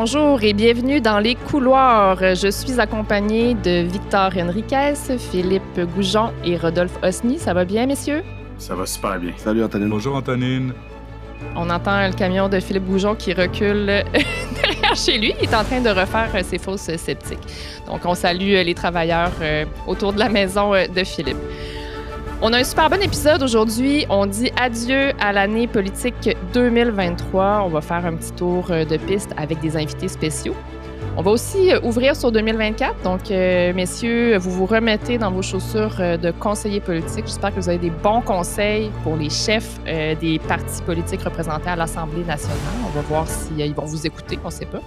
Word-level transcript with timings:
Bonjour 0.00 0.40
et 0.44 0.52
bienvenue 0.52 1.00
dans 1.00 1.18
les 1.18 1.34
couloirs. 1.34 2.36
Je 2.36 2.52
suis 2.52 2.78
accompagnée 2.78 3.54
de 3.54 3.82
Victor 3.82 4.30
Henriquez, 4.38 4.94
Philippe 5.18 5.80
Goujon 5.96 6.30
et 6.44 6.56
Rodolphe 6.56 6.96
Osny. 7.02 7.36
Ça 7.36 7.52
va 7.52 7.64
bien, 7.64 7.84
messieurs? 7.86 8.22
Ça 8.58 8.76
va 8.76 8.86
super 8.86 9.18
bien. 9.18 9.32
Salut 9.36 9.64
Antonine. 9.64 9.88
Bonjour 9.88 10.14
Antonine. 10.14 10.72
On 11.56 11.68
entend 11.68 12.06
le 12.06 12.12
camion 12.12 12.48
de 12.48 12.60
Philippe 12.60 12.84
Goujon 12.84 13.16
qui 13.16 13.32
recule 13.32 13.86
derrière 14.62 14.94
chez 14.94 15.18
lui. 15.18 15.34
Il 15.42 15.48
est 15.50 15.54
en 15.56 15.64
train 15.64 15.80
de 15.80 15.90
refaire 15.90 16.30
ses 16.44 16.58
fausses 16.58 16.94
sceptiques. 16.96 17.48
Donc, 17.88 18.02
on 18.04 18.14
salue 18.14 18.52
les 18.64 18.74
travailleurs 18.74 19.32
euh, 19.42 19.64
autour 19.88 20.12
de 20.12 20.20
la 20.20 20.28
maison 20.28 20.74
euh, 20.74 20.86
de 20.86 21.02
Philippe. 21.02 21.38
On 22.40 22.52
a 22.52 22.58
un 22.58 22.64
super 22.64 22.88
bon 22.88 23.02
épisode 23.02 23.42
aujourd'hui. 23.42 24.06
On 24.08 24.24
dit 24.24 24.52
adieu 24.56 25.10
à 25.18 25.32
l'année 25.32 25.66
politique 25.66 26.36
2023. 26.52 27.64
On 27.64 27.68
va 27.68 27.80
faire 27.80 28.06
un 28.06 28.14
petit 28.14 28.30
tour 28.30 28.70
euh, 28.70 28.84
de 28.84 28.96
piste 28.96 29.30
avec 29.36 29.58
des 29.58 29.76
invités 29.76 30.06
spéciaux. 30.06 30.54
On 31.16 31.22
va 31.22 31.32
aussi 31.32 31.72
euh, 31.72 31.80
ouvrir 31.82 32.14
sur 32.14 32.30
2024. 32.30 33.02
Donc, 33.02 33.32
euh, 33.32 33.72
messieurs, 33.72 34.36
vous 34.38 34.52
vous 34.52 34.66
remettez 34.66 35.18
dans 35.18 35.32
vos 35.32 35.42
chaussures 35.42 35.96
de 35.98 36.30
conseiller 36.30 36.78
politique. 36.78 37.26
J'espère 37.26 37.52
que 37.52 37.58
vous 37.58 37.68
avez 37.68 37.78
des 37.78 37.90
bons 37.90 38.20
conseils 38.20 38.92
pour 39.02 39.16
les 39.16 39.30
chefs 39.30 39.80
des 39.84 40.40
partis 40.46 40.80
politiques 40.82 41.22
représentés 41.22 41.70
à 41.70 41.76
l'Assemblée 41.76 42.22
nationale. 42.22 42.56
On 42.86 42.90
va 42.90 43.00
voir 43.00 43.26
s'ils 43.26 43.74
vont 43.74 43.84
vous 43.84 44.06
écouter, 44.06 44.38
on 44.44 44.48
ne 44.48 44.52
sait 44.52 44.66
pas. 44.66 44.80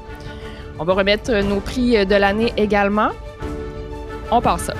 On 0.79 0.85
va 0.85 0.93
remettre 0.93 1.33
nos 1.43 1.59
prix 1.59 2.05
de 2.05 2.15
l'année 2.15 2.53
également. 2.55 3.09
On 4.31 4.39
part 4.39 4.61
ça. 4.61 4.73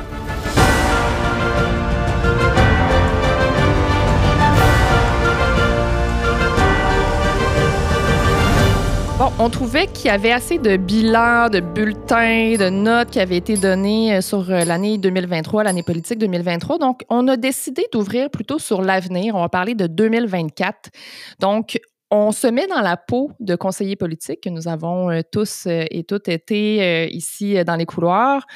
On 9.37 9.51
trouvait 9.51 9.85
qu'il 9.85 10.07
y 10.07 10.09
avait 10.09 10.31
assez 10.31 10.57
de 10.57 10.77
bilans, 10.77 11.47
de 11.47 11.59
bulletins, 11.59 12.55
de 12.57 12.69
notes 12.69 13.11
qui 13.11 13.19
avaient 13.19 13.37
été 13.37 13.55
donnés 13.55 14.15
euh, 14.15 14.21
sur 14.21 14.49
euh, 14.49 14.65
l'année 14.65 14.97
2023, 14.97 15.63
l'année 15.63 15.83
politique 15.83 16.17
2023. 16.17 16.79
Donc, 16.79 17.03
on 17.07 17.27
a 17.27 17.37
décidé 17.37 17.85
d'ouvrir 17.93 18.31
plutôt 18.31 18.57
sur 18.57 18.81
l'avenir. 18.81 19.35
On 19.35 19.41
va 19.41 19.49
parler 19.49 19.75
de 19.75 19.85
2024. 19.85 20.89
Donc, 21.39 21.79
on 22.09 22.31
se 22.31 22.47
met 22.47 22.65
dans 22.65 22.81
la 22.81 22.97
peau 22.97 23.31
de 23.39 23.55
conseillers 23.55 23.95
politiques 23.95 24.41
que 24.41 24.49
nous 24.49 24.67
avons 24.67 25.11
euh, 25.11 25.21
tous 25.31 25.67
et 25.67 26.03
toutes 26.03 26.27
été 26.27 27.07
ici 27.13 27.63
dans 27.63 27.75
les 27.75 27.85
couloirs 27.85 28.47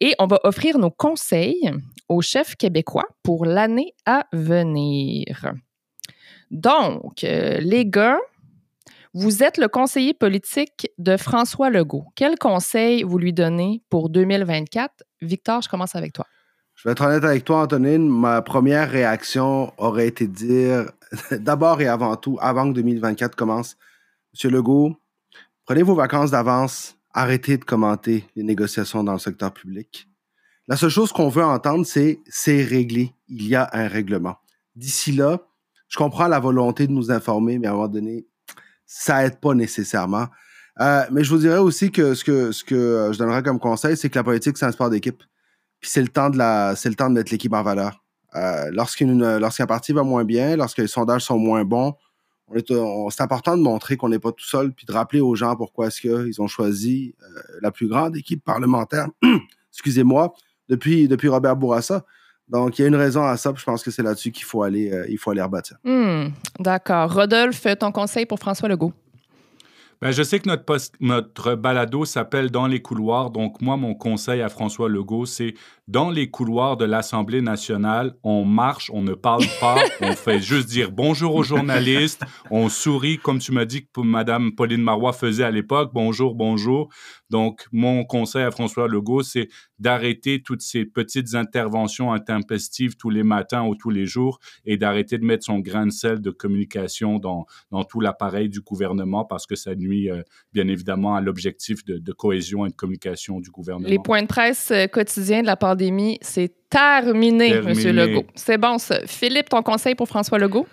et 0.00 0.14
on 0.18 0.26
va 0.26 0.40
offrir 0.44 0.78
nos 0.78 0.90
conseils 0.90 1.70
aux 2.08 2.22
chefs 2.22 2.56
québécois 2.56 3.04
pour 3.22 3.44
l'année 3.44 3.92
à 4.06 4.24
venir. 4.32 5.52
Donc, 6.50 7.22
les 7.22 7.84
gars, 7.86 8.18
vous 9.14 9.44
êtes 9.44 9.58
le 9.58 9.68
conseiller 9.68 10.12
politique 10.12 10.90
de 10.98 11.16
François 11.16 11.70
Legault. 11.70 12.06
Quel 12.16 12.36
conseil 12.36 13.04
vous 13.04 13.16
lui 13.16 13.32
donnez 13.32 13.80
pour 13.88 14.10
2024? 14.10 15.04
Victor, 15.22 15.62
je 15.62 15.68
commence 15.68 15.94
avec 15.94 16.12
toi. 16.12 16.26
Je 16.74 16.88
vais 16.88 16.92
être 16.92 17.02
honnête 17.02 17.22
avec 17.22 17.44
toi, 17.44 17.62
Antonine. 17.62 18.08
Ma 18.08 18.42
première 18.42 18.90
réaction 18.90 19.72
aurait 19.78 20.08
été 20.08 20.26
de 20.26 20.32
dire, 20.32 20.90
d'abord 21.30 21.80
et 21.80 21.86
avant 21.86 22.16
tout, 22.16 22.38
avant 22.40 22.68
que 22.68 22.74
2024 22.74 23.36
commence, 23.36 23.76
Monsieur 24.32 24.50
Legault, 24.50 24.96
prenez 25.64 25.84
vos 25.84 25.94
vacances 25.94 26.32
d'avance, 26.32 26.96
arrêtez 27.12 27.56
de 27.56 27.64
commenter 27.64 28.24
les 28.34 28.42
négociations 28.42 29.04
dans 29.04 29.12
le 29.12 29.20
secteur 29.20 29.54
public. 29.54 30.08
La 30.66 30.76
seule 30.76 30.90
chose 30.90 31.12
qu'on 31.12 31.28
veut 31.28 31.44
entendre, 31.44 31.86
c'est 31.86 32.18
c'est 32.26 32.64
réglé. 32.64 33.12
Il 33.28 33.46
y 33.46 33.54
a 33.54 33.70
un 33.74 33.86
règlement. 33.86 34.38
D'ici 34.74 35.12
là, 35.12 35.38
je 35.86 35.96
comprends 35.96 36.26
la 36.26 36.40
volonté 36.40 36.88
de 36.88 36.92
nous 36.92 37.12
informer, 37.12 37.60
mais 37.60 37.68
à 37.68 37.70
un 37.70 37.74
moment 37.74 37.86
donné, 37.86 38.26
ça 38.86 39.24
aide 39.24 39.40
pas 39.40 39.54
nécessairement. 39.54 40.26
Euh, 40.80 41.04
mais 41.10 41.24
je 41.24 41.30
vous 41.30 41.38
dirais 41.38 41.58
aussi 41.58 41.90
que 41.90 42.14
ce 42.14 42.24
que, 42.24 42.52
ce 42.52 42.64
que 42.64 43.10
je 43.12 43.18
donnerais 43.18 43.42
comme 43.42 43.60
conseil, 43.60 43.96
c'est 43.96 44.10
que 44.10 44.18
la 44.18 44.24
politique, 44.24 44.58
c'est 44.58 44.66
un 44.66 44.72
sport 44.72 44.90
d'équipe. 44.90 45.22
Puis 45.80 45.90
c'est 45.90 46.02
le 46.02 46.08
temps 46.08 46.30
de 46.30 46.38
la, 46.38 46.74
c'est 46.76 46.88
le 46.88 46.94
temps 46.94 47.08
de 47.08 47.14
mettre 47.14 47.30
l'équipe 47.30 47.52
en 47.52 47.62
valeur. 47.62 48.02
Euh, 48.34 48.70
lorsqu'une, 48.72 49.38
lorsqu'un 49.38 49.66
parti 49.66 49.92
va 49.92 50.02
moins 50.02 50.24
bien, 50.24 50.56
lorsque 50.56 50.78
les 50.78 50.88
sondages 50.88 51.22
sont 51.22 51.38
moins 51.38 51.64
bons, 51.64 51.94
c'est 53.10 53.20
important 53.20 53.56
de 53.56 53.62
montrer 53.62 53.96
qu'on 53.96 54.08
n'est 54.08 54.18
pas 54.18 54.32
tout 54.32 54.44
seul, 54.44 54.72
puis 54.72 54.86
de 54.86 54.92
rappeler 54.92 55.20
aux 55.20 55.34
gens 55.34 55.56
pourquoi 55.56 55.86
est-ce 55.86 56.00
qu'ils 56.00 56.40
ont 56.42 56.46
choisi 56.46 57.14
euh, 57.22 57.40
la 57.62 57.70
plus 57.70 57.88
grande 57.88 58.16
équipe 58.16 58.44
parlementaire, 58.44 59.08
excusez-moi, 59.72 60.32
depuis, 60.68 61.08
depuis 61.08 61.28
Robert 61.28 61.56
Bourassa. 61.56 62.04
Donc, 62.48 62.78
il 62.78 62.82
y 62.82 62.84
a 62.84 62.88
une 62.88 62.96
raison 62.96 63.24
à 63.24 63.36
ça, 63.36 63.52
puis 63.52 63.60
je 63.60 63.64
pense 63.64 63.82
que 63.82 63.90
c'est 63.90 64.02
là-dessus 64.02 64.30
qu'il 64.30 64.44
faut 64.44 64.62
aller, 64.62 64.92
euh, 64.92 65.06
il 65.08 65.18
faut 65.18 65.30
aller 65.30 65.42
rebâtir. 65.42 65.78
Hmm, 65.84 66.28
d'accord. 66.58 67.12
Rodolphe, 67.12 67.66
ton 67.78 67.90
conseil 67.90 68.26
pour 68.26 68.38
François 68.38 68.68
Legault? 68.68 68.92
Ben, 70.02 70.10
je 70.10 70.22
sais 70.22 70.38
que 70.38 70.48
notre, 70.48 70.64
notre 71.00 71.54
balado 71.54 72.04
s'appelle 72.04 72.50
Dans 72.50 72.66
les 72.66 72.82
couloirs. 72.82 73.30
Donc, 73.30 73.62
moi, 73.62 73.78
mon 73.78 73.94
conseil 73.94 74.42
à 74.42 74.50
François 74.50 74.88
Legault, 74.88 75.24
c'est 75.24 75.54
dans 75.86 76.10
les 76.10 76.30
couloirs 76.30 76.76
de 76.76 76.84
l'Assemblée 76.84 77.42
nationale, 77.42 78.14
on 78.22 78.44
marche, 78.44 78.90
on 78.92 79.02
ne 79.02 79.12
parle 79.12 79.44
pas, 79.60 79.76
on 80.00 80.12
fait 80.12 80.40
juste 80.40 80.68
dire 80.68 80.90
bonjour 80.90 81.34
aux 81.34 81.42
journalistes, 81.42 82.22
on 82.50 82.68
sourit, 82.68 83.18
comme 83.18 83.38
tu 83.38 83.52
m'as 83.52 83.66
dit 83.66 83.86
que 83.86 84.00
Mme 84.00 84.54
Pauline 84.54 84.82
Marois 84.82 85.12
faisait 85.12 85.44
à 85.44 85.50
l'époque, 85.50 85.90
bonjour, 85.92 86.34
bonjour. 86.34 86.88
Donc, 87.30 87.66
mon 87.72 88.04
conseil 88.04 88.44
à 88.44 88.50
François 88.50 88.86
Legault, 88.86 89.22
c'est 89.22 89.48
d'arrêter 89.78 90.40
toutes 90.40 90.62
ces 90.62 90.84
petites 90.84 91.34
interventions 91.34 92.12
intempestives 92.12 92.96
tous 92.96 93.10
les 93.10 93.22
matins 93.24 93.64
ou 93.64 93.74
tous 93.74 93.90
les 93.90 94.06
jours 94.06 94.38
et 94.64 94.76
d'arrêter 94.76 95.18
de 95.18 95.24
mettre 95.24 95.44
son 95.44 95.58
grain 95.58 95.86
de 95.86 95.90
sel 95.90 96.20
de 96.20 96.30
communication 96.30 97.18
dans, 97.18 97.44
dans 97.70 97.84
tout 97.84 98.00
l'appareil 98.00 98.48
du 98.48 98.60
gouvernement 98.60 99.24
parce 99.24 99.46
que 99.46 99.56
ça 99.56 99.74
nuit 99.74 100.10
euh, 100.10 100.22
bien 100.52 100.68
évidemment 100.68 101.16
à 101.16 101.20
l'objectif 101.20 101.84
de, 101.84 101.98
de, 101.98 102.12
cohésion 102.12 102.66
et 102.66 102.70
de 102.70 102.74
communication 102.74 103.40
du 103.40 103.50
gouvernement. 103.50 103.88
Les 103.88 103.98
points 103.98 104.22
de 104.22 104.28
presse 104.28 104.70
euh, 104.70 104.86
quotidiens 104.86 105.42
de 105.42 105.46
la 105.46 105.56
part 105.56 105.73
c'est 106.22 106.52
terminé, 106.70 107.50
M. 107.50 107.68
Legault. 107.68 108.26
C'est 108.34 108.58
bon, 108.58 108.78
ça. 108.78 109.00
Philippe, 109.06 109.48
ton 109.48 109.62
conseil 109.62 109.94
pour 109.94 110.08
François 110.08 110.38
Legault? 110.38 110.66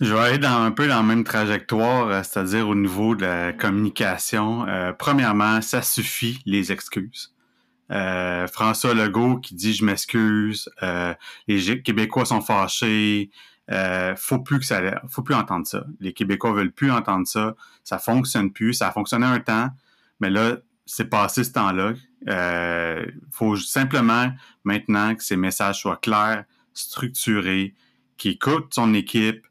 Je 0.00 0.14
vais 0.14 0.20
aller 0.20 0.38
dans, 0.38 0.62
un 0.62 0.70
peu 0.70 0.88
dans 0.88 0.96
la 0.96 1.02
même 1.02 1.24
trajectoire, 1.24 2.08
euh, 2.08 2.22
c'est-à-dire 2.22 2.66
au 2.66 2.74
niveau 2.74 3.14
de 3.14 3.26
la 3.26 3.52
communication. 3.52 4.66
Euh, 4.66 4.92
premièrement, 4.94 5.60
ça 5.60 5.82
suffit, 5.82 6.40
les 6.46 6.72
excuses. 6.72 7.34
Euh, 7.90 8.46
François 8.46 8.94
Legault 8.94 9.36
qui 9.38 9.54
dit 9.54 9.74
je 9.74 9.84
m'excuse, 9.84 10.70
les 11.48 11.82
Québécois 11.82 12.24
sont 12.24 12.40
fâchés, 12.40 13.30
faut 14.16 14.38
plus 14.38 14.60
que 14.60 14.64
ça, 14.64 14.80
faut 15.08 15.22
plus 15.22 15.34
entendre 15.34 15.66
ça. 15.66 15.84
Les 15.98 16.12
Québécois 16.12 16.52
veulent 16.52 16.72
plus 16.72 16.92
entendre 16.92 17.26
ça, 17.26 17.56
ça 17.82 17.98
fonctionne 17.98 18.52
plus, 18.52 18.74
ça 18.74 18.88
a 18.88 18.92
fonctionné 18.92 19.26
un 19.26 19.40
temps, 19.40 19.70
mais 20.20 20.30
là 20.30 20.58
c'est 20.86 21.10
passé 21.10 21.42
ce 21.42 21.52
temps-là. 21.52 21.94
Il 22.22 22.32
euh, 22.32 23.06
faut 23.30 23.56
simplement 23.56 24.30
maintenant 24.64 25.14
que 25.14 25.24
ces 25.24 25.36
messages 25.36 25.80
soient 25.80 25.96
clairs, 25.96 26.44
structurés, 26.74 27.74
qu'il 28.16 28.32
écoute 28.32 28.74
son 28.74 28.92
équipe, 28.94 29.46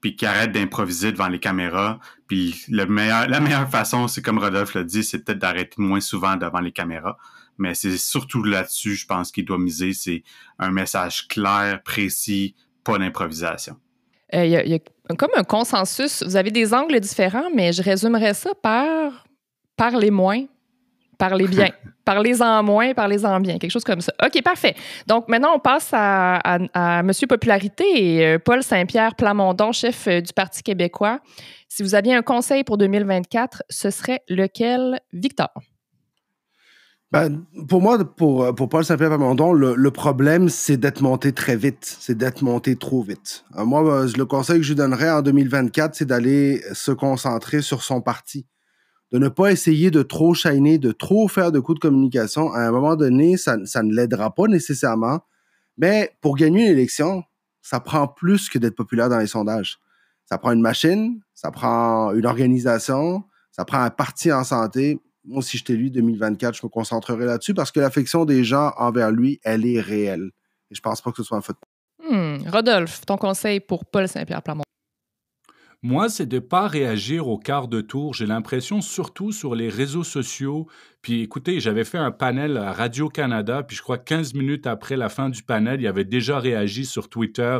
puis 0.00 0.16
qu'il 0.16 0.28
arrête 0.28 0.52
d'improviser 0.52 1.12
devant 1.12 1.28
les 1.28 1.38
caméras. 1.38 1.98
Puis 2.26 2.64
la 2.68 2.86
meilleure 2.86 3.70
façon, 3.70 4.08
c'est 4.08 4.22
comme 4.22 4.38
Rodolphe 4.38 4.74
l'a 4.74 4.84
dit, 4.84 5.02
c'est 5.04 5.24
peut-être 5.24 5.38
d'arrêter 5.38 5.76
moins 5.78 6.00
souvent 6.00 6.36
devant 6.36 6.60
les 6.60 6.72
caméras. 6.72 7.16
Mais 7.58 7.74
c'est 7.74 7.96
surtout 7.98 8.42
là-dessus, 8.42 8.96
je 8.96 9.06
pense, 9.06 9.30
qu'il 9.30 9.44
doit 9.44 9.58
miser. 9.58 9.92
C'est 9.92 10.22
un 10.58 10.70
message 10.70 11.28
clair, 11.28 11.82
précis, 11.82 12.54
pas 12.82 12.98
d'improvisation. 12.98 13.76
Euh, 14.34 14.44
il 14.46 14.50
y, 14.50 14.74
a 14.74 14.78
comme 15.16 15.30
un 15.36 15.44
consensus. 15.44 16.22
Vous 16.22 16.36
avez 16.36 16.50
des 16.50 16.72
angles 16.72 16.98
différents, 17.00 17.50
mais 17.54 17.72
je 17.72 17.82
résumerais 17.82 18.34
ça 18.34 18.54
par 18.54 19.26
parler 19.76 20.10
moins, 20.10 20.44
Parlez 21.22 21.46
bien. 21.46 21.68
Parlez-en 22.04 22.64
moins, 22.64 22.94
parlez-en 22.94 23.38
bien. 23.38 23.58
Quelque 23.58 23.70
chose 23.70 23.84
comme 23.84 24.00
ça. 24.00 24.12
OK, 24.26 24.42
parfait. 24.42 24.74
Donc, 25.06 25.28
maintenant, 25.28 25.54
on 25.54 25.60
passe 25.60 25.90
à, 25.92 26.38
à, 26.74 27.02
Monsieur 27.04 27.28
Popularité 27.28 27.84
et 27.94 28.26
euh, 28.26 28.38
Paul 28.40 28.64
Saint-Pierre 28.64 29.14
Plamondon, 29.14 29.70
chef 29.70 30.08
euh, 30.08 30.20
du 30.20 30.32
Parti 30.32 30.64
québécois. 30.64 31.20
Si 31.68 31.84
vous 31.84 31.94
aviez 31.94 32.12
un 32.12 32.22
conseil 32.22 32.64
pour 32.64 32.76
2024, 32.76 33.62
ce 33.70 33.90
serait 33.90 34.22
lequel, 34.28 34.98
Victor? 35.12 35.50
Ben, 37.12 37.44
pour 37.68 37.80
moi, 37.80 37.98
pour, 38.04 38.52
pour 38.56 38.68
Paul 38.68 38.84
Saint-Pierre 38.84 39.10
Plamondon, 39.10 39.52
le, 39.52 39.90
problème, 39.92 40.48
c'est 40.48 40.76
d'être 40.76 41.02
monté 41.02 41.32
très 41.32 41.54
vite. 41.54 41.98
C'est 42.00 42.18
d'être 42.18 42.42
monté 42.42 42.74
trop 42.74 43.00
vite. 43.00 43.44
Euh, 43.56 43.64
moi, 43.64 44.06
le 44.06 44.24
conseil 44.24 44.56
que 44.56 44.64
je 44.64 44.70
lui 44.70 44.76
donnerais 44.76 45.10
en 45.10 45.22
2024, 45.22 45.94
c'est 45.94 46.04
d'aller 46.04 46.62
se 46.72 46.90
concentrer 46.90 47.62
sur 47.62 47.84
son 47.84 48.00
parti 48.00 48.44
de 49.12 49.18
ne 49.18 49.28
pas 49.28 49.52
essayer 49.52 49.90
de 49.90 50.02
trop 50.02 50.32
shiner, 50.32 50.78
de 50.78 50.90
trop 50.90 51.28
faire 51.28 51.52
de 51.52 51.60
coups 51.60 51.78
de 51.78 51.86
communication. 51.86 52.50
À 52.52 52.60
un 52.60 52.70
moment 52.70 52.96
donné, 52.96 53.36
ça, 53.36 53.56
ne 53.56 53.94
l'aidera 53.94 54.34
pas 54.34 54.46
nécessairement. 54.46 55.20
Mais 55.76 56.16
pour 56.22 56.36
gagner 56.36 56.66
une 56.66 56.72
élection, 56.72 57.22
ça 57.60 57.78
prend 57.78 58.08
plus 58.08 58.48
que 58.48 58.58
d'être 58.58 58.74
populaire 58.74 59.10
dans 59.10 59.18
les 59.18 59.26
sondages. 59.26 59.78
Ça 60.24 60.38
prend 60.38 60.52
une 60.52 60.62
machine, 60.62 61.20
ça 61.34 61.50
prend 61.50 62.12
une 62.14 62.24
organisation, 62.24 63.22
ça 63.50 63.66
prend 63.66 63.80
un 63.80 63.90
parti 63.90 64.32
en 64.32 64.44
santé. 64.44 64.98
Moi, 65.24 65.42
si 65.42 65.58
je 65.58 65.64
t'ai 65.64 65.76
lu 65.76 65.90
2024, 65.90 66.56
je 66.56 66.60
me 66.64 66.70
concentrerai 66.70 67.26
là-dessus 67.26 67.52
parce 67.52 67.70
que 67.70 67.80
l'affection 67.80 68.24
des 68.24 68.44
gens 68.44 68.72
envers 68.78 69.10
lui, 69.10 69.40
elle 69.44 69.66
est 69.66 69.80
réelle. 69.80 70.30
Et 70.70 70.74
je 70.74 70.80
pense 70.80 71.02
pas 71.02 71.10
que 71.10 71.18
ce 71.18 71.22
soit 71.22 71.36
un 71.36 71.42
faute. 71.42 71.58
Hmm. 72.02 72.38
Rodolphe, 72.48 73.04
ton 73.04 73.18
conseil 73.18 73.60
pour 73.60 73.84
Paul 73.84 74.08
Saint-Pierre 74.08 74.42
Plamont? 74.42 74.64
Moi, 75.84 76.08
c'est 76.08 76.26
de 76.26 76.36
ne 76.36 76.40
pas 76.40 76.68
réagir 76.68 77.26
au 77.26 77.38
quart 77.38 77.66
de 77.66 77.80
tour. 77.80 78.14
J'ai 78.14 78.26
l'impression, 78.26 78.80
surtout 78.80 79.32
sur 79.32 79.56
les 79.56 79.68
réseaux 79.68 80.04
sociaux. 80.04 80.68
Puis 81.02 81.22
écoutez, 81.22 81.58
j'avais 81.58 81.82
fait 81.82 81.98
un 81.98 82.12
panel 82.12 82.56
à 82.56 82.72
Radio-Canada, 82.72 83.64
puis 83.64 83.76
je 83.76 83.82
crois 83.82 83.98
15 83.98 84.34
minutes 84.34 84.68
après 84.68 84.96
la 84.96 85.08
fin 85.08 85.30
du 85.30 85.42
panel, 85.42 85.80
il 85.80 85.88
avait 85.88 86.04
déjà 86.04 86.38
réagi 86.38 86.86
sur 86.86 87.08
Twitter 87.08 87.58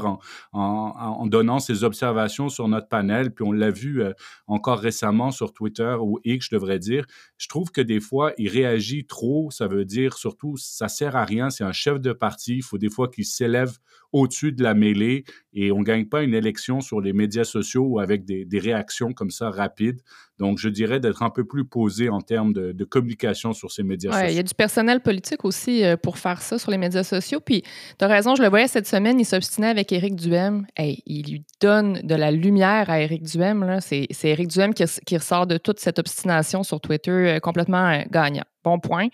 en, 0.52 1.26
donnant 1.26 1.58
ses 1.58 1.82
observations 1.82 2.48
sur 2.48 2.68
notre 2.68 2.88
panel. 2.88 3.34
Puis 3.34 3.44
on 3.44 3.50
l'a 3.50 3.72
vu 3.72 4.00
euh, 4.00 4.12
encore 4.46 4.78
récemment 4.78 5.32
sur 5.32 5.52
Twitter, 5.52 5.96
ou 6.00 6.20
X, 6.22 6.46
je 6.50 6.54
devrais 6.54 6.78
dire. 6.78 7.04
Je 7.36 7.48
trouve 7.48 7.72
que 7.72 7.80
des 7.80 7.98
fois, 7.98 8.32
il 8.38 8.48
réagit 8.48 9.06
trop. 9.06 9.50
Ça 9.50 9.66
veut 9.66 9.84
dire 9.84 10.16
surtout, 10.16 10.56
ça 10.56 10.86
sert 10.86 11.16
à 11.16 11.24
rien. 11.24 11.50
C'est 11.50 11.64
un 11.64 11.72
chef 11.72 12.00
de 12.00 12.12
parti. 12.12 12.58
Il 12.58 12.62
faut 12.62 12.78
des 12.78 12.90
fois 12.90 13.08
qu'il 13.08 13.26
s'élève 13.26 13.76
au-dessus 14.12 14.52
de 14.52 14.62
la 14.62 14.74
mêlée 14.74 15.24
et 15.52 15.72
on 15.72 15.80
ne 15.80 15.84
gagne 15.84 16.06
pas 16.06 16.22
une 16.22 16.34
élection 16.34 16.80
sur 16.80 17.00
les 17.00 17.12
médias 17.12 17.44
sociaux 17.44 17.84
ou 17.84 17.98
avec 17.98 18.24
des, 18.24 18.46
réactions 18.58 19.12
comme 19.12 19.30
ça 19.30 19.50
rapides. 19.50 20.00
Donc, 20.42 20.58
je 20.58 20.68
dirais 20.68 20.98
d'être 20.98 21.22
un 21.22 21.30
peu 21.30 21.44
plus 21.44 21.64
posé 21.64 22.08
en 22.08 22.20
termes 22.20 22.52
de, 22.52 22.84
communication 22.84 23.52
sur 23.52 23.70
ces 23.70 23.84
médias 23.84 24.10
sociaux. 24.10 24.28
Il 24.28 24.34
y 24.34 24.40
a 24.40 24.42
du 24.42 24.54
personnel 24.54 25.00
politique 25.00 25.44
aussi 25.44 25.84
euh, 25.84 25.96
pour 25.96 26.18
faire 26.18 26.42
ça 26.42 26.58
sur 26.58 26.72
les 26.72 26.78
médias 26.78 27.04
sociaux. 27.04 27.38
Puis, 27.40 27.62
tu 27.96 28.04
as 28.04 28.08
raison, 28.08 28.34
je 28.34 28.42
le 28.42 28.48
voyais 28.48 28.66
cette 28.66 28.88
semaine, 28.88 29.20
il 29.20 29.24
s'obstinait 29.24 29.68
avec 29.68 29.92
Éric 29.92 30.16
Duhem. 30.16 30.66
Hey, 30.76 31.00
il 31.06 31.30
lui 31.30 31.44
donne 31.60 32.00
de 32.02 32.14
la 32.16 32.32
lumière 32.32 32.90
à 32.90 33.00
Éric 33.00 33.22
Duhem. 33.22 33.78
C'est 33.80 34.08
Éric 34.24 34.48
Duhem 34.48 34.74
qui, 34.74 35.16
ressort 35.16 35.46
de 35.46 35.58
toute 35.58 35.78
cette 35.78 36.00
obstination 36.00 36.64
sur 36.64 36.80
Twitter 36.80 37.10
euh, 37.10 37.38
complètement 37.38 37.88
euh, 37.88 38.02
gagnant. 38.10 38.44
Bon 38.64 38.80
point. 38.80 39.06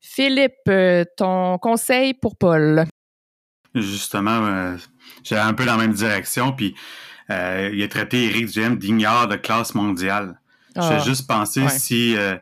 Philippe, 0.00 0.70
ton 1.16 1.58
conseil 1.58 2.14
pour 2.14 2.36
Paul? 2.36 2.86
Justement, 3.76 4.46
euh, 4.46 4.76
j'ai 5.22 5.36
un 5.36 5.52
peu 5.52 5.64
dans 5.66 5.76
la 5.76 5.82
même 5.82 5.92
direction, 5.92 6.52
puis 6.52 6.74
euh, 7.30 7.70
il 7.72 7.82
a 7.82 7.88
traité 7.88 8.24
Éric 8.24 8.46
Duhem 8.46 8.78
d'ignore 8.78 9.28
de 9.28 9.36
classe 9.36 9.74
mondiale. 9.74 10.40
J'ai 10.76 10.96
ah, 10.96 10.98
juste 10.98 11.26
pensé 11.26 11.68
si 11.68 12.16
euh, 12.16 12.36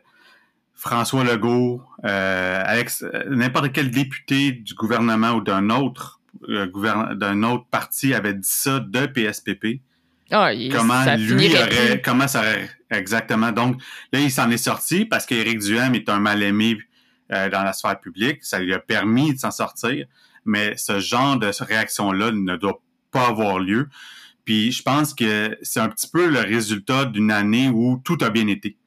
François 0.73 1.23
Legault, 1.23 1.81
n'importe 2.03 3.71
quel 3.71 3.91
député 3.91 4.51
du 4.51 4.73
gouvernement 4.73 5.31
ou 5.31 5.41
d'un 5.41 5.69
autre 5.69 6.19
d'un 6.47 7.43
autre 7.43 7.65
parti 7.71 8.13
avait 8.13 8.33
dit 8.33 8.47
ça 8.47 8.79
de 8.81 9.05
PSPP. 9.05 9.81
Ah, 10.31 10.51
comment 10.71 11.05
lui 11.15 11.55
aurait, 11.55 12.01
comment 12.03 12.27
ça 12.27 12.39
aurait 12.39 12.69
exactement. 12.91 13.53
Donc 13.53 13.81
là, 14.11 14.19
il 14.19 14.29
s'en 14.29 14.51
est 14.51 14.57
sorti 14.57 15.05
parce 15.05 15.25
qu'Éric 15.25 15.59
Duhem 15.59 15.95
est 15.95 16.09
un 16.09 16.19
mal 16.19 16.43
aimé 16.43 16.77
dans 17.29 17.63
la 17.63 17.71
sphère 17.71 17.99
publique. 18.01 18.43
Ça 18.43 18.59
lui 18.59 18.73
a 18.73 18.79
permis 18.79 19.33
de 19.33 19.39
s'en 19.39 19.51
sortir 19.51 20.05
mais 20.45 20.77
ce 20.77 20.99
genre 20.99 21.37
de 21.37 21.51
réaction-là 21.59 22.31
ne 22.31 22.55
doit 22.55 22.81
pas 23.11 23.27
avoir 23.27 23.59
lieu. 23.59 23.89
Puis 24.45 24.71
je 24.71 24.83
pense 24.83 25.13
que 25.13 25.57
c'est 25.61 25.79
un 25.79 25.89
petit 25.89 26.07
peu 26.07 26.29
le 26.29 26.39
résultat 26.39 27.05
d'une 27.05 27.31
année 27.31 27.69
où 27.69 27.99
tout 28.03 28.17
a 28.21 28.29
bien 28.29 28.47
été. 28.47 28.77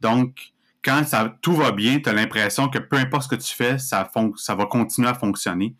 Donc, 0.00 0.54
quand 0.82 1.04
ça, 1.06 1.36
tout 1.40 1.54
va 1.54 1.72
bien, 1.72 2.00
tu 2.00 2.08
as 2.08 2.12
l'impression 2.12 2.68
que 2.68 2.78
peu 2.78 2.96
importe 2.96 3.24
ce 3.24 3.28
que 3.28 3.42
tu 3.42 3.54
fais, 3.54 3.78
ça, 3.78 4.10
ça 4.36 4.54
va 4.54 4.66
continuer 4.66 5.08
à 5.08 5.14
fonctionner. 5.14 5.74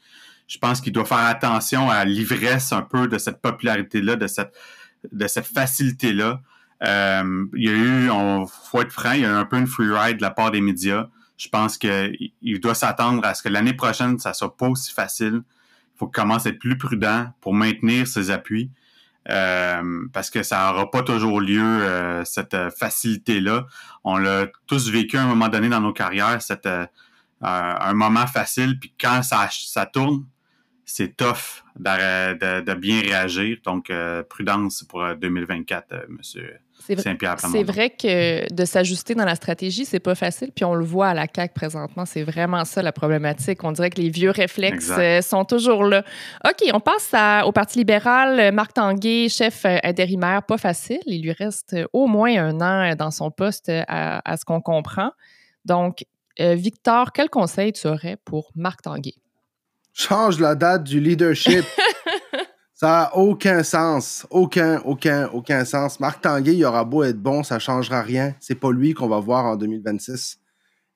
Je 0.47 0.59
pense 0.59 0.81
qu'il 0.81 0.93
doit 0.93 1.05
faire 1.05 1.19
attention 1.19 1.91
à 1.91 2.05
l'ivresse 2.05 2.73
un 2.73 2.83
peu 2.83 3.09
de 3.09 3.19
cette 3.19 3.41
popularité-là, 3.41 4.17
de 4.17 4.27
cette, 4.27 5.47
facilité-là. 5.47 6.41
Euh, 6.83 7.47
il 7.55 7.65
y 7.65 7.69
a 7.69 7.73
eu, 7.73 8.11
on 8.11 8.47
faut 8.47 8.83
être 8.83 8.93
franc, 8.93 9.13
il 9.13 9.21
y 9.21 9.25
a 9.25 9.31
eu 9.31 9.33
un 9.33 9.47
peu 9.47 9.59
une 9.59 9.67
free 9.67 9.91
ride 9.91 10.19
de 10.19 10.23
la 10.23 10.31
part 10.31 10.51
des 10.51 10.61
médias. 10.61 11.09
Je 11.37 11.49
pense 11.49 11.79
qu'il 11.79 12.61
doit 12.61 12.75
s'attendre 12.75 13.25
à 13.27 13.35
ce 13.35 13.43
que 13.43 13.49
l'année 13.49 13.75
prochaine, 13.75 14.19
ça 14.19 14.35
soit 14.35 14.57
pas 14.57 14.69
aussi 14.69 14.93
facile. 14.93 15.43
Il 15.45 15.99
faut 15.99 16.07
qu'il 16.07 16.21
commence 16.21 16.47
à 16.47 16.51
être 16.51 16.59
plus 16.59 16.77
prudent 16.77 17.27
pour 17.41 17.55
maintenir 17.55 18.07
ses 18.07 18.31
appuis. 18.31 18.71
Euh, 19.31 20.07
parce 20.13 20.29
que 20.31 20.43
ça 20.43 20.71
n'aura 20.71 20.91
pas 20.91 21.03
toujours 21.03 21.41
lieu, 21.41 21.63
euh, 21.63 22.25
cette 22.25 22.57
facilité-là. 22.79 23.67
On 24.05 24.17
l'a 24.19 24.49
tous 24.67 24.91
vécu 24.91 25.17
à 25.17 25.23
un 25.23 25.27
moment 25.27 25.49
donné 25.49 25.69
dans 25.69 25.81
nos 25.81 25.93
carrières, 25.93 26.43
cette, 26.43 26.67
euh, 26.67 26.87
un 27.41 27.95
moment 27.95 28.27
facile, 28.27 28.79
puis 28.79 28.95
quand 28.99 29.23
ça, 29.23 29.49
ça 29.51 29.87
tourne, 29.87 30.25
c'est 30.85 31.17
tough 31.17 31.65
de, 31.77 32.61
de, 32.61 32.75
bien 32.75 33.01
réagir. 33.01 33.59
Donc, 33.65 33.91
prudence 34.29 34.83
pour 34.85 35.15
2024, 35.15 36.07
monsieur 36.09 36.59
c'est 36.87 37.63
vrai 37.63 37.91
que 37.91 38.53
de 38.53 38.65
s'ajuster 38.65 39.15
dans 39.15 39.25
la 39.25 39.35
stratégie, 39.35 39.85
c'est 39.85 40.01
pas 40.01 40.15
facile. 40.15 40.51
Puis 40.55 40.65
on 40.65 40.75
le 40.75 40.85
voit 40.85 41.09
à 41.09 41.15
la 41.15 41.27
CAQ 41.35 41.55
présentement, 41.55 42.05
c'est 42.05 42.23
vraiment 42.23 42.65
ça 42.65 42.83
la 42.83 42.93
problématique. 42.93 43.65
On 43.65 43.73
dirait 43.73 43.91
que 43.91 44.01
les 44.01 44.11
vieux 44.11 44.31
réflexes 44.31 44.93
euh, 44.97 45.21
sont 45.23 45.45
toujours 45.45 45.85
là. 45.85 46.05
OK, 46.47 46.69
on 46.73 46.81
passe 46.81 47.15
au 47.45 47.53
Parti 47.53 47.79
libéral. 47.79 48.53
Marc 48.53 48.75
Tanguay, 48.75 49.29
chef 49.29 49.65
euh, 49.65 49.79
intérimaire, 49.83 50.43
pas 50.43 50.59
facile. 50.59 51.01
Il 51.07 51.23
lui 51.23 51.33
reste 51.33 51.77
au 51.93 52.07
moins 52.07 52.37
un 52.37 52.61
an 52.61 52.95
dans 52.97 53.11
son 53.11 53.31
poste 53.31 53.71
à, 53.71 54.21
à 54.25 54.37
ce 54.37 54.45
qu'on 54.45 54.61
comprend. 54.61 55.11
Donc, 55.65 56.05
euh, 56.41 56.55
Victor, 56.55 57.13
quel 57.13 57.31
conseil 57.31 57.73
tu 57.73 57.87
aurais 57.87 58.17
pour 58.25 58.51
Marc 58.55 58.83
Tanguay? 58.83 59.15
Change 59.93 60.41
la 60.41 60.55
date 60.55 60.85
du 60.85 60.99
leadership. 61.01 61.65
Ça 62.75 62.89
n'a 62.89 63.17
aucun 63.17 63.63
sens. 63.63 64.27
Aucun, 64.31 64.81
aucun, 64.81 65.29
aucun 65.29 65.65
sens. 65.65 66.01
Marc 66.01 66.23
Tanguay, 66.23 66.57
il 66.57 66.65
aura 66.65 66.85
beau 66.85 67.05
être 67.05 67.21
bon, 67.21 67.45
ça 67.45 67.55
ne 67.55 67.61
changera 67.61 68.03
rien. 68.03 68.35
C'est 68.41 68.57
pas 68.57 68.73
lui 68.73 68.95
qu'on 68.95 69.09
va 69.09 69.21
voir 69.21 69.45
en 69.45 69.57
2026. 69.57 70.39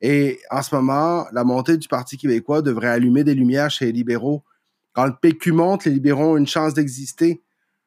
Et 0.00 0.40
en 0.50 0.62
ce 0.62 0.74
moment, 0.74 1.26
la 1.32 1.44
montée 1.44 1.76
du 1.76 1.86
Parti 1.86 2.16
québécois 2.16 2.62
devrait 2.62 2.88
allumer 2.88 3.22
des 3.22 3.34
lumières 3.34 3.70
chez 3.70 3.86
les 3.86 3.92
libéraux. 3.92 4.44
Quand 4.92 5.06
le 5.06 5.14
PQ 5.20 5.52
monte, 5.52 5.84
les 5.84 5.92
libéraux 5.92 6.32
ont 6.32 6.36
une 6.36 6.46
chance 6.46 6.74
d'exister. 6.74 7.42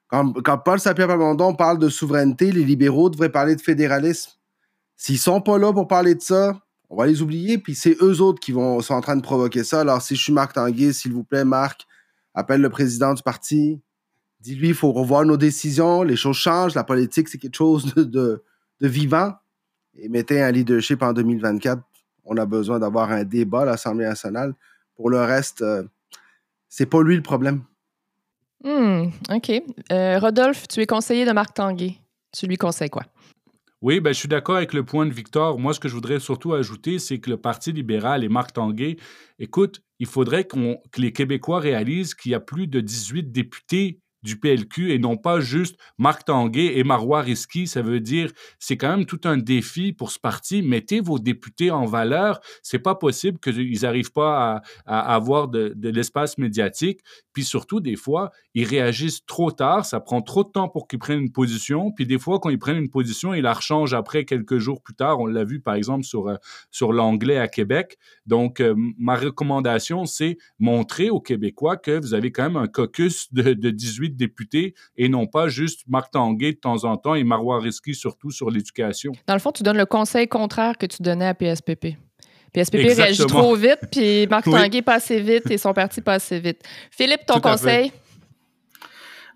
Quand, 0.07 0.57
Paul 0.63 0.79
Saint-Pierre 0.79 1.07
Plamondon 1.07 1.53
parle 1.53 1.77
de 1.77 1.87
souveraineté, 1.87 2.51
les 2.51 2.65
libéraux 2.65 3.09
devraient 3.09 3.31
parler 3.31 3.55
de 3.55 3.61
fédéralisme. 3.61 4.31
S'ils 4.97 5.17
sont 5.17 5.41
pas 5.41 5.57
là 5.57 5.71
pour 5.71 5.87
parler 5.87 6.15
de 6.15 6.21
ça, 6.21 6.59
on 6.89 6.97
va 6.97 7.07
les 7.07 7.21
oublier, 7.21 7.57
puis 7.57 7.75
c'est 7.75 7.95
eux 8.01 8.21
autres 8.21 8.41
qui 8.41 8.51
vont, 8.51 8.81
sont 8.81 8.93
en 8.93 9.01
train 9.01 9.15
de 9.15 9.21
provoquer 9.21 9.63
ça. 9.63 9.81
Alors, 9.81 10.01
si 10.01 10.15
je 10.17 10.23
suis 10.23 10.33
Marc 10.33 10.53
Tanguay, 10.53 10.91
s'il 10.91 11.13
vous 11.13 11.23
plaît, 11.23 11.45
Marc, 11.45 11.87
appelle 12.33 12.61
le 12.61 12.69
président 12.69 13.13
du 13.13 13.23
parti, 13.23 13.81
dis-lui, 14.39 14.69
il 14.69 14.73
faut 14.73 14.91
revoir 14.91 15.25
nos 15.25 15.37
décisions, 15.37 16.03
les 16.03 16.15
choses 16.15 16.37
changent, 16.37 16.75
la 16.75 16.83
politique, 16.83 17.29
c'est 17.29 17.37
quelque 17.37 17.55
chose 17.55 17.93
de, 17.95 18.43
vivant. 18.81 19.33
Et 19.95 20.09
mettez 20.09 20.41
un 20.41 20.51
leadership 20.51 21.03
en 21.03 21.13
2024. 21.13 21.81
On 22.23 22.37
a 22.37 22.45
besoin 22.45 22.79
d'avoir 22.79 23.11
un 23.11 23.23
débat 23.23 23.61
à 23.61 23.65
l'Assemblée 23.65 24.05
nationale. 24.05 24.53
Pour 24.95 25.09
le 25.09 25.19
reste, 25.19 25.61
euh, 25.61 25.83
c'est 26.69 26.85
pas 26.85 27.01
lui 27.01 27.15
le 27.15 27.21
problème. 27.21 27.63
Hmm, 28.63 29.09
OK. 29.29 29.51
Euh, 29.91 30.19
Rodolphe, 30.19 30.67
tu 30.67 30.81
es 30.81 30.85
conseiller 30.85 31.25
de 31.25 31.31
Marc 31.31 31.55
Tanguay. 31.55 31.97
Tu 32.31 32.47
lui 32.47 32.57
conseilles 32.57 32.89
quoi? 32.89 33.03
Oui, 33.81 33.99
ben, 33.99 34.13
je 34.13 34.19
suis 34.19 34.27
d'accord 34.27 34.57
avec 34.57 34.73
le 34.73 34.85
point 34.85 35.07
de 35.07 35.11
Victor. 35.11 35.57
Moi, 35.57 35.73
ce 35.73 35.79
que 35.79 35.89
je 35.89 35.95
voudrais 35.95 36.19
surtout 36.19 36.53
ajouter, 36.53 36.99
c'est 36.99 37.17
que 37.17 37.31
le 37.31 37.37
Parti 37.37 37.71
libéral 37.71 38.23
et 38.23 38.29
Marc 38.29 38.53
Tanguay, 38.53 38.97
écoute, 39.39 39.81
il 40.01 40.07
faudrait 40.07 40.45
que 40.45 40.57
les 40.97 41.13
Québécois 41.13 41.59
réalisent 41.59 42.15
qu'il 42.15 42.31
y 42.31 42.35
a 42.35 42.39
plus 42.39 42.65
de 42.65 42.81
18 42.81 43.31
députés 43.31 44.00
du 44.23 44.39
PLQ 44.39 44.91
et 44.91 44.99
non 44.99 45.17
pas 45.17 45.39
juste 45.39 45.77
Marc 45.97 46.25
Tanguay 46.25 46.77
et 46.77 46.83
Marois 46.83 47.21
Risky. 47.21 47.67
Ça 47.67 47.81
veut 47.81 47.99
dire, 47.99 48.31
c'est 48.59 48.77
quand 48.77 48.89
même 48.89 49.05
tout 49.05 49.21
un 49.23 49.37
défi 49.37 49.93
pour 49.93 50.11
ce 50.11 50.19
parti. 50.19 50.61
Mettez 50.61 51.01
vos 51.01 51.19
députés 51.19 51.71
en 51.71 51.85
valeur. 51.85 52.39
C'est 52.61 52.79
pas 52.79 52.95
possible 52.95 53.39
qu'ils 53.39 53.81
n'arrivent 53.81 54.11
pas 54.11 54.61
à, 54.85 55.13
avoir 55.13 55.47
de, 55.47 55.75
l'espace 55.81 56.37
médiatique. 56.37 57.01
Puis 57.33 57.43
surtout, 57.43 57.79
des 57.79 57.95
fois, 57.95 58.31
ils 58.53 58.65
réagissent 58.65 59.25
trop 59.25 59.51
tard. 59.51 59.85
Ça 59.85 59.99
prend 59.99 60.21
trop 60.21 60.43
de 60.43 60.49
temps 60.49 60.69
pour 60.69 60.87
qu'ils 60.87 60.99
prennent 60.99 61.21
une 61.21 61.31
position. 61.31 61.91
Puis 61.91 62.05
des 62.05 62.19
fois, 62.19 62.39
quand 62.39 62.49
ils 62.49 62.59
prennent 62.59 62.77
une 62.77 62.89
position, 62.89 63.33
ils 63.33 63.41
la 63.41 63.53
rechangent 63.53 63.93
après 63.93 64.25
quelques 64.25 64.57
jours 64.57 64.81
plus 64.81 64.95
tard. 64.95 65.19
On 65.19 65.25
l'a 65.25 65.43
vu, 65.43 65.59
par 65.61 65.75
exemple, 65.75 66.03
sur, 66.03 66.27
euh, 66.27 66.35
sur 66.69 66.93
l'anglais 66.93 67.37
à 67.37 67.47
Québec. 67.47 67.97
Donc, 68.25 68.59
euh, 68.59 68.75
ma 68.97 69.15
recommandation, 69.15 70.05
c'est 70.05 70.37
montrer 70.59 71.09
aux 71.09 71.21
Québécois 71.21 71.77
que 71.77 71.99
vous 71.99 72.13
avez 72.13 72.31
quand 72.31 72.43
même 72.43 72.57
un 72.57 72.67
caucus 72.67 73.31
de, 73.33 73.53
de 73.53 73.69
18 73.69 74.10
députés 74.15 74.75
et 74.97 75.09
non 75.09 75.27
pas 75.27 75.47
juste 75.47 75.81
Marc 75.87 76.11
Tanguay 76.11 76.53
de 76.53 76.57
temps 76.57 76.83
en 76.83 76.97
temps 76.97 77.15
et 77.15 77.23
Marois 77.23 77.59
Risky 77.59 77.93
surtout 77.93 78.31
sur 78.31 78.49
l'éducation. 78.49 79.11
Dans 79.27 79.33
le 79.33 79.39
fond, 79.39 79.51
tu 79.51 79.63
donnes 79.63 79.77
le 79.77 79.85
conseil 79.85 80.27
contraire 80.27 80.77
que 80.77 80.85
tu 80.85 81.01
donnais 81.01 81.27
à 81.27 81.33
PSPP. 81.33 81.97
PSPP 82.53 82.95
réagit 82.95 83.25
trop 83.25 83.55
vite, 83.55 83.79
puis 83.91 84.27
Marc 84.27 84.45
Tanguay 84.49 84.81
pas 84.81 84.95
assez 84.95 85.21
vite 85.21 85.49
et 85.49 85.57
son 85.57 85.73
parti 85.73 86.01
pas 86.01 86.15
assez 86.15 86.39
vite. 86.39 86.61
Philippe, 86.91 87.25
ton 87.25 87.39
conseil? 87.39 87.91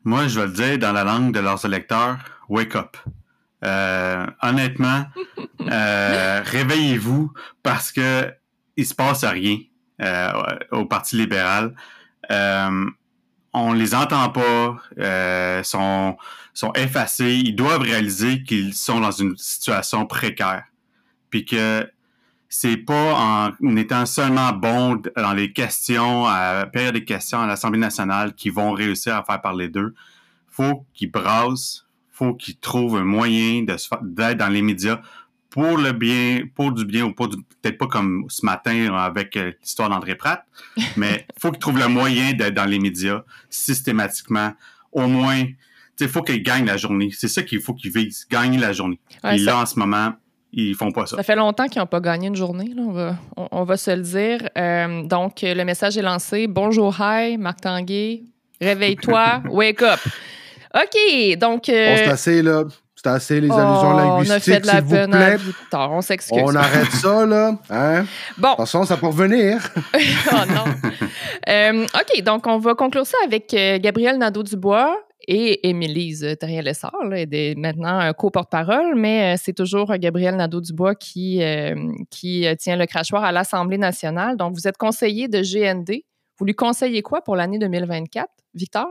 Moi, 0.03 0.27
je 0.27 0.39
vais 0.39 0.47
le 0.47 0.53
dire 0.53 0.77
dans 0.77 0.91
la 0.91 1.03
langue 1.03 1.33
de 1.33 1.39
leurs 1.39 1.63
électeurs, 1.65 2.17
wake 2.49 2.75
up. 2.75 2.97
Euh, 3.63 4.25
honnêtement, 4.41 5.05
euh, 5.71 6.41
réveillez-vous 6.45 7.31
parce 7.63 7.91
que 7.91 8.31
il 8.77 8.85
se 8.85 8.93
passe 8.93 9.23
rien 9.23 9.57
euh, 10.01 10.31
au 10.71 10.85
Parti 10.85 11.15
libéral 11.17 11.73
on 13.55 13.73
les 13.73 13.95
entend 13.95 14.29
pas, 14.29 14.77
euh, 14.99 15.63
sont, 15.63 16.17
effacés. 16.75 17.35
Ils 17.35 17.55
doivent 17.55 17.81
réaliser 17.81 18.43
qu'ils 18.43 18.73
sont 18.73 18.99
dans 18.99 19.11
une 19.11 19.35
situation 19.37 20.05
précaire. 20.05 20.65
Puis 21.29 21.45
que 21.45 21.89
c'est 22.49 22.77
pas 22.77 23.51
en 23.59 23.75
étant 23.75 24.05
seulement 24.05 24.51
bon 24.51 25.01
dans 25.15 25.33
les 25.33 25.51
questions, 25.51 26.25
à 26.25 26.69
la 26.73 26.91
des 26.91 27.03
questions 27.03 27.41
à 27.41 27.47
l'Assemblée 27.47 27.79
nationale 27.79 28.33
qu'ils 28.33 28.53
vont 28.53 28.71
réussir 28.71 29.15
à 29.15 29.23
faire 29.23 29.41
parler 29.41 29.69
d'eux. 29.69 29.93
Faut 30.47 30.85
qu'ils 30.93 31.11
brassent, 31.11 31.85
faut 32.11 32.33
qu'il 32.33 32.57
trouve 32.57 32.97
un 32.97 33.03
moyen 33.03 33.63
d'être 33.63 34.37
dans 34.37 34.47
les 34.47 34.61
médias 34.61 35.01
pour 35.55 35.77
le 35.77 35.93
bien, 35.93 36.41
pour 36.53 36.73
du 36.73 36.83
bien 36.83 37.05
ou 37.05 37.13
pour 37.13 37.29
peut-être 37.29 37.77
pas 37.77 37.87
comme 37.87 38.25
ce 38.27 38.45
matin 38.45 38.93
avec 38.93 39.37
euh, 39.37 39.53
l'histoire 39.61 39.89
d'André 39.89 40.15
Pratt, 40.15 40.43
mais 40.97 41.25
faut 41.39 41.49
qu'il 41.49 41.59
trouve 41.59 41.79
le 41.79 41.87
moyen 41.87 42.33
d'être 42.33 42.53
dans 42.53 42.65
les 42.65 42.77
médias 42.77 43.23
systématiquement, 43.49 44.51
au 44.91 45.07
moins. 45.07 45.45
Il 46.01 46.09
faut 46.09 46.23
qu'il 46.23 46.43
gagne 46.43 46.65
la 46.65 46.75
journée. 46.75 47.09
C'est 47.13 47.29
ça 47.29 47.41
qu'il 47.41 47.61
faut 47.61 47.73
qu'il 47.73 47.89
vise, 47.89 48.27
gagner 48.29 48.57
la 48.57 48.73
journée. 48.73 48.99
Et 49.31 49.37
là, 49.37 49.59
en 49.59 49.65
ce 49.65 49.79
moment, 49.79 50.11
ils 50.51 50.75
font 50.75 50.91
pas 50.91 51.05
ça. 51.05 51.15
Ça 51.15 51.23
fait 51.23 51.37
longtemps 51.37 51.69
qu'ils 51.69 51.79
n'ont 51.79 51.87
pas 51.87 52.01
gagné 52.01 52.27
une 52.27 52.35
journée, 52.35 52.73
là, 52.75 52.81
on, 52.81 52.91
va, 52.91 53.15
on, 53.37 53.63
va 53.63 53.77
se 53.77 53.91
le 53.91 54.01
dire. 54.01 54.49
Euh, 54.57 55.03
donc, 55.03 55.35
le 55.41 55.63
message 55.63 55.97
est 55.97 56.01
lancé. 56.01 56.47
Bonjour, 56.47 56.93
hi, 56.99 57.37
Marc 57.37 57.61
Tanguay. 57.61 58.23
Réveille-toi, 58.59 59.43
wake 59.49 59.83
up. 59.83 60.01
OK, 60.73 61.37
donc. 61.37 61.69
Euh... 61.69 61.95
On 62.05 62.09
assez, 62.09 62.41
là. 62.41 62.65
C'est 63.05 63.11
assez 63.11 63.39
les 63.39 63.51
allusions 63.51 63.93
oh, 63.93 63.97
linguistiques, 63.97 64.65
s'il 64.65 64.81
vous 64.81 65.07
plaît. 65.07 65.37
on 65.73 66.01
s'excuse. 66.01 66.41
On 66.43 66.55
arrête 66.55 66.91
ça, 66.91 67.23
là. 67.27 67.55
Hein? 67.69 68.05
Bon. 68.39 68.53
Attention, 68.53 68.83
ça 68.83 68.97
peut 68.97 69.05
revenir. 69.05 69.59
oh 69.95 70.35
non. 70.49 70.63
Euh, 71.47 71.83
OK, 71.83 72.23
donc 72.23 72.47
on 72.47 72.57
va 72.57 72.73
conclure 72.73 73.05
ça 73.05 73.17
avec 73.23 73.53
euh, 73.53 73.77
Gabriel 73.77 74.17
Nadeau-Dubois 74.17 74.97
et 75.27 75.69
Émilise 75.69 76.35
Terrien-Lessard. 76.39 76.95
Elle 77.11 77.31
est 77.31 77.55
maintenant 77.55 77.99
un 77.99 78.13
co-porte-parole, 78.13 78.95
mais 78.95 79.35
euh, 79.35 79.39
c'est 79.39 79.53
toujours 79.53 79.95
Gabriel 79.97 80.35
Nadeau-Dubois 80.35 80.95
qui, 80.95 81.43
qui 82.09 82.47
tient 82.57 82.75
le 82.75 82.87
crachoir 82.87 83.23
à 83.23 83.31
l'Assemblée 83.31 83.77
nationale. 83.77 84.35
Donc, 84.35 84.55
vous 84.55 84.67
êtes 84.67 84.77
conseiller 84.77 85.27
de 85.27 85.41
GND. 85.41 86.01
Vous 86.39 86.45
lui 86.45 86.55
conseillez 86.55 87.03
quoi 87.03 87.21
pour 87.21 87.35
l'année 87.35 87.59
2024, 87.59 88.27
Victor? 88.55 88.87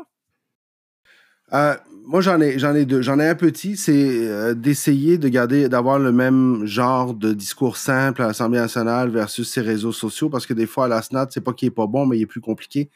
Euh, 1.54 1.74
moi, 2.06 2.20
j'en 2.20 2.40
ai, 2.40 2.58
j'en 2.58 2.74
ai 2.74 2.84
deux. 2.84 3.00
J'en 3.00 3.18
ai 3.18 3.28
un 3.28 3.34
petit, 3.34 3.76
c'est 3.76 4.28
euh, 4.28 4.54
d'essayer 4.54 5.16
de 5.16 5.28
garder, 5.28 5.68
d'avoir 5.68 5.98
le 5.98 6.12
même 6.12 6.66
genre 6.66 7.14
de 7.14 7.32
discours 7.32 7.76
simple 7.76 8.22
à 8.22 8.26
l'Assemblée 8.26 8.58
nationale 8.58 9.08
versus 9.08 9.50
ses 9.50 9.62
réseaux 9.62 9.92
sociaux, 9.92 10.28
parce 10.28 10.46
que 10.46 10.52
des 10.52 10.66
fois, 10.66 10.84
à 10.84 10.88
la 10.88 11.00
SNAT, 11.00 11.28
c'est 11.30 11.40
pas 11.40 11.52
qu'il 11.52 11.68
est 11.68 11.70
pas 11.70 11.86
bon, 11.86 12.04
mais 12.06 12.18
il 12.18 12.22
est 12.22 12.26
plus 12.26 12.42
compliqué. 12.42 12.90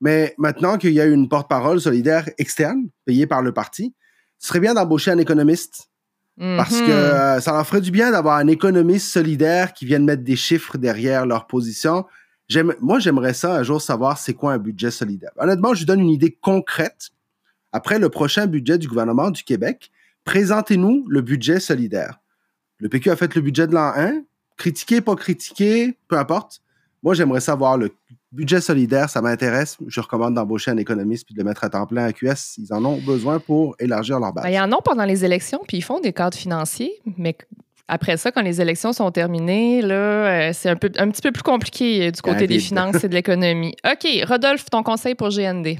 Mais 0.00 0.34
maintenant 0.38 0.76
qu'il 0.76 0.92
y 0.92 1.00
a 1.00 1.06
une 1.06 1.28
porte-parole 1.28 1.80
solidaire 1.80 2.28
externe, 2.38 2.88
payée 3.04 3.26
par 3.26 3.42
le 3.42 3.52
parti, 3.52 3.94
ce 4.38 4.48
serait 4.48 4.60
bien 4.60 4.74
d'embaucher 4.74 5.10
un 5.10 5.18
économiste. 5.18 5.88
Parce 6.36 6.80
que 6.80 6.86
mm-hmm. 6.86 7.36
euh, 7.36 7.40
ça 7.40 7.52
leur 7.52 7.64
ferait 7.64 7.80
du 7.80 7.92
bien 7.92 8.10
d'avoir 8.10 8.38
un 8.38 8.48
économiste 8.48 9.12
solidaire 9.12 9.72
qui 9.72 9.86
vienne 9.86 10.04
mettre 10.04 10.24
des 10.24 10.34
chiffres 10.34 10.78
derrière 10.78 11.26
leur 11.26 11.46
position. 11.46 12.06
moi, 12.80 12.98
j'aimerais 12.98 13.34
ça 13.34 13.54
un 13.54 13.62
jour 13.62 13.80
savoir 13.80 14.18
c'est 14.18 14.34
quoi 14.34 14.52
un 14.52 14.58
budget 14.58 14.90
solidaire. 14.90 15.30
Honnêtement, 15.38 15.74
je 15.74 15.80
lui 15.80 15.86
donne 15.86 16.00
une 16.00 16.10
idée 16.10 16.36
concrète 16.40 17.13
après 17.74 17.98
le 17.98 18.08
prochain 18.08 18.46
budget 18.46 18.78
du 18.78 18.86
gouvernement 18.86 19.32
du 19.32 19.42
Québec, 19.42 19.90
présentez-nous 20.22 21.06
le 21.08 21.22
budget 21.22 21.58
solidaire. 21.58 22.20
Le 22.78 22.88
PQ 22.88 23.10
a 23.10 23.16
fait 23.16 23.34
le 23.34 23.40
budget 23.40 23.66
de 23.66 23.74
l'an 23.74 23.92
1. 23.96 24.22
Critiquer, 24.56 25.00
pas 25.00 25.16
critiquer, 25.16 25.96
peu 26.06 26.16
importe. 26.16 26.62
Moi, 27.02 27.14
j'aimerais 27.14 27.40
savoir 27.40 27.76
le 27.76 27.90
budget 28.30 28.60
solidaire, 28.60 29.10
ça 29.10 29.20
m'intéresse. 29.20 29.76
Je 29.88 30.00
recommande 30.00 30.34
d'embaucher 30.34 30.70
un 30.70 30.76
économiste 30.76 31.26
puis 31.26 31.34
de 31.34 31.40
le 31.40 31.44
mettre 31.44 31.64
à 31.64 31.68
temps 31.68 31.84
plein 31.84 32.04
à 32.04 32.12
QS. 32.12 32.58
Ils 32.58 32.72
en 32.72 32.84
ont 32.84 32.98
besoin 32.98 33.40
pour 33.40 33.74
élargir 33.80 34.20
leur 34.20 34.32
base. 34.32 34.44
Ben, 34.44 34.50
ils 34.50 34.60
en 34.60 34.72
ont 34.72 34.80
pendant 34.80 35.04
les 35.04 35.24
élections, 35.24 35.60
puis 35.66 35.78
ils 35.78 35.82
font 35.82 35.98
des 35.98 36.12
cadres 36.12 36.38
financiers, 36.38 36.92
mais 37.18 37.36
après 37.88 38.16
ça, 38.16 38.30
quand 38.30 38.42
les 38.42 38.60
élections 38.60 38.92
sont 38.92 39.10
terminées, 39.10 39.82
là, 39.82 39.94
euh, 39.94 40.50
c'est 40.52 40.70
un, 40.70 40.76
peu, 40.76 40.92
un 40.96 41.10
petit 41.10 41.22
peu 41.22 41.32
plus 41.32 41.42
compliqué 41.42 42.06
euh, 42.06 42.10
du 42.12 42.22
côté 42.22 42.46
des 42.46 42.60
finances 42.60 43.02
et 43.02 43.08
de 43.08 43.14
l'économie. 43.14 43.74
OK, 43.84 44.06
Rodolphe, 44.28 44.70
ton 44.70 44.84
conseil 44.84 45.16
pour 45.16 45.30
GND? 45.30 45.78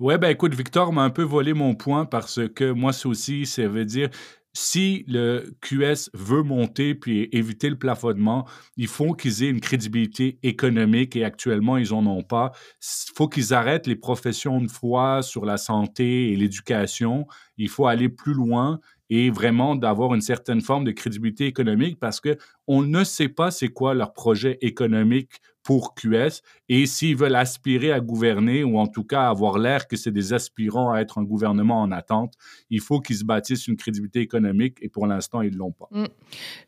Ouais, 0.00 0.18
ben 0.18 0.28
écoute, 0.30 0.54
Victor 0.54 0.92
m'a 0.92 1.02
un 1.02 1.10
peu 1.10 1.22
volé 1.22 1.52
mon 1.54 1.74
point 1.74 2.04
parce 2.04 2.40
que 2.54 2.72
moi, 2.72 2.92
ça 2.92 3.08
aussi, 3.08 3.46
ça 3.46 3.68
veut 3.68 3.84
dire 3.84 4.10
si 4.52 5.04
le 5.08 5.54
QS 5.62 6.10
veut 6.14 6.42
monter 6.42 6.94
puis 6.94 7.28
éviter 7.32 7.68
le 7.70 7.76
plafonnement, 7.78 8.46
il 8.76 8.86
faut 8.86 9.14
qu'ils 9.14 9.42
aient 9.42 9.48
une 9.48 9.60
crédibilité 9.60 10.38
économique 10.42 11.16
et 11.16 11.24
actuellement, 11.24 11.76
ils 11.76 11.90
n'en 11.90 12.06
ont 12.06 12.22
pas. 12.22 12.52
Il 12.82 13.14
faut 13.16 13.28
qu'ils 13.28 13.52
arrêtent 13.54 13.86
les 13.86 13.96
professions 13.96 14.60
de 14.60 14.68
foi 14.68 15.22
sur 15.22 15.44
la 15.44 15.56
santé 15.56 16.32
et 16.32 16.36
l'éducation. 16.36 17.26
Il 17.56 17.68
faut 17.68 17.86
aller 17.86 18.08
plus 18.08 18.34
loin 18.34 18.80
et 19.10 19.30
vraiment 19.30 19.76
d'avoir 19.76 20.14
une 20.14 20.20
certaine 20.20 20.60
forme 20.60 20.84
de 20.84 20.92
crédibilité 20.92 21.46
économique 21.46 21.98
parce 22.00 22.20
que 22.20 22.36
on 22.66 22.82
ne 22.82 23.04
sait 23.04 23.28
pas 23.28 23.50
c'est 23.50 23.68
quoi 23.68 23.94
leur 23.94 24.12
projet 24.12 24.58
économique 24.60 25.40
pour 25.64 25.94
QS 25.94 26.42
et 26.68 26.86
s'ils 26.86 27.16
veulent 27.16 27.34
aspirer 27.34 27.90
à 27.90 27.98
gouverner 27.98 28.62
ou 28.62 28.78
en 28.78 28.86
tout 28.86 29.02
cas 29.02 29.28
avoir 29.28 29.58
l'air 29.58 29.88
que 29.88 29.96
c'est 29.96 30.12
des 30.12 30.32
aspirants 30.32 30.92
à 30.92 31.00
être 31.00 31.18
un 31.18 31.24
gouvernement 31.24 31.80
en 31.80 31.90
attente, 31.90 32.34
il 32.70 32.80
faut 32.80 33.00
qu'ils 33.00 33.16
se 33.16 33.24
bâtissent 33.24 33.66
une 33.66 33.76
crédibilité 33.76 34.20
économique 34.20 34.76
et 34.82 34.90
pour 34.90 35.06
l'instant, 35.06 35.40
ils 35.40 35.52
ne 35.52 35.56
l'ont 35.56 35.72
pas. 35.72 35.88
Mm. 35.90 36.04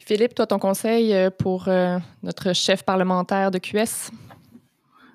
Philippe, 0.01 0.35
toi, 0.35 0.47
ton 0.47 0.59
conseil 0.59 1.13
euh, 1.13 1.31
pour 1.31 1.69
euh, 1.69 1.99
notre 2.23 2.55
chef 2.55 2.83
parlementaire 2.85 3.51
de 3.51 3.59
QS? 3.59 4.11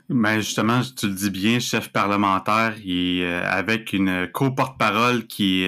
Ben 0.09 0.39
justement, 0.39 0.81
tu 0.81 1.07
le 1.07 1.15
dis 1.15 1.29
bien, 1.31 1.59
chef 1.59 1.89
parlementaire, 1.89 2.75
il, 2.83 3.23
euh, 3.23 3.43
avec 3.49 3.93
une 3.93 4.27
co-porte-parole 4.31 5.25
qui, 5.25 5.65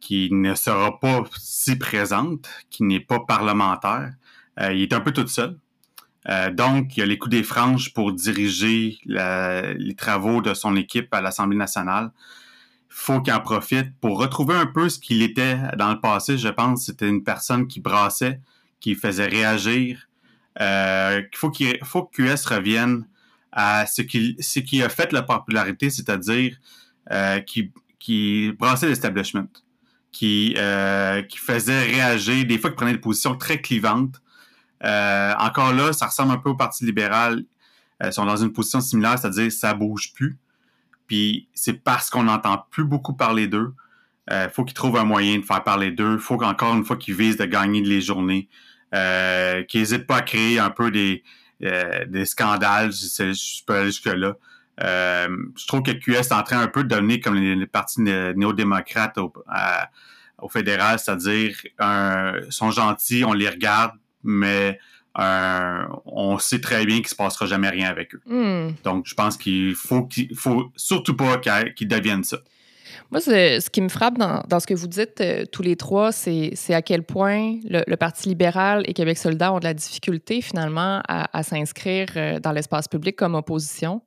qui 0.00 0.32
ne 0.32 0.54
sera 0.54 0.98
pas 0.98 1.24
si 1.36 1.76
présente, 1.76 2.48
qui 2.70 2.84
n'est 2.84 3.00
pas 3.00 3.20
parlementaire. 3.20 4.14
il 4.58 4.82
est 4.82 4.92
un 4.94 5.00
peu 5.00 5.10
tout 5.10 5.26
seul. 5.26 5.58
Euh, 6.28 6.50
donc, 6.50 6.96
il 6.96 7.00
y 7.00 7.02
a 7.02 7.06
les 7.06 7.18
coups 7.18 7.30
des 7.30 7.42
franges 7.42 7.92
pour 7.94 8.12
diriger 8.12 8.98
les 9.06 9.94
travaux 9.96 10.42
de 10.42 10.54
son 10.54 10.76
équipe 10.76 11.12
à 11.14 11.20
l'Assemblée 11.20 11.56
nationale. 11.56 12.12
Il 12.90 12.96
faut 12.96 13.20
qu'il 13.20 13.32
en 13.32 13.40
profite 13.40 13.94
pour 14.00 14.18
retrouver 14.18 14.54
un 14.54 14.66
peu 14.66 14.88
ce 14.88 14.98
qu'il 14.98 15.22
était 15.22 15.56
dans 15.78 15.90
le 15.92 16.00
passé. 16.00 16.36
Je 16.36 16.48
pense 16.48 16.86
c'était 16.86 17.08
une 17.08 17.24
personne 17.24 17.66
qui 17.66 17.80
brassait, 17.80 18.40
qui 18.80 18.94
faisait 18.94 19.26
réagir. 19.26 20.08
Euh, 20.60 21.22
il 21.32 21.36
faut 21.36 21.50
qu'il 21.50 21.78
faut 21.84 22.04
que 22.04 22.22
QS 22.22 22.46
revienne 22.46 23.06
à 23.52 23.86
ce 23.86 24.02
qui, 24.02 24.82
a 24.82 24.88
fait 24.88 25.12
la 25.12 25.22
popularité, 25.22 25.90
c'est-à-dire 25.90 26.56
euh, 27.10 27.40
qui, 27.40 27.72
qui 27.98 28.52
brassait 28.58 28.88
l'establishment, 28.88 29.48
qui, 30.12 30.54
euh, 30.56 31.22
qui 31.22 31.38
faisait 31.38 31.82
réagir, 31.82 32.44
des 32.46 32.58
fois 32.58 32.70
qui 32.70 32.76
prenait 32.76 32.92
des 32.92 32.98
positions 32.98 33.36
très 33.36 33.60
clivantes, 33.60 34.20
euh, 34.84 35.34
encore 35.38 35.72
là, 35.72 35.92
ça 35.92 36.06
ressemble 36.06 36.32
un 36.32 36.38
peu 36.38 36.50
au 36.50 36.56
Parti 36.56 36.84
libéral. 36.84 37.44
Euh, 38.02 38.08
ils 38.08 38.12
sont 38.12 38.24
dans 38.24 38.36
une 38.36 38.52
position 38.52 38.80
similaire, 38.80 39.18
c'est-à-dire 39.18 39.50
ça 39.52 39.74
bouge 39.74 40.12
plus. 40.14 40.38
Puis 41.06 41.48
c'est 41.54 41.74
parce 41.84 42.08
qu'on 42.08 42.24
n'entend 42.24 42.66
plus 42.70 42.84
beaucoup 42.84 43.14
parler 43.14 43.48
d'eux. 43.48 43.74
Euh, 44.30 44.48
faut 44.48 44.64
qu'ils 44.64 44.74
trouvent 44.74 44.96
un 44.96 45.04
moyen 45.04 45.38
de 45.38 45.44
faire 45.44 45.62
parler 45.62 45.90
d'eux. 45.90 46.18
Faut 46.18 46.36
qu'encore 46.36 46.74
une 46.74 46.84
fois 46.84 46.96
qu'ils 46.96 47.14
visent 47.14 47.36
de 47.36 47.44
gagner 47.44 47.82
les 47.82 48.00
journées. 48.00 48.48
Euh, 48.94 49.62
qu'ils 49.64 49.80
n'hésitent 49.80 50.06
pas 50.06 50.16
à 50.16 50.22
créer 50.22 50.58
un 50.58 50.70
peu 50.70 50.90
des, 50.90 51.22
des 51.60 52.24
scandales, 52.24 52.90
je 52.90 53.64
peux 53.64 53.74
aller 53.74 53.86
jusque-là. 53.86 54.34
je 54.78 55.66
trouve 55.68 55.82
que 55.82 55.92
QS 55.92 56.12
est 56.12 56.32
en 56.32 56.42
train 56.42 56.60
un 56.60 56.66
peu 56.66 56.82
de 56.82 56.88
devenir 56.88 57.20
comme 57.22 57.36
les, 57.36 57.66
partis 57.66 58.00
néo-démocrates 58.00 59.16
au, 59.18 59.32
au 60.38 60.48
fédéral, 60.48 60.98
c'est-à-dire 60.98 61.54
sont 62.48 62.72
gentils, 62.72 63.24
on 63.24 63.32
les 63.32 63.48
regarde, 63.48 63.92
mais 64.22 64.78
euh, 65.18 65.82
on 66.06 66.38
sait 66.38 66.60
très 66.60 66.86
bien 66.86 66.98
qu'il 66.98 67.08
se 67.08 67.16
passera 67.16 67.46
jamais 67.46 67.68
rien 67.68 67.88
avec 67.88 68.14
eux. 68.14 68.22
Hmm. 68.26 68.74
Donc, 68.84 69.06
je 69.06 69.14
pense 69.14 69.36
qu'il 69.36 69.74
faut 69.74 70.04
qu'il 70.04 70.34
faut 70.36 70.70
surtout 70.76 71.16
pas 71.16 71.38
qu'ils 71.38 71.88
deviennent 71.88 72.24
ça. 72.24 72.38
Moi, 73.10 73.20
ce 73.20 73.70
qui 73.70 73.80
me 73.80 73.88
frappe 73.88 74.18
dans, 74.18 74.60
ce 74.60 74.66
que 74.66 74.74
vous 74.74 74.86
dites 74.86 75.20
euh, 75.20 75.44
tous 75.50 75.62
les 75.62 75.74
trois, 75.74 76.12
c'est 76.12 76.54
à 76.70 76.82
quel 76.82 77.02
point 77.02 77.58
le, 77.64 77.96
Parti 77.96 78.28
libéral 78.28 78.84
et 78.86 78.92
Québec 78.92 79.18
solidaire 79.18 79.52
ont 79.52 79.58
de 79.58 79.64
la 79.64 79.74
difficulté 79.74 80.40
finalement 80.40 81.02
à, 81.08 81.42
s'inscrire 81.42 82.08
euh, 82.16 82.38
dans 82.38 82.52
l'espace 82.52 82.86
public 82.86 83.16
comme 83.16 83.34
opposition. 83.34 84.02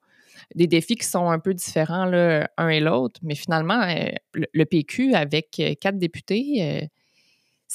Des 0.55 0.67
défis 0.67 0.95
qui 0.95 1.07
sont 1.07 1.29
un 1.29 1.39
peu 1.39 1.53
différents 1.53 2.05
l'un 2.05 2.69
et 2.69 2.79
l'autre, 2.79 3.19
mais 3.23 3.35
finalement, 3.35 3.85
le, 4.33 4.63
PQ 4.65 5.15
avec 5.15 5.61
quatre 5.79 5.97
députés, 5.97 6.89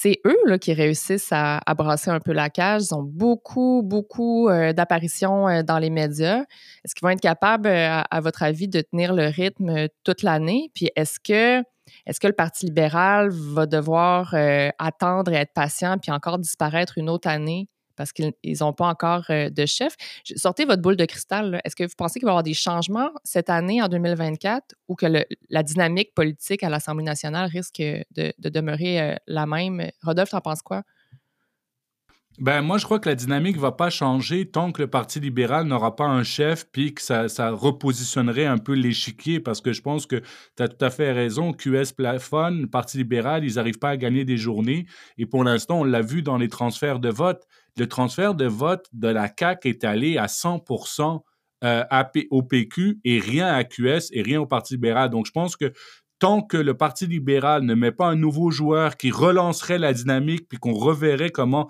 c'est 0.01 0.21
eux 0.25 0.59
qui 0.59 0.75
réussissent 0.75 1.33
à, 1.33 1.61
brasser 1.77 2.11
un 2.11 2.21
peu 2.21 2.33
la 2.33 2.51
cage. 2.51 2.83
Ils 2.91 2.95
ont 2.95 3.03
beaucoup, 3.03 3.83
beaucoup 3.85 4.49
euh, 4.49 4.73
d'apparitions 4.73 5.49
euh, 5.49 5.63
dans 5.65 5.81
les 5.81 5.91
médias. 5.91 6.45
Est-ce 6.85 6.95
qu'ils 6.95 7.05
vont 7.05 7.11
être 7.11 7.21
capables, 7.21 7.67
euh, 7.67 8.03
à, 8.09 8.21
votre 8.21 8.45
avis, 8.45 8.69
de 8.69 8.81
tenir 8.81 9.13
le 9.13 9.27
rythme 9.27 9.89
toute 10.05 10.23
l'année? 10.23 10.71
Puis 10.73 10.89
est-ce 10.95 11.19
que, 11.19 11.65
est-ce 12.07 12.21
que 12.21 12.29
le 12.29 12.33
Parti 12.33 12.67
libéral 12.67 13.31
va 13.31 13.67
devoir 13.67 14.37
attendre 14.79 15.33
et 15.33 15.37
être 15.37 15.53
patient 15.53 15.99
puis 15.99 16.13
encore 16.13 16.39
disparaître 16.39 16.97
une 16.97 17.11
autre 17.11 17.27
année 17.27 17.69
parce 17.99 18.13
qu'ils 18.13 18.33
n'ont 18.61 18.73
pas 18.73 18.87
encore 18.87 19.25
euh, 19.29 19.51
de 19.51 19.67
chef. 19.67 19.97
Sortez 20.37 20.65
votre 20.65 20.81
boule 20.81 20.97
de 20.97 21.05
cristal. 21.05 21.61
Est-ce 21.65 21.77
que 21.77 21.85
vous 21.85 21.95
pensez 21.97 22.19
qu'il 22.19 22.27
va 22.27 22.31
y 22.31 22.35
avoir 22.35 22.43
des 22.43 22.55
changements 22.55 23.11
cette 23.25 23.51
année, 23.51 23.83
en 23.83 23.89
2024, 23.89 24.75
ou 24.89 24.95
que 24.95 25.07
la 25.51 25.63
dynamique 25.63 26.15
politique 26.15 26.63
à 26.63 26.71
l'Assemblée 26.71 27.05
nationale 27.05 27.51
risque 27.51 27.83
de, 27.83 28.33
demeurer 28.39 29.01
euh, 29.01 29.15
la 29.27 29.45
même? 29.45 29.91
Rodolphe, 30.03 30.31
t'en 30.31 30.41
penses 30.41 30.63
quoi? 30.63 30.85
Ben, 32.41 32.63
moi, 32.63 32.79
je 32.79 32.85
crois 32.85 33.01
que 33.01 33.09
la 33.09 33.17
dynamique 33.17 33.57
ne 33.57 33.61
va 33.61 33.73
pas 33.73 33.91
changer 33.91 34.49
tant 34.49 34.71
que 34.71 34.81
le 34.81 34.89
Parti 34.89 35.19
libéral 35.19 35.67
n'aura 35.67 35.97
pas 35.97 36.07
un 36.07 36.23
chef, 36.23 36.67
puis 36.71 36.95
que 36.95 37.03
ça, 37.03 37.29
ça 37.29 37.51
repositionnerait 37.51 38.47
un 38.47 38.59
peu 38.59 38.75
l'échiquier, 38.75 39.41
parce 39.41 39.61
que 39.61 39.73
je 39.73 39.83
pense 39.83 40.07
que 40.07 40.23
tu 40.57 40.63
as 40.63 40.69
tout 40.69 40.85
à 40.85 40.91
fait 40.91 41.11
raison. 41.11 41.53
QS 41.53 41.93
plafonne, 41.97 42.61
le 42.61 42.67
Parti 42.69 42.99
libéral, 42.99 43.45
ils 43.45 43.57
n'arrivent 43.57 43.81
pas 43.81 43.91
à 43.91 43.97
gagner 43.97 44.25
des 44.25 44.37
journées. 44.37 44.87
Et 45.17 45.27
pour 45.27 45.43
l'instant, 45.43 45.81
on 45.81 45.85
l'a 45.85 46.01
vu 46.01 46.23
dans 46.23 46.37
les 46.37 46.49
transferts 46.49 47.01
de 47.01 47.09
vote. 47.09 47.45
Le 47.79 47.87
transfert 47.87 48.35
de 48.35 48.47
vote 48.47 48.87
de 48.93 49.09
la 49.09 49.31
CAQ 49.39 49.69
est 49.69 49.85
allé 49.85 50.19
à 50.19 50.27
100% 50.27 51.23
euh, 51.65 51.85
au 52.31 52.43
PQ 52.43 53.01
et 53.05 53.19
rien 53.19 53.49
à 53.49 53.65
QS 53.65 54.11
et 54.13 54.23
rien 54.23 54.41
au 54.41 54.47
Parti 54.47 54.75
libéral. 54.75 55.11
Donc, 55.11 55.27
je 55.27 55.33
pense 55.33 55.57
que 55.57 55.73
tant 56.19 56.43
que 56.43 56.57
le 56.57 56.75
Parti 56.75 57.07
libéral 57.07 57.63
ne 57.63 57.75
met 57.75 57.93
pas 57.93 58.07
un 58.07 58.17
nouveau 58.17 58.51
joueur 58.51 58.97
qui 58.97 59.11
relancerait 59.11 59.79
la 59.79 59.93
dynamique 59.93 60.49
puis 60.49 60.59
qu'on 60.59 60.75
reverrait 60.75 61.31
comment 61.31 61.69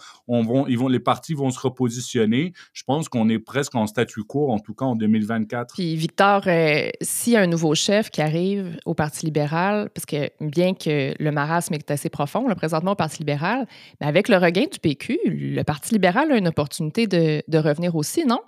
les 0.88 1.00
partis 1.00 1.34
vont 1.34 1.50
se 1.50 1.60
repositionner, 1.60 2.52
je 2.72 2.82
pense 2.84 3.08
qu'on 3.08 3.28
est 3.28 3.38
presque 3.38 3.74
en 3.74 3.86
statu 3.86 4.22
quo, 4.22 4.50
en 4.50 4.58
tout 4.58 4.74
cas 4.74 4.86
en 4.86 4.96
2024. 4.96 5.74
Puis 5.74 5.96
Victor, 5.96 6.42
euh, 6.46 6.88
s'il 7.00 7.34
y 7.34 7.36
a 7.36 7.40
un 7.40 7.46
nouveau 7.46 7.74
chef 7.74 8.10
qui 8.10 8.22
arrive 8.22 8.78
au 8.86 8.94
Parti 8.94 9.26
libéral, 9.26 9.90
parce 9.94 10.06
que 10.06 10.30
bien 10.40 10.74
que 10.74 11.14
le 11.18 11.30
marasme 11.30 11.74
est 11.74 11.90
assez 11.90 12.08
profond, 12.08 12.48
le 12.48 12.54
présentement 12.54 12.92
au 12.92 12.96
Parti 12.96 13.18
libéral, 13.18 13.66
mais 14.00 14.06
avec 14.06 14.28
le 14.28 14.36
regain 14.36 14.66
du 14.70 14.78
PQ, 14.78 15.18
le 15.26 15.62
Parti 15.62 15.94
libéral 15.94 16.32
a 16.32 16.36
une 16.36 16.48
opportunité 16.48 17.06
de 17.06 17.58
revenir 17.58 17.94
aussi, 17.96 18.24
non? 18.24 18.40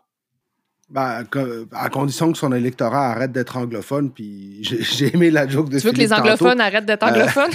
Ben, 0.90 1.24
à 1.72 1.88
condition 1.88 2.32
que 2.32 2.38
son 2.38 2.52
électorat 2.52 3.12
arrête 3.12 3.30
d'être 3.30 3.56
anglophone, 3.56 4.10
puis 4.10 4.58
j'ai 4.62 5.14
aimé 5.14 5.30
la 5.30 5.46
joke 5.46 5.68
de 5.68 5.78
Tu 5.78 5.86
veux 5.86 5.92
que 5.92 5.98
les 5.98 6.12
anglophones 6.12 6.60
arrêtent 6.60 6.84
d'être 6.84 7.04
euh, 7.04 7.10
anglophones? 7.10 7.52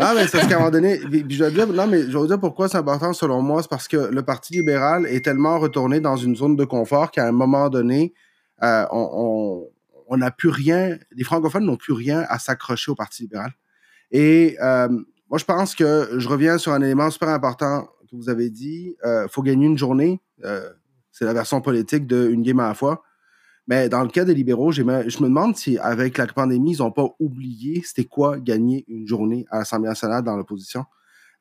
non, 0.00 0.06
mais 0.14 0.26
c'est 0.26 0.38
parce 0.38 0.46
qu'à 0.48 0.54
un 0.54 0.58
moment 0.58 0.70
donné, 0.70 0.98
je 0.98 1.44
vais 1.44 1.50
dire, 1.50 1.66
non, 1.66 1.86
mais 1.86 2.00
je 2.08 2.16
vais 2.16 2.26
dire 2.26 2.40
pourquoi 2.40 2.68
c'est 2.68 2.78
important 2.78 3.12
selon 3.12 3.42
moi, 3.42 3.60
c'est 3.60 3.68
parce 3.68 3.88
que 3.88 3.98
le 3.98 4.22
Parti 4.22 4.54
libéral 4.54 5.04
est 5.04 5.22
tellement 5.22 5.58
retourné 5.58 6.00
dans 6.00 6.16
une 6.16 6.34
zone 6.34 6.56
de 6.56 6.64
confort 6.64 7.10
qu'à 7.10 7.26
un 7.26 7.32
moment 7.32 7.68
donné, 7.68 8.14
euh, 8.62 8.86
on 8.90 9.68
n'a 10.16 10.30
plus 10.30 10.48
rien, 10.48 10.96
les 11.14 11.24
francophones 11.24 11.66
n'ont 11.66 11.76
plus 11.76 11.92
rien 11.92 12.24
à 12.30 12.38
s'accrocher 12.38 12.90
au 12.90 12.94
Parti 12.94 13.24
libéral. 13.24 13.52
Et 14.12 14.56
euh, 14.62 14.88
moi, 15.28 15.36
je 15.36 15.44
pense 15.44 15.74
que 15.74 16.08
je 16.16 16.26
reviens 16.26 16.56
sur 16.56 16.72
un 16.72 16.80
élément 16.80 17.10
super 17.10 17.28
important 17.28 17.86
que 18.10 18.16
vous 18.16 18.30
avez 18.30 18.48
dit, 18.48 18.96
il 19.04 19.26
faut 19.28 19.42
gagner 19.42 19.66
une 19.66 19.76
journée. 19.76 20.22
C'est 21.12 21.24
la 21.24 21.34
version 21.34 21.60
politique 21.60 22.06
d'une 22.06 22.42
game 22.42 22.58
à 22.60 22.68
la 22.68 22.74
fois. 22.74 23.02
Mais 23.68 23.88
dans 23.88 24.02
le 24.02 24.08
cas 24.08 24.24
des 24.24 24.34
libéraux, 24.34 24.72
je 24.72 24.82
me 24.82 25.22
demande 25.22 25.56
si, 25.56 25.78
avec 25.78 26.18
la 26.18 26.26
pandémie, 26.26 26.72
ils 26.72 26.78
n'ont 26.78 26.90
pas 26.90 27.08
oublié 27.20 27.82
c'était 27.84 28.04
quoi 28.04 28.38
gagner 28.38 28.84
une 28.88 29.06
journée 29.06 29.46
à 29.50 29.58
l'Assemblée 29.58 29.88
nationale 29.88 30.24
dans 30.24 30.36
l'opposition. 30.36 30.84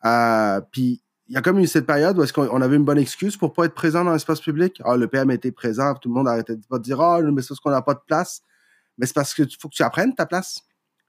Euh, 0.06 0.62
puis, 0.72 1.02
il 1.28 1.36
y 1.36 1.38
a 1.38 1.42
comme 1.42 1.60
eu 1.60 1.68
cette 1.68 1.88
période 1.88 2.18
où 2.20 2.24
est-ce 2.24 2.34
qu'on 2.34 2.62
avait 2.62 2.76
une 2.76 2.84
bonne 2.84 2.98
excuse 2.98 3.38
pour 3.38 3.54
pas 3.54 3.66
être 3.66 3.74
présent 3.74 4.04
dans 4.04 4.12
l'espace 4.12 4.42
public. 4.42 4.82
Ah, 4.84 4.98
le 4.98 5.08
PM 5.08 5.32
était 5.32 5.52
présent, 5.52 5.94
tout 5.96 6.10
le 6.10 6.16
monde 6.16 6.28
arrêtait 6.28 6.58
de 6.58 6.66
pas 6.68 6.78
dire 6.78 7.00
Ah, 7.00 7.22
mais 7.22 7.42
c'est 7.42 7.50
parce 7.50 7.60
qu'on 7.62 7.72
n'a 7.72 7.82
pas 7.82 7.94
de 7.94 8.02
place. 8.06 8.42
Mais 8.98 9.06
c'est 9.06 9.14
parce 9.14 9.34
qu'il 9.34 9.48
faut 9.60 9.70
que 9.70 9.76
tu 9.76 9.84
apprennes 9.84 10.14
ta 10.14 10.26
place. 10.26 10.62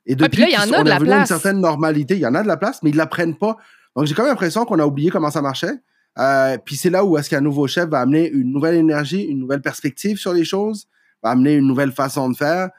Et 0.07 0.15
depuis, 0.15 0.41
là, 0.41 0.47
il 0.49 0.55
y 0.55 0.57
en 0.57 0.79
a 0.79 0.83
de 0.83 0.89
la 0.89 0.99
place. 0.99 1.21
une 1.21 1.27
certaine 1.27 1.61
normalité. 1.61 2.15
Il 2.15 2.21
y 2.21 2.27
en 2.27 2.35
a 2.35 2.43
de 2.43 2.49
la 2.49 2.57
place, 2.57 2.83
mais 2.83 2.91
ils 2.91 2.95
ne 2.95 2.99
l'apprennent 2.99 3.37
pas. 3.37 3.57
Donc, 3.97 4.07
j'ai 4.07 4.15
quand 4.15 4.23
même 4.23 4.31
l'impression 4.31 4.65
qu'on 4.65 4.79
a 4.79 4.87
oublié 4.87 5.11
comment 5.11 5.31
ça 5.31 5.43
marchait. 5.43 5.75
Euh, 6.19 6.59
puis 6.65 6.77
c'est 6.77 6.91
là 6.91 7.05
où 7.05 7.17
est-ce 7.17 7.31
qu'un 7.31 7.41
nouveau 7.41 7.67
chef 7.67 7.89
va 7.89 8.01
amener 8.01 8.29
une 8.29 8.53
nouvelle 8.53 8.75
énergie, 8.75 9.23
une 9.23 9.39
nouvelle 9.39 9.63
perspective 9.63 10.19
sur 10.19 10.33
les 10.33 10.45
choses, 10.45 10.87
va 11.23 11.31
amener 11.31 11.55
une 11.55 11.67
nouvelle 11.67 11.93
façon 11.93 12.31
de 12.31 12.37
faire. 12.37 12.71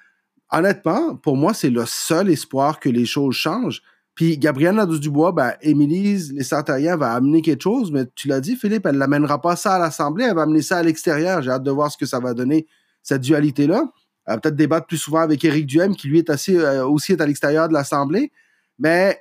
Honnêtement, 0.51 1.15
pour 1.15 1.35
moi, 1.35 1.53
c'est 1.53 1.71
le 1.71 1.85
seul 1.85 2.29
espoir 2.29 2.79
que 2.79 2.89
les 2.89 3.05
choses 3.05 3.35
changent. 3.35 3.81
Puis 4.15 4.37
Gabrielle 4.37 4.75
Nadeau-Dubois, 4.75 5.31
ben, 5.31 5.53
Émilie 5.61 6.31
les 6.33 6.43
Sartariens 6.43 6.95
va 6.95 7.13
amener 7.13 7.41
quelque 7.41 7.63
chose, 7.63 7.91
mais 7.91 8.05
tu 8.13 8.27
l'as 8.27 8.41
dit, 8.41 8.55
Philippe, 8.55 8.85
elle 8.85 8.97
n'amènera 8.97 9.41
pas 9.41 9.55
ça 9.55 9.75
à 9.75 9.79
l'Assemblée, 9.79 10.25
elle 10.25 10.35
va 10.35 10.43
amener 10.43 10.61
ça 10.61 10.77
à 10.77 10.83
l'extérieur. 10.83 11.41
J'ai 11.41 11.49
hâte 11.49 11.63
de 11.63 11.71
voir 11.71 11.91
ce 11.91 11.97
que 11.97 12.05
ça 12.05 12.19
va 12.19 12.35
donner, 12.35 12.67
cette 13.01 13.21
dualité-là. 13.21 13.91
Elle 14.27 14.35
va 14.35 14.39
peut-être 14.39 14.55
débattre 14.55 14.85
plus 14.85 14.97
souvent 14.97 15.21
avec 15.21 15.43
Éric 15.43 15.65
Duhem, 15.65 15.95
qui 15.95 16.07
lui 16.07 16.19
est 16.19 16.29
assez, 16.29 16.55
euh, 16.55 16.85
aussi 16.85 17.13
est 17.13 17.21
à 17.21 17.25
l'extérieur 17.25 17.67
de 17.67 17.73
l'Assemblée. 17.73 18.31
Mais 18.77 19.19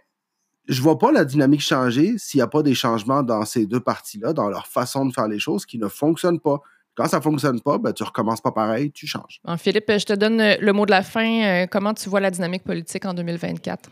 je 0.69 0.81
vois 0.81 0.99
pas 0.99 1.13
la 1.13 1.25
dynamique 1.25 1.61
changer 1.61 2.17
s'il 2.19 2.39
n'y 2.39 2.43
a 2.43 2.47
pas 2.47 2.63
des 2.63 2.75
changements 2.75 3.23
dans 3.23 3.45
ces 3.45 3.67
deux 3.67 3.81
parties-là, 3.81 4.33
dans 4.33 4.49
leur 4.49 4.67
façon 4.67 5.07
de 5.07 5.13
faire 5.13 5.29
les 5.29 5.39
choses 5.39 5.67
qui 5.67 5.79
ne 5.79 5.89
fonctionnent 5.89 6.41
pas. 6.41 6.61
Quand 6.95 7.07
ça 7.07 7.19
ne 7.19 7.23
fonctionne 7.23 7.61
pas, 7.61 7.79
ben, 7.79 7.93
tu 7.93 8.03
recommences 8.03 8.41
pas 8.41 8.53
pareil, 8.53 8.93
tu 8.93 9.07
changes. 9.07 9.41
Philippe, 9.57 9.91
je 9.91 10.05
te 10.05 10.13
donne 10.13 10.41
euh, 10.41 10.57
le 10.61 10.73
mot 10.73 10.85
de 10.85 10.91
la 10.91 11.03
fin. 11.03 11.43
Euh, 11.43 11.67
comment 11.67 11.95
tu 11.95 12.09
vois 12.09 12.21
la 12.21 12.31
dynamique 12.31 12.65
politique 12.65 13.07
en 13.07 13.15
2024? 13.15 13.89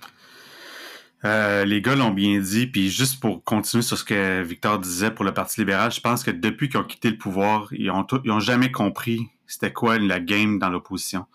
Euh, 1.25 1.65
les 1.65 1.81
gars 1.83 1.97
l'ont 1.97 2.11
bien 2.11 2.39
dit, 2.41 2.67
puis 2.67 2.91
juste 2.91 3.21
pour 3.21 3.43
continuer 3.43 3.83
sur 3.83 3.97
ce 3.97 4.05
que 4.05 4.43
Victor 4.43 4.79
disait 4.79 5.11
pour 5.11 5.25
le 5.25 5.33
Parti 5.33 5.61
libéral, 5.61 5.91
je 5.93 6.01
pense 6.01 6.23
que 6.23 6.31
depuis 6.31 6.69
qu'ils 6.69 6.81
ont 6.81 6.85
quitté 6.85 7.11
le 7.11 7.19
pouvoir, 7.19 7.69
ils 7.73 7.91
ont, 7.91 8.07
ont 8.27 8.41
jamais 8.41 8.71
compris 8.71 9.29
c'était 9.47 9.73
quoi 9.73 9.99
la 9.99 10.21
game 10.21 10.59
dans 10.59 10.69
l'opposition. 10.69 11.27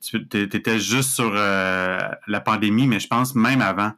Tu 0.00 0.26
étais 0.32 0.80
juste 0.80 1.10
sur 1.10 1.32
la 1.32 2.40
pandémie, 2.44 2.88
mais 2.88 2.98
je 2.98 3.06
pense 3.06 3.36
même 3.36 3.62
avant, 3.62 3.92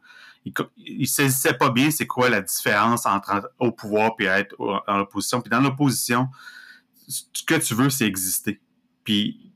il, 0.45 0.53
il 0.77 1.07
saisissait 1.07 1.53
pas 1.53 1.69
bien 1.69 1.91
c'est 1.91 2.07
quoi 2.07 2.29
la 2.29 2.41
différence 2.41 3.05
entre 3.05 3.51
au 3.59 3.71
pouvoir 3.71 4.11
et 4.19 4.25
être 4.25 4.55
en 4.59 4.97
l'opposition. 4.97 5.41
Puis 5.41 5.49
dans 5.49 5.61
l'opposition, 5.61 6.29
ce 7.07 7.43
que 7.45 7.55
tu 7.55 7.73
veux, 7.75 7.89
c'est 7.89 8.05
exister. 8.05 8.61
Puis 9.03 9.51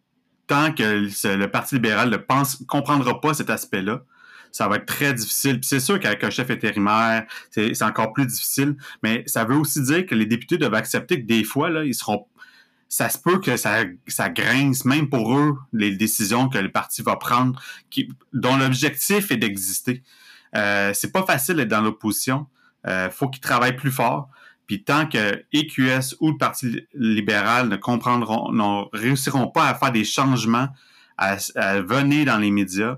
tant 0.48 0.74
que 0.74 0.84
le 0.84 1.46
Parti 1.48 1.76
libéral 1.76 2.10
ne 2.10 2.18
pense, 2.18 2.64
comprendra 2.68 3.22
pas 3.22 3.34
cet 3.34 3.50
aspect-là, 3.50 4.04
ça 4.52 4.68
va 4.68 4.78
être 4.78 4.88
très 4.88 5.14
difficile. 5.14 5.60
Puis 5.60 5.68
c'est 5.68 5.80
sûr 5.80 6.00
qu'avec 6.00 6.24
un 6.24 6.32
chef 6.32 6.50
intérimaire, 6.50 7.26
c'est 7.52 7.82
encore 7.84 8.14
plus 8.14 8.26
difficile. 8.26 8.76
Mais 9.04 9.24
ça 9.28 9.46
veut 9.46 9.56
aussi 9.56 9.82
dire 9.84 10.06
que 10.08 10.16
les 10.16 10.26
députés 10.26 10.58
doivent 10.58 10.74
accepter 10.74 11.22
que 11.22 11.28
des 11.28 11.44
fois, 11.44 11.70
là, 11.70 11.84
ils 11.86 11.94
seront 11.94 12.26
ça 12.92 13.08
se 13.08 13.20
peut 13.20 13.40
que 13.40 13.56
ça, 13.56 13.84
ça 14.08 14.30
grince, 14.30 14.84
même 14.84 15.10
pour 15.10 15.38
eux, 15.38 15.56
les 15.72 15.96
décisions 15.96 16.50
que 16.50 16.58
le 16.58 16.72
parti 16.72 17.04
va 17.04 17.16
prendre, 17.18 17.62
dont 18.34 18.58
l'objectif 18.58 19.30
est 19.30 19.38
d'exister. 19.38 20.02
Euh, 20.56 20.92
c'est 20.94 21.12
pas 21.12 21.24
facile 21.24 21.58
d'être 21.58 21.70
dans 21.70 21.82
l'opposition. 21.82 22.48
Euh, 22.88 23.10
faut 23.10 23.30
qu'ils 23.30 23.42
travaillent 23.42 23.76
plus 23.76 23.92
fort. 23.92 24.30
Puis 24.68 24.84
tant 24.84 25.08
que 25.08 25.44
EQS 25.52 26.16
ou 26.20 26.32
le 26.32 26.38
Parti 26.38 26.86
libéral 26.94 27.70
ne 27.70 27.76
comprendront, 27.76 28.52
ne 28.52 28.96
réussiront 28.96 29.48
pas 29.48 29.68
à 29.68 29.74
faire 29.74 29.92
des 29.92 30.04
changements, 30.04 30.68
à, 31.18 31.36
venir 31.82 32.28
dans 32.28 32.38
les 32.38 32.52
médias, 32.52 32.98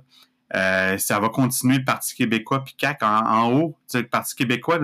euh, 0.53 0.97
ça 0.97 1.19
va 1.19 1.29
continuer 1.29 1.77
le 1.77 1.85
Parti 1.85 2.13
québécois 2.13 2.63
puis 2.63 2.75
CAC 2.77 3.01
en, 3.03 3.53
haut. 3.53 3.77
le 3.93 4.03
Parti 4.03 4.35
québécois, 4.35 4.79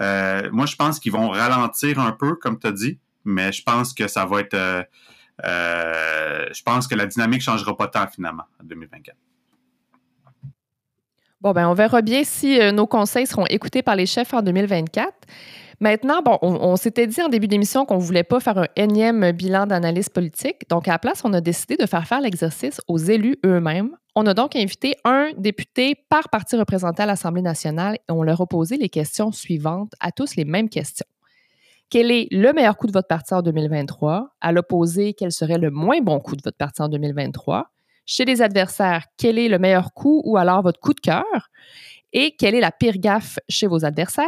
euh, 0.00 0.48
moi 0.52 0.64
je 0.64 0.74
pense 0.74 0.98
qu'ils 0.98 1.12
vont 1.12 1.28
ralentir 1.28 2.00
un 2.00 2.12
peu, 2.12 2.34
comme 2.36 2.58
tu 2.58 2.66
as 2.66 2.72
dit, 2.72 2.98
mais 3.26 3.52
je 3.52 3.62
pense 3.62 3.92
que 3.92 4.08
ça 4.08 4.24
va 4.24 4.40
être. 4.40 4.86
Je 5.38 6.62
pense 6.62 6.88
que 6.88 6.94
la 6.94 7.04
dynamique 7.04 7.42
changera 7.42 7.76
pas 7.76 7.88
tant 7.88 8.08
finalement 8.08 8.44
en 8.58 8.64
2024. 8.64 9.14
Bon, 11.42 11.50
ben, 11.50 11.68
on 11.68 11.74
verra 11.74 12.02
bien 12.02 12.22
si 12.22 12.60
euh, 12.60 12.70
nos 12.70 12.86
conseils 12.86 13.26
seront 13.26 13.46
écoutés 13.46 13.82
par 13.82 13.96
les 13.96 14.06
chefs 14.06 14.32
en 14.32 14.42
2024. 14.42 15.12
Maintenant, 15.80 16.22
bon, 16.22 16.38
on, 16.40 16.76
s'était 16.76 17.08
dit 17.08 17.20
en 17.20 17.28
début 17.28 17.48
d'émission 17.48 17.84
qu'on 17.84 17.96
ne 17.96 18.02
voulait 18.02 18.22
pas 18.22 18.38
faire 18.38 18.58
un 18.58 18.68
énième 18.76 19.32
bilan 19.32 19.66
d'analyse 19.66 20.08
politique. 20.08 20.68
Donc, 20.70 20.86
à 20.86 20.92
la 20.92 20.98
place, 21.00 21.22
on 21.24 21.32
a 21.32 21.40
décidé 21.40 21.76
de 21.76 21.84
faire 21.86 22.06
faire 22.06 22.20
l'exercice 22.20 22.80
aux 22.86 22.98
élus 22.98 23.38
eux-mêmes. 23.44 23.90
On 24.14 24.24
a 24.26 24.34
donc 24.34 24.54
invité 24.54 24.94
un 25.04 25.30
député 25.36 25.96
par 26.08 26.28
parti 26.28 26.54
représenté 26.54 27.02
à 27.02 27.06
l'Assemblée 27.06 27.42
nationale 27.42 27.96
et 27.96 28.12
on 28.12 28.22
leur 28.22 28.40
a 28.40 28.46
posé 28.46 28.76
les 28.76 28.88
questions 28.88 29.32
suivantes, 29.32 29.94
à 29.98 30.12
tous 30.12 30.36
les 30.36 30.44
mêmes 30.44 30.68
questions. 30.68 31.08
Quel 31.90 32.12
est 32.12 32.28
le 32.30 32.52
meilleur 32.52 32.76
coup 32.76 32.86
de 32.86 32.92
votre 32.92 33.08
parti 33.08 33.34
en 33.34 33.42
2023? 33.42 34.28
À 34.40 34.52
l'opposé, 34.52 35.12
quel 35.14 35.32
serait 35.32 35.58
le 35.58 35.72
moins 35.72 36.00
bon 36.02 36.20
coup 36.20 36.36
de 36.36 36.42
votre 36.44 36.56
parti 36.56 36.82
en 36.82 36.88
2023? 36.88 37.68
Chez 38.04 38.24
les 38.24 38.42
adversaires, 38.42 39.04
quel 39.16 39.38
est 39.38 39.48
le 39.48 39.58
meilleur 39.58 39.92
coup 39.94 40.22
ou 40.24 40.36
alors 40.36 40.62
votre 40.62 40.80
coup 40.80 40.92
de 40.92 41.00
cœur? 41.00 41.24
Et 42.12 42.34
quelle 42.36 42.54
est 42.54 42.60
la 42.60 42.72
pire 42.72 42.98
gaffe 42.98 43.38
chez 43.48 43.66
vos 43.66 43.84
adversaires? 43.84 44.26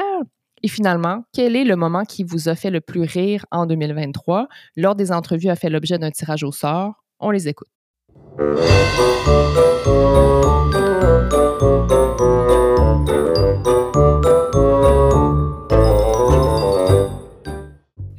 Et 0.62 0.68
finalement, 0.68 1.24
quel 1.32 1.56
est 1.56 1.64
le 1.64 1.76
moment 1.76 2.04
qui 2.04 2.24
vous 2.24 2.48
a 2.48 2.54
fait 2.54 2.70
le 2.70 2.80
plus 2.80 3.02
rire 3.02 3.44
en 3.50 3.66
2023? 3.66 4.48
Lors 4.76 4.94
des 4.94 5.12
entrevues 5.12 5.50
a 5.50 5.56
fait 5.56 5.70
l'objet 5.70 5.98
d'un 5.98 6.10
tirage 6.10 6.44
au 6.44 6.52
sort. 6.52 7.04
On 7.18 7.30
les 7.30 7.48
écoute. 7.48 7.68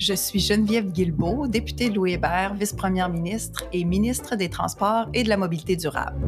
Je 0.07 0.13
suis 0.13 0.39
Geneviève 0.39 0.91
Guilbeault, 0.91 1.47
députée 1.47 1.89
de 1.89 1.95
Louis 1.95 2.13
Hébert, 2.13 2.53
vice-première 2.53 3.09
ministre 3.09 3.63
et 3.73 3.83
ministre 3.83 4.35
des 4.35 4.49
Transports 4.49 5.07
et 5.15 5.23
de 5.23 5.29
la 5.29 5.35
Mobilité 5.35 5.75
durable. 5.75 6.21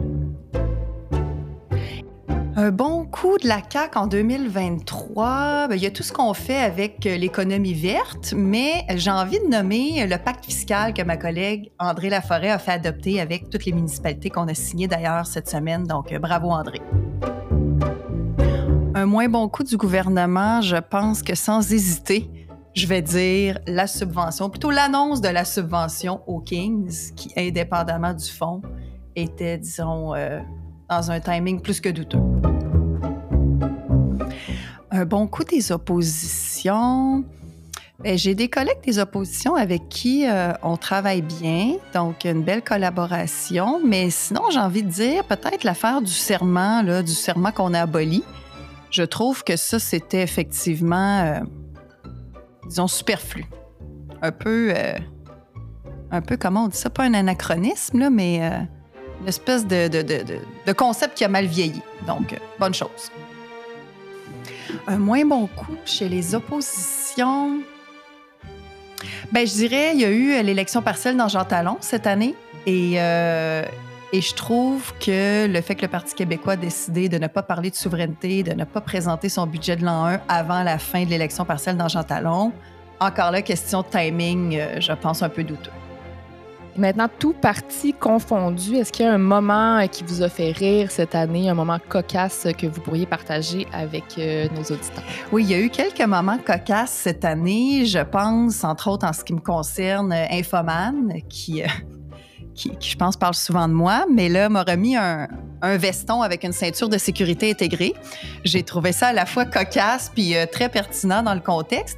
Un 2.55 2.71
bon 2.71 3.05
coup 3.05 3.37
de 3.37 3.47
la 3.47 3.61
CAQ 3.61 3.99
en 3.99 4.07
2023, 4.07 5.67
ben, 5.67 5.75
il 5.75 5.83
y 5.83 5.85
a 5.85 5.91
tout 5.91 6.01
ce 6.01 6.11
qu'on 6.11 6.33
fait 6.33 6.57
avec 6.57 7.03
l'économie 7.03 7.75
verte, 7.75 8.33
mais 8.35 8.83
j'ai 8.95 9.11
envie 9.11 9.37
de 9.37 9.47
nommer 9.47 10.07
le 10.07 10.17
pacte 10.17 10.45
fiscal 10.45 10.95
que 10.95 11.03
ma 11.03 11.15
collègue 11.15 11.69
André 11.77 12.09
Laforêt 12.09 12.49
a 12.49 12.57
fait 12.57 12.71
adopter 12.71 13.21
avec 13.21 13.51
toutes 13.51 13.65
les 13.65 13.73
municipalités 13.73 14.31
qu'on 14.31 14.47
a 14.47 14.55
signées 14.55 14.87
d'ailleurs 14.87 15.27
cette 15.27 15.47
semaine. 15.47 15.83
Donc, 15.83 16.11
bravo 16.19 16.49
André. 16.49 16.81
Un 18.95 19.05
moins 19.05 19.29
bon 19.29 19.47
coup 19.47 19.63
du 19.63 19.77
gouvernement, 19.77 20.61
je 20.61 20.77
pense 20.77 21.21
que 21.21 21.35
sans 21.35 21.71
hésiter, 21.71 22.27
je 22.77 22.85
vais 22.85 23.01
dire 23.01 23.57
la 23.65 23.87
subvention, 23.87 24.51
plutôt 24.51 24.69
l'annonce 24.69 25.19
de 25.19 25.29
la 25.29 25.45
subvention 25.45 26.21
aux 26.27 26.39
Kings, 26.39 27.11
qui, 27.15 27.33
indépendamment 27.35 28.13
du 28.13 28.29
fond, 28.29 28.61
était, 29.15 29.57
disons, 29.57 30.13
euh, 30.13 30.39
dans 30.87 31.09
un 31.09 31.19
timing 31.19 31.59
plus 31.59 31.81
que 31.81 31.89
douteux. 31.89 32.19
Un 34.91 35.05
bon 35.05 35.25
coup 35.25 35.43
des 35.43 35.71
oppositions. 35.71 37.25
Ben, 38.03 38.15
j'ai 38.15 38.35
des 38.35 38.47
collègues 38.47 38.83
des 38.85 38.99
oppositions 38.99 39.55
avec 39.55 39.89
qui 39.89 40.27
euh, 40.29 40.53
on 40.61 40.77
travaille 40.77 41.23
bien, 41.23 41.77
donc 41.95 42.25
une 42.25 42.43
belle 42.43 42.63
collaboration. 42.63 43.81
Mais 43.83 44.11
sinon, 44.11 44.43
j'ai 44.51 44.59
envie 44.59 44.83
de 44.83 44.89
dire 44.89 45.23
peut-être 45.23 45.63
l'affaire 45.63 45.99
du 45.99 46.13
serment, 46.13 46.83
du 46.83 47.11
serment 47.11 47.51
qu'on 47.51 47.73
a 47.73 47.81
aboli. 47.81 48.23
Je 48.91 49.01
trouve 49.01 49.43
que 49.43 49.55
ça, 49.57 49.79
c'était 49.79 50.21
effectivement, 50.21 51.21
euh, 51.21 51.39
disons, 52.67 52.88
superflu. 52.88 53.45
Un 54.21 54.32
peu, 54.32 54.73
euh, 54.75 54.93
un 56.12 56.21
peu, 56.21 56.38
comment 56.38 56.65
on 56.65 56.67
dit 56.67 56.77
ça? 56.77 56.89
Pas 56.89 57.03
un 57.03 57.13
anachronisme, 57.13 57.99
là, 57.99 58.10
mais 58.10 58.39
une 59.21 59.27
espèce 59.27 59.65
de, 59.65 59.88
de, 59.88 60.01
de, 60.01 60.23
de, 60.65 60.73
concept 60.73 61.17
qui 61.17 61.25
a 61.25 61.27
mal 61.27 61.45
vieilli. 61.45 61.82
Donc, 62.06 62.36
bonne 62.60 62.73
chose. 62.73 63.12
Un 64.88 64.97
moins 64.97 65.25
bon 65.25 65.47
coup 65.47 65.77
chez 65.86 66.10
les 66.10 66.36
oppositions? 66.36 67.62
Ben, 69.32 69.45
je 69.45 69.53
dirais, 69.53 69.91
il 69.93 70.01
y 70.01 70.06
a 70.06 70.10
eu 70.10 70.43
l'élection 70.43 70.82
partielle 70.82 71.17
dans 71.17 71.27
Jean 71.27 71.45
Talon 71.45 71.77
cette 71.82 72.08
année. 72.08 72.36
Et, 72.65 72.93
euh, 72.97 73.63
et 74.13 74.21
je 74.21 74.33
trouve 74.33 74.93
que 74.99 75.47
le 75.47 75.61
fait 75.61 75.75
que 75.75 75.81
le 75.81 75.87
Parti 75.87 76.15
québécois 76.15 76.53
a 76.53 76.57
décidé 76.57 77.09
de 77.09 77.17
ne 77.17 77.27
pas 77.27 77.43
parler 77.43 77.69
de 77.69 77.75
souveraineté, 77.75 78.43
de 78.43 78.53
ne 78.53 78.63
pas 78.63 78.81
présenter 78.81 79.27
son 79.27 79.47
budget 79.47 79.75
de 79.75 79.83
l'an 79.83 80.05
1 80.05 80.21
avant 80.29 80.63
la 80.63 80.77
fin 80.77 81.03
de 81.03 81.09
l'élection 81.09 81.43
partielle 81.43 81.77
dans 81.77 81.89
Jean 81.89 82.03
Talon, 82.03 82.53
encore 82.99 83.31
là, 83.31 83.41
question 83.41 83.81
de 83.81 83.87
timing, 83.87 84.57
euh, 84.57 84.79
je 84.79 84.91
pense 84.93 85.21
un 85.21 85.29
peu 85.29 85.43
douteux. 85.43 85.71
Maintenant, 86.77 87.07
tout 87.19 87.33
parti 87.33 87.93
confondu, 87.93 88.75
est-ce 88.75 88.91
qu'il 88.91 89.05
y 89.05 89.09
a 89.09 89.13
un 89.13 89.17
moment 89.17 89.87
qui 89.87 90.03
vous 90.03 90.21
a 90.21 90.29
fait 90.29 90.51
rire 90.51 90.91
cette 90.91 91.15
année, 91.15 91.49
un 91.49 91.55
moment 91.55 91.79
cocasse 91.89 92.47
que 92.55 92.67
vous 92.67 92.81
pourriez 92.81 93.07
partager 93.07 93.67
avec 93.73 94.03
euh, 94.19 94.47
nos 94.55 94.61
auditeurs? 94.61 95.03
Oui, 95.31 95.43
il 95.43 95.49
y 95.49 95.53
a 95.55 95.59
eu 95.59 95.69
quelques 95.69 96.01
moments 96.01 96.37
cocasses 96.37 96.91
cette 96.91 97.25
année. 97.25 97.85
Je 97.85 97.99
pense, 97.99 98.63
entre 98.63 98.89
autres, 98.89 99.07
en 99.07 99.13
ce 99.13 99.23
qui 99.23 99.33
me 99.33 99.39
concerne, 99.39 100.13
Infoman, 100.13 101.21
qui, 101.27 101.63
qui, 102.57 102.71
je 102.81 102.97
pense, 102.97 103.15
parle 103.15 103.35
souvent 103.35 103.67
de 103.67 103.73
moi, 103.73 104.05
mais 104.11 104.27
là, 104.27 104.49
m'a 104.49 104.63
remis 104.63 104.97
un, 104.97 105.27
un, 105.61 105.77
veston 105.77 106.21
avec 106.21 106.43
une 106.43 106.51
ceinture 106.51 106.89
de 106.89 106.97
sécurité 106.97 107.51
intégrée. 107.51 107.93
J'ai 108.43 108.63
trouvé 108.63 108.91
ça 108.91 109.07
à 109.07 109.13
la 109.13 109.25
fois 109.25 109.45
cocasse 109.45 110.11
puis 110.13 110.35
euh, 110.35 110.45
très 110.45 110.67
pertinent 110.67 111.23
dans 111.23 111.35
le 111.35 111.39
contexte. 111.39 111.97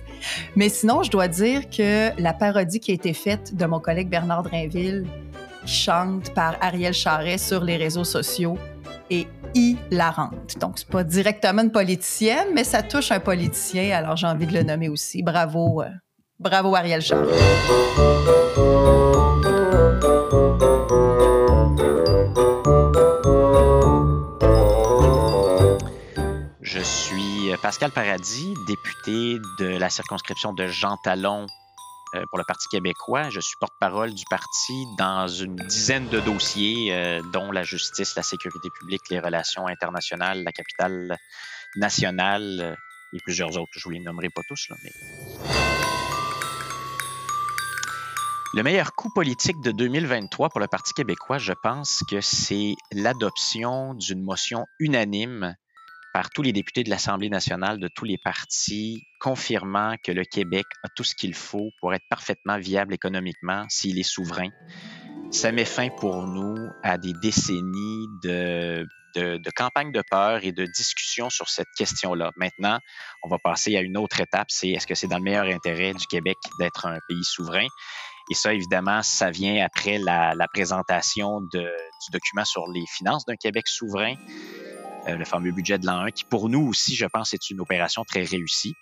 Mais 0.56 0.70
sinon, 0.70 1.02
je 1.02 1.10
dois 1.10 1.30
dire 1.30 1.70
que 1.70 2.12
la 2.22 2.34
parodie 2.34 2.80
qui 2.80 2.92
a 2.92 2.94
été 2.94 3.14
faite 3.14 3.56
de 3.56 3.66
mon 3.66 3.80
collègue 3.80 4.10
Bernard 4.10 4.44
Drainville, 4.44 5.08
qui 5.66 5.74
chante 5.74 6.34
par 6.34 6.58
Ariel 6.62 6.94
Charret 6.94 7.38
sur 7.38 7.64
les 7.64 7.78
réseaux 7.78 8.04
sociaux, 8.04 8.58
est 9.10 9.28
hilarante. 9.56 10.58
Donc, 10.60 10.74
c'est 10.76 10.90
pas 10.90 11.04
directement 11.04 11.64
une 11.64 11.72
politicienne, 11.72 12.50
mais 12.54 12.66
ça 12.66 12.84
touche 12.84 13.12
un 13.12 13.20
politicien, 13.20 13.96
alors 13.96 14.18
j'ai 14.18 14.28
envie 14.28 14.46
de 14.46 14.54
le 14.54 14.64
nommer 14.64 14.90
aussi. 14.90 15.24
Bravo, 15.24 15.82
euh, 15.82 15.88
bravo 16.38 16.76
Ariel 16.76 17.02
Charret. 17.02 17.26
Pascal 27.62 27.92
Paradis, 27.92 28.54
député 28.68 29.38
de 29.60 29.66
la 29.66 29.90
circonscription 29.90 30.54
de 30.54 30.68
Jean 30.68 30.96
Talon 31.04 31.46
euh, 32.16 32.24
pour 32.30 32.38
le 32.38 32.46
Parti 32.46 32.70
québécois. 32.70 33.30
Je 33.30 33.42
suis 33.42 33.56
porte-parole 33.60 34.14
du 34.14 34.24
parti 34.30 34.86
dans 34.98 35.28
une 35.28 35.58
dizaine 35.58 36.08
de 36.08 36.22
dossiers, 36.22 36.94
euh, 36.94 37.22
dont 37.34 37.52
la 37.52 37.64
justice, 37.64 38.16
la 38.16 38.24
sécurité 38.24 38.70
publique, 38.80 39.02
les 39.10 39.20
relations 39.20 39.68
internationales, 39.68 40.42
la 40.44 40.54
capitale 40.54 41.18
nationale 41.76 42.60
euh, 42.62 42.76
et 43.14 43.20
plusieurs 43.26 43.58
autres. 43.58 43.72
Je 43.76 43.84
vous 43.84 43.92
les 43.92 44.00
nommerai 44.00 44.30
pas 44.30 44.42
tous. 44.48 44.70
Le 48.54 48.64
meilleur 48.64 48.94
coup 48.94 49.10
politique 49.14 49.60
de 49.62 49.72
2023 49.72 50.50
pour 50.50 50.62
le 50.62 50.68
Parti 50.68 50.94
québécois, 50.94 51.40
je 51.40 51.54
pense 51.62 52.04
que 52.10 52.22
c'est 52.22 52.76
l'adoption 52.94 53.96
d'une 53.96 54.24
motion 54.24 54.66
unanime 54.80 55.56
par 56.14 56.30
tous 56.30 56.42
les 56.42 56.54
députés 56.54 56.84
de 56.84 56.90
l'Assemblée 56.90 57.30
nationale 57.30 57.80
de 57.80 57.88
tous 57.88 58.06
les 58.06 58.18
partis, 58.18 59.08
confirmant 59.20 59.96
que 60.04 60.12
le 60.12 60.24
Québec 60.24 60.66
a 60.84 60.90
tout 60.96 61.04
ce 61.04 61.16
qu'il 61.16 61.34
faut 61.34 61.72
pour 61.80 61.94
être 61.94 62.06
parfaitement 62.10 62.58
viable 62.58 62.94
économiquement 62.94 63.66
s'il 63.70 64.00
est 64.00 64.04
souverain. 64.04 64.50
Ça 65.32 65.52
met 65.52 65.66
fin 65.66 65.90
pour 65.90 66.26
nous 66.26 66.56
à 66.84 66.98
des 66.98 67.14
décennies 67.22 68.08
de, 68.24 68.88
de, 69.16 69.38
de 69.38 69.50
campagne 69.56 69.92
de 69.92 70.02
peur 70.10 70.44
et 70.44 70.52
de 70.52 70.66
discussion 70.66 71.30
sur 71.30 71.50
cette 71.50 71.70
question-là. 71.78 72.32
Maintenant, 72.36 72.80
on 73.24 73.30
va 73.30 73.38
passer 73.44 73.78
à 73.78 73.82
une 73.82 73.98
autre 73.98 74.20
étape, 74.20 74.48
c'est 74.50 74.70
est-ce 74.70 74.88
que 74.88 74.96
c'est 74.96 75.08
dans 75.08 75.18
le 75.18 75.24
meilleur 75.24 75.46
intérêt 75.46 75.94
du 75.94 76.06
Québec 76.08 76.38
d'être 76.60 76.88
un 76.88 76.98
pays 77.08 77.24
souverain? 77.24 77.68
Et 78.32 78.36
ça, 78.36 78.54
évidemment, 78.54 79.02
ça 79.02 79.32
vient 79.32 79.66
après 79.66 79.98
la, 79.98 80.36
présentation 80.54 81.42
du 81.42 81.66
document 82.12 82.46
sur 82.46 82.68
les 82.68 82.86
finances 82.88 83.26
d'un 83.26 83.36
Québec 83.36 83.68
souverain. 83.68 84.16
Euh, 85.10 85.18
le 85.18 85.26
fameux 85.26 85.52
budget 85.52 85.78
de 85.78 85.86
l'an 85.86 86.02
1, 86.02 86.12
qui 86.12 86.24
pour 86.24 86.50
nous 86.50 86.68
aussi, 86.68 86.96
je 86.96 87.06
pense, 87.06 87.34
est 87.34 87.50
une 87.50 87.60
opération 87.60 88.04
très 88.04 88.24
réussie. 88.24 88.76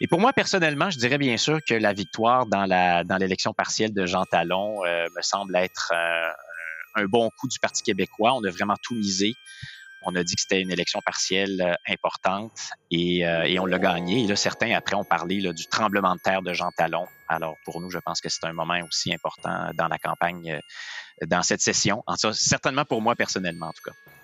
Et 0.00 0.06
pour 0.06 0.20
moi, 0.20 0.32
personnellement, 0.32 0.90
je 0.90 0.98
dirais 0.98 1.18
bien 1.18 1.36
sûr 1.36 1.58
que 1.66 1.74
la 1.74 1.92
victoire 1.92 2.46
dans 2.46 3.18
l'élection 3.18 3.54
partielle 3.54 3.94
de 3.94 4.04
Jean 4.04 4.24
Talon 4.24 4.84
euh, 4.84 5.06
me 5.16 5.22
semble 5.22 5.56
être 5.56 5.92
euh, 5.94 6.30
un 7.02 7.06
bon 7.06 7.30
coup 7.38 7.48
du 7.48 7.58
Parti 7.58 7.82
québécois. 7.82 8.34
On 8.34 8.44
a 8.44 8.50
vraiment 8.50 8.76
tout 8.82 8.94
misé. 8.94 9.34
On 10.02 10.14
a 10.14 10.22
dit 10.22 10.34
que 10.34 10.42
c'était 10.42 10.60
une 10.60 10.70
élection 10.70 11.00
partielle 11.04 11.76
importante 11.88 12.52
et, 12.90 13.24
on 13.58 13.66
l'a 13.66 13.78
gagné. 13.78 14.22
Et 14.22 14.26
là, 14.26 14.36
certains, 14.36 14.72
après, 14.72 14.94
ont 14.94 15.04
parlé 15.04 15.40
du 15.52 15.66
tremblement 15.66 16.14
de 16.14 16.20
terre 16.20 16.42
de 16.42 16.52
Jean 16.52 16.70
Talon. 16.76 17.06
Alors, 17.26 17.56
pour 17.64 17.80
nous, 17.80 17.90
je 17.90 17.98
pense 17.98 18.20
que 18.20 18.28
c'est 18.28 18.44
un 18.44 18.52
moment 18.52 18.78
aussi 18.86 19.12
important 19.12 19.70
dans 19.74 19.88
la 19.88 19.98
campagne, 19.98 20.60
dans 21.26 21.42
cette 21.42 21.62
session. 21.62 22.04
En 22.06 22.14
tout 22.14 22.28
cas, 22.28 22.34
certainement 22.34 22.84
pour 22.84 23.02
moi, 23.02 23.16
personnellement, 23.16 23.68
en 23.68 23.72
tout 23.72 23.90
cas. 23.90 24.15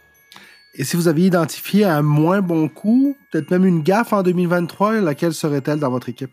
Et 0.74 0.84
si 0.84 0.96
vous 0.96 1.08
aviez 1.08 1.26
identifié 1.26 1.84
un 1.84 2.02
moins 2.02 2.40
bon 2.40 2.68
coup, 2.68 3.16
peut-être 3.30 3.50
même 3.50 3.66
une 3.66 3.82
gaffe 3.82 4.12
en 4.12 4.22
2023, 4.22 5.00
laquelle 5.00 5.34
serait-elle 5.34 5.80
dans 5.80 5.90
votre 5.90 6.08
équipe? 6.08 6.30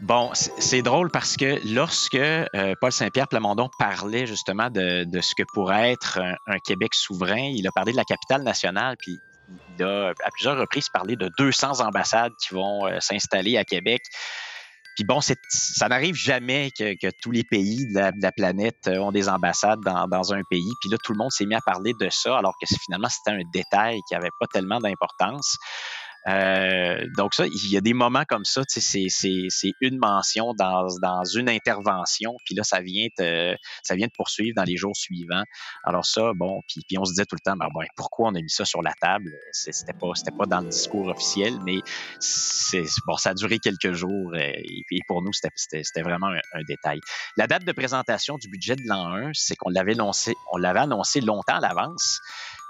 Bon, 0.00 0.30
c'est 0.34 0.82
drôle 0.82 1.10
parce 1.10 1.36
que 1.36 1.60
lorsque 1.72 2.16
euh, 2.16 2.74
Paul 2.80 2.90
Saint-Pierre 2.90 3.28
Plamondon 3.28 3.70
parlait 3.78 4.26
justement 4.26 4.68
de, 4.68 5.06
ce 5.20 5.34
que 5.36 5.44
pourrait 5.54 5.92
être 5.92 6.18
un, 6.18 6.58
Québec 6.58 6.94
souverain, 6.94 7.52
il 7.54 7.66
a 7.68 7.70
parlé 7.70 7.92
de 7.92 7.96
la 7.96 8.04
capitale 8.04 8.42
nationale, 8.42 8.96
puis 8.98 9.16
il 9.78 9.84
a 9.84 10.08
à 10.08 10.30
plusieurs 10.32 10.58
reprises 10.58 10.88
parlé 10.92 11.14
de 11.14 11.30
200 11.38 11.80
ambassades 11.80 12.32
qui 12.42 12.52
vont 12.52 12.86
euh, 12.86 12.98
s'installer 12.98 13.56
à 13.56 13.64
Québec. 13.64 14.02
Puis 14.94 15.04
bon, 15.04 15.20
ça 15.20 15.88
n'arrive 15.88 16.14
jamais 16.14 16.70
que, 16.70 16.94
que, 17.00 17.10
tous 17.22 17.30
les 17.30 17.44
pays 17.44 17.86
de 17.86 17.98
la, 18.20 18.32
planète 18.32 18.88
euh, 18.88 18.98
ont 18.98 19.12
des 19.12 19.28
ambassades 19.28 19.80
dans, 19.80 20.06
dans, 20.06 20.34
un 20.34 20.42
pays. 20.50 20.72
Puis 20.80 20.90
là, 20.90 20.98
tout 21.02 21.12
le 21.12 21.18
monde 21.18 21.30
s'est 21.30 21.46
mis 21.46 21.54
à 21.54 21.60
parler 21.64 21.92
de 21.98 22.08
ça, 22.10 22.36
alors 22.36 22.54
que 22.60 22.66
finalement, 22.84 23.08
c'était 23.08 23.30
un 23.30 23.42
détail 23.52 24.00
qui 24.08 24.14
n'avait 24.14 24.30
pas 24.38 24.46
tellement 24.52 24.80
d'importance. 24.80 25.56
Euh, 26.28 27.04
donc 27.16 27.34
ça, 27.34 27.46
il 27.46 27.70
y 27.70 27.76
a 27.76 27.80
des 27.80 27.94
moments 27.94 28.24
comme 28.28 28.44
ça, 28.44 28.64
tu 28.64 28.80
sais, 28.80 29.06
c'est 29.08 29.72
une 29.80 29.98
mention 29.98 30.54
dans, 30.54 30.86
dans 31.00 31.24
une 31.24 31.48
intervention, 31.48 32.36
puis 32.44 32.54
là, 32.54 32.62
ça 32.62 32.80
vient 32.80 33.08
te, 33.16 33.56
ça 33.82 33.96
vient 33.96 34.06
te 34.06 34.14
poursuivre 34.16 34.54
dans 34.56 34.64
les 34.64 34.76
jours 34.76 34.96
suivants. 34.96 35.42
Alors 35.84 36.04
ça, 36.04 36.32
bon, 36.34 36.60
puis, 36.68 36.82
puis 36.88 36.98
on 36.98 37.04
se 37.04 37.12
disait 37.12 37.24
tout 37.24 37.36
le 37.36 37.44
temps, 37.44 37.56
ben, 37.56 37.68
ben, 37.74 37.86
pourquoi 37.96 38.28
on 38.28 38.34
a 38.34 38.40
mis 38.40 38.50
ça 38.50 38.64
sur 38.64 38.82
la 38.82 38.92
table? 39.00 39.30
C'était 39.52 39.92
pas, 39.92 40.12
pas 40.38 40.46
dans 40.46 40.60
le 40.60 40.68
discours 40.68 41.08
officiel, 41.08 41.58
mais 41.64 41.78
bon, 43.06 43.16
ça 43.16 43.30
a 43.30 43.34
duré 43.34 43.58
quelques 43.58 43.92
jours 43.92 44.32
euh, 44.34 44.38
et, 44.38 44.84
et 44.90 45.00
pour 45.08 45.22
nous, 45.22 45.32
c'était 45.32 46.02
vraiment 46.02 46.28
un, 46.28 46.40
un, 46.52 46.62
détail. 46.68 47.00
La 47.36 47.46
date 47.46 47.64
de 47.64 47.72
présentation 47.72 48.38
du 48.38 48.48
budget 48.48 48.76
de 48.76 48.82
l'an 48.86 49.12
1, 49.12 49.30
c'est 49.34 49.56
qu'on 49.56 49.70
l'avait 49.70 49.92
annoncé, 49.92 50.34
on 50.52 50.56
l'avait 50.56 50.80
annoncé 50.80 51.20
longtemps 51.20 51.56
à 51.56 51.60
l'avance 51.60 52.20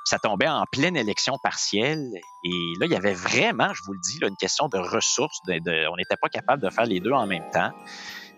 ça 0.04 0.18
tombait 0.18 0.48
en 0.48 0.64
pleine 0.70 0.96
élection 0.96 1.36
partielle. 1.42 2.10
Et 2.44 2.78
là, 2.80 2.86
il 2.86 2.92
y 2.92 2.96
avait 2.96 3.14
vraiment, 3.14 3.72
je 3.72 3.82
vous 3.84 3.92
le 3.92 4.00
dis, 4.02 4.18
là, 4.18 4.28
une 4.28 4.36
question 4.36 4.68
de 4.68 4.78
ressources. 4.78 5.38
De, 5.46 5.88
on 5.88 5.96
n'était 5.96 6.16
pas 6.16 6.28
capable 6.28 6.62
de 6.62 6.70
faire 6.70 6.86
les 6.86 7.00
deux 7.00 7.12
en 7.12 7.26
même 7.26 7.48
temps. 7.52 7.70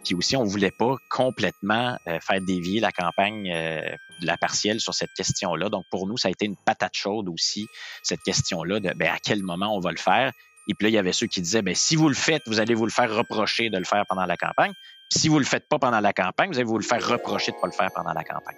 Puis 0.05 0.15
aussi, 0.15 0.37
on 0.37 0.45
voulait 0.45 0.71
pas 0.71 0.97
complètement 1.11 1.97
euh, 2.07 2.21
faire 2.21 2.41
dévier 2.43 2.81
la 2.81 2.93
campagne 2.93 3.51
euh, 3.51 3.81
de 4.21 4.27
la 4.27 4.37
partielle 4.37 4.81
sur 4.81 4.93
cette 4.93 5.13
question-là. 5.17 5.71
Donc, 5.71 5.85
pour 5.91 6.07
nous, 6.07 6.19
ça 6.19 6.29
a 6.29 6.31
été 6.31 6.45
une 6.45 6.57
patate 6.57 6.95
chaude 6.95 7.29
aussi, 7.29 7.67
cette 8.03 8.21
question-là 8.21 8.81
de 8.81 8.93
ben, 8.95 9.09
à 9.09 9.17
quel 9.25 9.43
moment 9.43 9.75
on 9.75 9.81
va 9.81 9.91
le 9.91 9.97
faire? 9.97 10.31
Et 10.69 10.75
puis 10.75 10.87
là, 10.87 10.89
il 10.91 10.95
y 10.95 10.99
avait 10.99 11.13
ceux 11.13 11.27
qui 11.27 11.41
disaient, 11.41 11.63
ben, 11.63 11.75
si 11.75 11.97
vous 11.97 12.09
le 12.09 12.15
faites, 12.15 12.43
vous 12.47 12.61
allez 12.61 12.75
vous 12.75 12.85
le 12.85 12.93
faire 12.93 13.15
reprocher 13.15 13.71
de 13.71 13.79
le 13.79 13.85
faire 13.85 14.05
pendant 14.09 14.27
la 14.27 14.37
campagne. 14.37 14.73
si 15.11 15.29
vous 15.29 15.39
le 15.39 15.45
faites 15.45 15.69
pas 15.69 15.79
pendant 15.79 16.01
la 16.01 16.13
campagne, 16.13 16.51
vous 16.51 16.57
allez 16.57 16.65
vous 16.65 16.79
le 16.79 16.85
faire 16.85 17.07
reprocher 17.07 17.53
de 17.53 17.57
pas 17.57 17.67
le 17.67 17.73
faire 17.73 17.91
pendant 17.95 18.13
la 18.13 18.25
campagne. 18.25 18.57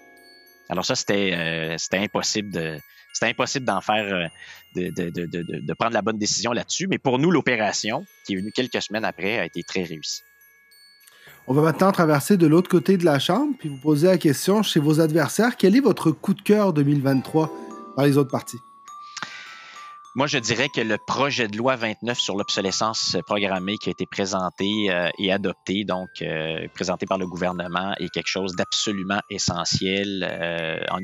Alors 0.68 0.84
ça, 0.84 0.94
c'était 0.94 1.76
c'était 1.78 1.98
impossible 1.98 2.50
de 2.50 2.78
d'en 3.60 3.80
faire 3.80 4.30
de, 4.74 4.90
de, 4.90 5.74
prendre 5.74 5.94
la 5.94 6.02
bonne 6.02 6.18
décision 6.18 6.52
là-dessus. 6.52 6.86
Mais 6.86 6.98
pour 6.98 7.18
nous, 7.18 7.30
l'opération, 7.30 8.04
qui 8.26 8.34
est 8.34 8.36
venue 8.36 8.52
quelques 8.52 8.82
semaines 8.82 9.04
après, 9.04 9.38
a 9.38 9.44
été 9.44 9.62
très 9.62 9.82
réussie. 9.82 10.22
On 11.48 11.54
va 11.54 11.62
maintenant 11.62 11.92
traverser 11.92 12.36
de 12.36 12.46
l'autre 12.46 12.68
côté 12.68 12.96
de 12.96 13.04
la 13.04 13.18
chambre, 13.18 13.54
puis 13.58 13.68
vous 13.68 13.78
poser 13.78 14.08
la 14.08 14.18
question 14.18 14.62
chez 14.62 14.80
vos 14.80 15.00
adversaires, 15.00 15.56
quel 15.56 15.76
est 15.76 15.80
votre 15.80 16.10
coup 16.10 16.34
de 16.34 16.42
cœur 16.42 16.72
2023 16.72 17.52
par 17.94 18.04
les 18.04 18.18
autres 18.18 18.30
parties? 18.30 18.58
Moi, 20.16 20.26
je 20.26 20.38
dirais 20.38 20.70
que 20.70 20.80
le 20.80 20.96
projet 20.96 21.46
de 21.46 21.58
loi 21.58 21.76
29 21.76 22.18
sur 22.18 22.38
l'obsolescence 22.38 23.18
programmée 23.26 23.76
qui 23.76 23.90
a 23.90 23.92
été 23.92 24.06
présenté 24.06 24.90
euh, 24.90 25.10
et 25.18 25.30
adopté, 25.30 25.84
donc 25.84 26.08
euh, 26.22 26.66
présenté 26.72 27.04
par 27.04 27.18
le 27.18 27.26
gouvernement, 27.26 27.92
est 27.98 28.08
quelque 28.08 28.30
chose 28.30 28.56
d'absolument 28.56 29.20
essentiel. 29.28 30.26
Euh, 30.26 30.78
en, 30.88 31.00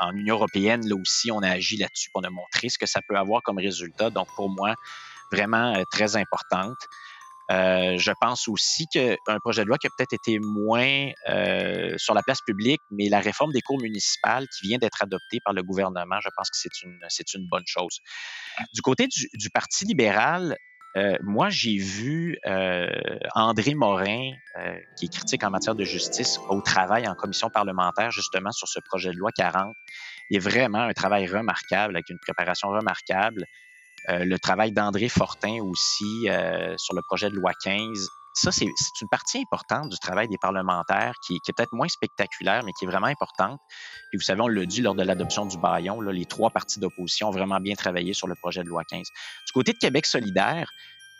en, 0.00 0.12
Union 0.12 0.36
européenne, 0.36 0.86
là 0.86 0.94
aussi, 0.94 1.32
on 1.32 1.40
a 1.40 1.48
agi 1.48 1.76
là-dessus 1.76 2.08
pour 2.12 2.24
a 2.24 2.30
montré 2.30 2.68
ce 2.68 2.78
que 2.78 2.86
ça 2.86 3.00
peut 3.08 3.16
avoir 3.16 3.42
comme 3.42 3.58
résultat. 3.58 4.10
Donc, 4.10 4.28
pour 4.36 4.48
moi, 4.48 4.76
vraiment 5.32 5.82
très 5.90 6.14
importante. 6.14 6.78
Euh, 7.50 7.98
je 7.98 8.12
pense 8.20 8.46
aussi 8.48 8.86
qu'un 8.86 9.38
projet 9.42 9.64
de 9.64 9.68
loi 9.68 9.78
qui 9.78 9.88
a 9.88 9.90
peut-être 9.96 10.12
été 10.12 10.38
moins 10.38 11.10
euh, 11.28 11.94
sur 11.96 12.14
la 12.14 12.22
place 12.22 12.40
publique, 12.42 12.80
mais 12.90 13.08
la 13.08 13.18
réforme 13.18 13.52
des 13.52 13.60
cours 13.60 13.80
municipales 13.80 14.46
qui 14.48 14.68
vient 14.68 14.78
d'être 14.78 15.02
adoptée 15.02 15.38
par 15.44 15.52
le 15.52 15.62
gouvernement, 15.62 16.20
je 16.20 16.28
pense 16.36 16.48
que 16.50 16.56
c'est 17.08 17.34
une, 17.34 17.48
bonne 17.48 17.66
chose. 17.66 17.98
Du 18.72 18.82
côté 18.82 19.08
du, 19.08 19.50
Parti 19.50 19.84
libéral, 19.84 20.56
euh, 20.96 21.16
moi, 21.22 21.50
j'ai 21.50 21.76
vu 21.76 22.38
André 23.34 23.74
Morin, 23.74 24.30
qui 24.96 25.06
est 25.06 25.12
critique 25.12 25.42
en 25.42 25.50
matière 25.50 25.74
de 25.74 25.84
justice, 25.84 26.38
au 26.48 26.60
travail 26.60 27.08
en 27.08 27.14
commission 27.14 27.50
parlementaire, 27.50 28.12
justement, 28.12 28.52
sur 28.52 28.68
ce 28.68 28.78
projet 28.80 29.10
de 29.10 29.16
loi 29.16 29.30
40. 29.34 29.74
Il 30.30 30.36
est 30.36 30.40
vraiment 30.40 30.82
un 30.82 30.92
travail 30.92 31.26
remarquable, 31.26 31.96
avec 31.96 32.10
une 32.10 32.18
préparation 32.20 32.68
remarquable. 32.68 33.44
Euh, 34.10 34.24
le 34.24 34.38
travail 34.38 34.72
d'André 34.72 35.08
Fortin 35.08 35.60
aussi 35.62 36.28
euh, 36.28 36.74
sur 36.76 36.94
le 36.94 37.02
projet 37.02 37.30
de 37.30 37.34
loi 37.34 37.52
15. 37.62 38.08
Ça, 38.32 38.52
c'est 38.52 38.64
une 38.64 39.08
partie 39.08 39.38
importante 39.38 39.88
du 39.88 39.98
travail 39.98 40.28
des 40.28 40.38
parlementaires 40.38 41.14
qui, 41.26 41.36
est 41.36 41.52
peut-être 41.52 41.72
moins 41.72 41.88
spectaculaire, 41.88 42.62
mais 42.64 42.72
qui 42.72 42.84
est 42.84 42.88
vraiment 42.88 43.08
importante. 43.08 43.60
Puis 44.08 44.18
vous 44.18 44.24
savez, 44.24 44.40
on 44.40 44.48
l'a 44.48 44.64
dit 44.64 44.82
lors 44.82 44.94
de 44.94 45.02
l'adoption 45.02 45.46
du 45.46 45.58
baillon, 45.58 46.00
là, 46.00 46.12
les 46.12 46.24
trois 46.26 46.50
partis 46.50 46.78
d'opposition 46.78 47.28
ont 47.28 47.32
vraiment 47.32 47.60
bien 47.60 47.74
travaillé 47.74 48.14
sur 48.14 48.28
le 48.28 48.34
projet 48.36 48.62
de 48.62 48.68
loi 48.68 48.84
15. 48.84 49.08
Du 49.46 49.52
côté 49.52 49.72
de 49.72 49.78
Québec 49.78 50.06
solidaire, 50.06 50.70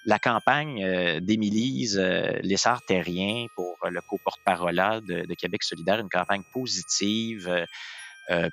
la 0.07 0.18
campagne 0.18 0.83
euh, 0.83 1.20
d'Émilise 1.20 1.98
euh, 1.98 2.38
Lessard-Terrien 2.42 3.46
pour 3.55 3.76
le 3.88 4.00
co-porte-parole 4.09 4.76
de, 5.07 5.26
de, 5.26 5.35
Québec 5.35 5.62
solidaire, 5.62 5.98
une 5.98 6.09
campagne 6.09 6.42
positive, 6.53 7.66
euh, 8.31 8.48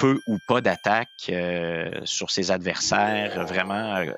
peu 0.00 0.18
ou 0.26 0.38
pas 0.48 0.60
d'attaques 0.60 1.28
euh, 1.28 1.90
sur 2.04 2.30
ses 2.30 2.50
adversaires, 2.50 3.46
vraiment 3.46 3.96
euh, 3.96 4.12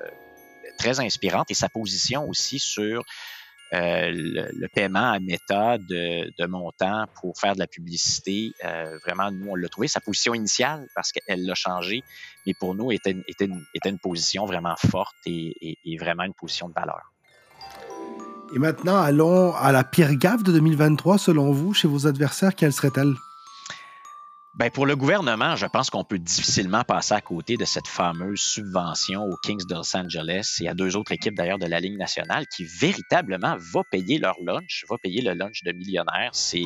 très 0.79 0.99
inspirante. 0.99 1.51
Et 1.51 1.53
sa 1.53 1.69
position 1.69 2.27
aussi 2.27 2.57
sur 2.57 3.03
euh, 3.73 4.11
le, 4.13 4.67
paiement 4.69 5.11
à 5.11 5.19
méthode 5.19 5.85
de, 5.87 6.31
de, 6.39 6.45
montant 6.47 7.05
pour 7.19 7.37
faire 7.37 7.53
de 7.53 7.59
la 7.59 7.67
publicité, 7.67 8.53
vraiment, 9.05 9.29
nous, 9.29 9.49
on 9.49 9.55
l'a 9.55 9.67
trouvé. 9.67 9.87
Sa 9.87 9.99
position 9.99 10.33
initiale, 10.33 10.87
parce 10.95 11.11
qu'elle 11.11 11.45
l'a 11.45 11.55
changé, 11.55 12.03
mais 12.47 12.53
pour 12.59 12.75
nous, 12.75 12.91
était, 12.91 13.15
était, 13.27 13.45
une, 13.45 13.63
était 13.75 13.89
une 13.89 13.99
position 13.99 14.45
vraiment 14.45 14.75
forte 14.77 15.15
et 15.25 15.97
vraiment 15.99 16.23
une 16.23 16.33
position 16.33 16.69
de 16.69 16.73
valeur. 16.73 17.11
Et 18.55 18.59
maintenant, 18.59 19.01
allons 19.01 19.53
à 19.55 19.71
la 19.71 19.83
pire 19.83 20.13
gaffe 20.15 20.43
de 20.43 20.51
2023, 20.51 21.17
selon 21.17 21.51
vous, 21.51 21.73
chez 21.73 21.87
vos 21.87 22.05
adversaires, 22.05 22.53
quelle 22.55 22.71
serait-elle? 22.71 23.15
Ben 24.55 24.69
pour 24.69 24.85
le 24.85 24.95
gouvernement, 24.95 25.55
je 25.55 25.65
pense 25.65 25.89
qu'on 25.89 26.03
peut 26.03 26.19
difficilement 26.19 26.83
passer 26.83 27.15
à 27.15 27.21
côté 27.21 27.57
de 27.57 27.65
cette 27.65 27.87
fameuse 27.87 28.39
subvention 28.39 29.23
aux 29.23 29.35
Kings 29.37 29.65
de 29.67 29.73
Los 29.73 29.97
Angeles 29.97 30.57
et 30.61 30.69
à 30.69 30.75
deux 30.75 30.95
autres 30.95 31.11
équipes 31.11 31.33
d'ailleurs 31.33 31.57
de 31.57 31.65
la 31.65 31.79
Ligue 31.79 31.97
nationale 31.97 32.45
qui 32.55 32.63
véritablement 32.65 33.57
va 33.57 33.81
payer 33.89 34.19
leur 34.19 34.35
lunch, 34.45 34.85
va 34.87 34.97
payer 35.01 35.23
le 35.23 35.33
lunch 35.33 35.63
de 35.63 35.71
millionnaires. 35.71 36.29
C'est 36.33 36.61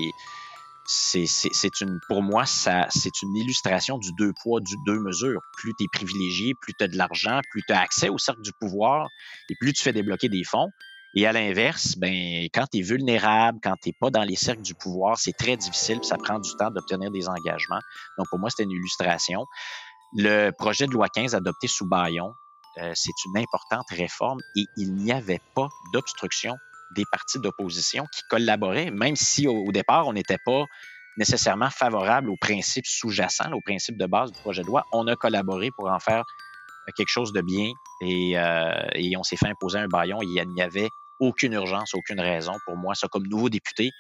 c'est 0.86 1.82
une 1.82 2.00
pour 2.08 2.22
moi 2.22 2.46
ça 2.46 2.88
c'est 2.90 3.22
une 3.22 3.36
illustration 3.36 3.98
du 3.98 4.10
deux 4.18 4.34
poids 4.42 4.60
du 4.60 4.76
deux 4.86 5.00
mesures. 5.00 5.42
Plus 5.54 5.74
tu 5.78 5.86
es 5.86 5.88
privilégié, 5.90 6.56
plus 6.60 6.74
tu 6.78 6.84
as 6.84 6.90
de 6.90 6.98
l'argent, 6.98 7.40
plus 7.52 7.62
tu 7.66 7.74
as 7.74 7.80
accès 7.80 8.10
au 8.10 8.18
cercle 8.18 8.42
du 8.42 8.52
pouvoir 8.60 9.08
et 9.50 9.56
plus 9.62 9.72
tu 9.72 9.82
fais 9.82 9.94
débloquer 9.94 10.28
des 10.28 10.44
fonds. 10.44 10.72
Et 11.20 11.26
à 11.26 11.32
l'inverse, 11.32 11.96
ben, 11.98 12.44
quand 12.54 12.68
tu 12.72 12.78
es 12.78 12.82
vulnérable, 12.84 13.58
quand 13.64 13.74
tu 13.82 13.90
n'es 13.90 13.96
pas 14.00 14.12
dans 14.12 14.22
les 14.22 14.36
cercles 14.36 14.62
du 14.62 14.76
pouvoir, 14.76 15.18
c'est 15.18 15.34
très 15.34 15.58
difficile, 15.58 15.98
ça 16.04 16.16
prend 16.16 16.38
du 16.38 16.52
temps 16.60 16.70
d'obtenir 16.70 17.10
des 17.10 17.28
engagements. 17.28 17.80
Donc, 18.20 18.28
pour 18.30 18.38
moi, 18.38 18.52
c'était 18.52 18.66
une 18.66 18.78
illustration. 18.78 19.48
Le 20.14 20.52
projet 20.52 20.86
de 20.86 20.92
loi 20.92 21.10
15 21.10 21.34
adopté 21.34 21.68
sous 21.68 21.88
Bayon, 21.88 22.36
euh, 22.78 22.92
c'est 22.94 23.26
une 23.26 23.36
importante 23.36 23.88
réforme 23.90 24.42
et 24.56 24.66
il 24.78 24.94
n'y 24.94 25.12
avait 25.12 25.42
pas 25.56 25.70
d'obstruction 25.92 26.56
des 26.96 27.04
partis 27.12 27.40
d'opposition 27.40 28.06
qui 28.14 28.22
collaboraient, 28.30 28.92
même 28.92 29.16
si 29.16 29.48
au, 29.48 29.72
départ, 29.72 30.08
on 30.08 30.14
n'était 30.14 30.38
pas 30.46 30.66
nécessairement 31.18 31.72
favorable 31.72 32.30
aux 32.30 32.38
principes 32.40 32.86
sous-jacents, 32.86 33.52
aux 33.54 33.62
principes 33.62 33.98
de 33.98 34.06
base 34.06 34.32
du 34.32 34.40
projet 34.42 34.62
de 34.62 34.68
loi. 34.68 34.86
On 34.92 35.08
a 35.08 35.16
collaboré 35.16 35.72
pour 35.72 35.90
en 35.90 35.98
faire 35.98 36.26
quelque 36.96 37.10
chose 37.10 37.34
de 37.34 37.42
bien 37.42 37.72
et, 38.02 38.38
euh, 38.38 38.88
et 38.94 39.18
on 39.18 39.24
s'est 39.24 39.36
fait 39.36 39.48
imposer 39.48 39.80
un 39.80 39.88
baillon. 39.88 40.20
Il 40.22 40.48
n'y 40.54 40.62
avait 40.62 40.90
aucune 41.20 41.54
urgence, 41.54 41.94
aucune 41.94 42.20
raison 42.20 42.54
pour 42.66 42.78
moi. 42.78 42.96
Ça, 42.96 43.08
comme 43.08 43.28
nouveau 43.28 43.50
député, 43.50 43.92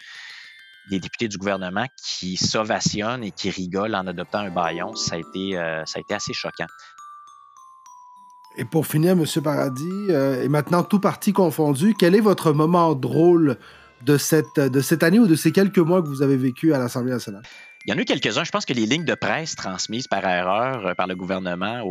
des 0.90 1.00
députés 1.00 1.28
du 1.28 1.38
gouvernement 1.38 1.86
qui 2.02 2.38
s'ovationnent 2.38 3.24
et 3.24 3.32
qui 3.32 3.50
rigolent 3.50 3.96
en 3.96 4.08
adoptant 4.08 4.40
un 4.40 4.50
baillon, 4.50 4.96
ça 4.96 5.16
a 5.16 5.18
été, 5.20 5.58
euh, 5.58 5.84
ça 5.86 5.98
a 5.98 6.02
été 6.02 6.14
assez 6.14 6.34
choquant. 6.34 6.68
Et 8.58 8.66
pour 8.66 8.88
finir, 8.88 9.12
M. 9.12 9.26
Paradis, 9.44 10.08
euh, 10.10 10.44
et 10.44 10.50
maintenant 10.50 10.84
tout 10.84 11.00
parti 11.00 11.32
confondu, 11.32 11.94
quel 11.98 12.16
est 12.16 12.22
votre 12.22 12.54
moment 12.54 12.96
drôle 12.96 13.58
de 14.02 14.18
cette, 14.18 14.60
de 14.60 14.82
cette 14.82 15.04
année 15.04 15.20
ou 15.20 15.28
de 15.28 15.36
ces 15.36 15.52
quelques 15.52 15.78
mois 15.78 16.02
que 16.02 16.08
vous 16.08 16.22
avez 16.22 16.38
vécu 16.38 16.74
à 16.74 16.80
l'Assemblée 16.80 17.12
nationale? 17.12 17.44
Il 17.88 17.92
y 17.92 17.94
en 17.94 18.00
a 18.00 18.02
eu 18.02 18.06
quelques-uns. 18.06 18.44
Je 18.44 18.52
pense 18.52 18.66
que 18.66 18.74
les 18.74 18.86
lignes 18.86 19.06
de 19.06 19.16
presse 19.16 19.56
transmises 19.56 20.10
par 20.10 20.26
erreur 20.26 20.86
euh, 20.86 20.94
par 20.94 21.08
le 21.08 21.16
gouvernement 21.16 21.88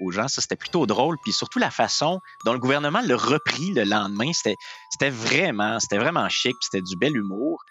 aux, 0.00 0.10
gens, 0.10 0.26
ça 0.26 0.40
c'était 0.40 0.56
plutôt 0.56 0.86
drôle. 0.86 1.18
Puis 1.22 1.34
surtout 1.34 1.58
la 1.58 1.70
façon 1.70 2.20
dont 2.46 2.54
le 2.54 2.58
gouvernement 2.58 3.02
l'a 3.02 3.16
repris 3.16 3.72
le 3.74 3.84
lendemain, 3.84 4.30
c'était 4.32 5.10
vraiment, 5.10 5.78
c'était 5.80 5.98
vraiment 5.98 6.30
chic. 6.30 6.56
C'était 6.62 6.80
du 6.80 6.96
bel 6.96 7.14
humour. 7.14 7.62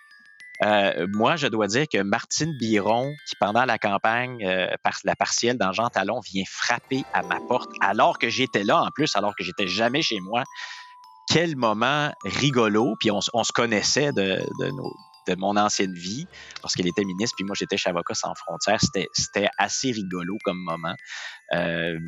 Euh, 0.64 1.08
moi, 1.14 1.36
je 1.36 1.48
dois 1.48 1.66
dire 1.66 1.86
que 1.92 2.04
Martine 2.04 2.56
Biron, 2.60 3.12
qui 3.28 3.36
pendant 3.40 3.66
la 3.66 3.80
campagne, 3.80 4.46
euh, 4.46 4.68
la 5.04 5.16
partielle 5.16 5.58
dans 5.58 5.74
Jean 5.74 5.90
Talon, 5.90 6.20
vient 6.20 6.44
frapper 6.48 7.04
à 7.12 7.24
ma 7.24 7.40
porte 7.40 7.72
alors 7.82 8.20
que 8.20 8.30
j'étais 8.30 8.64
là 8.64 8.84
en 8.84 8.92
plus, 8.92 9.16
alors 9.16 9.36
que 9.36 9.44
j'étais 9.44 9.68
jamais 9.68 10.04
chez 10.04 10.20
moi. 10.20 10.44
Quel 11.28 11.56
moment 11.56 12.12
rigolo. 12.24 12.94
Puis 13.00 13.10
on, 13.10 13.20
se 13.22 13.52
connaissait 13.52 14.12
de 14.12 14.46
nos 14.60 14.94
de 15.28 15.36
mon 15.36 15.58
ancienne 15.58 15.94
vie, 15.94 16.28
parce 16.62 16.74
qu'elle 16.76 16.88
était 16.88 17.04
ministre, 17.04 17.36
puis 17.36 17.46
moi 17.46 17.56
j'étais 17.58 17.78
chez 17.78 17.90
Avocats 17.90 18.16
sans 18.16 18.34
frontières. 18.36 18.80
C'était 18.82 19.50
assez 19.58 19.92
rigolo 19.92 20.38
comme 20.44 20.58
moment. 20.58 20.96
Euh, 21.54 22.00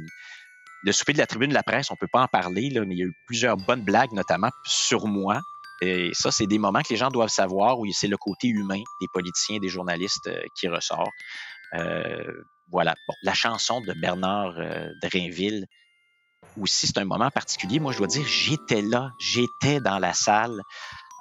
le 0.84 0.91
souper 0.91 1.13
de 1.13 1.17
la 1.17 1.25
tribune 1.25 1.49
de 1.49 1.56
la 1.56 1.63
presse, 1.63 1.89
on 1.89 1.95
peut 1.95 2.08
pas 2.12 2.21
en 2.21 2.28
parler, 2.28 2.69
là, 2.69 2.82
mais 2.86 2.95
il 2.95 2.99
y 2.99 3.04
a 3.04 3.08
eu 3.08 3.13
plusieurs 3.25 3.58
bonnes 3.58 3.84
blagues, 3.84 4.12
notamment 4.13 4.49
sur 4.65 5.08
moi. 5.08 5.41
Et 5.82 6.12
ça, 6.13 6.32
c'est 6.32 6.47
des 6.47 6.60
moments 6.60 6.82
que 6.82 6.89
les 6.91 6.95
gens 6.95 7.10
doivent 7.10 7.30
savoir 7.30 7.80
où 7.80 7.86
c'est 7.91 8.08
le 8.08 8.17
côté 8.17 8.47
humain 8.47 8.82
des 9.01 9.08
politiciens, 9.12 9.60
des 9.60 9.67
journalistes 9.67 10.28
euh, 10.28 10.41
qui 10.56 10.67
ressort. 10.67 11.10
Euh, 11.73 12.23
voilà. 12.71 12.95
Bon, 13.08 13.13
la 13.23 13.34
chanson 13.34 13.82
de 13.82 13.93
Bernard 13.93 14.54
euh, 14.58 14.89
Drainville 15.01 15.65
aussi, 16.60 16.88
c'est 16.88 16.97
un 16.99 17.06
moment 17.06 17.30
particulier. 17.32 17.80
Moi, 17.80 17.91
je 17.91 17.97
dois 17.97 18.08
dire, 18.08 18.25
j'étais 18.25 18.82
là, 18.82 19.12
j'étais 19.19 19.82
dans 19.82 19.99
la 19.99 20.13
salle. 20.13 20.62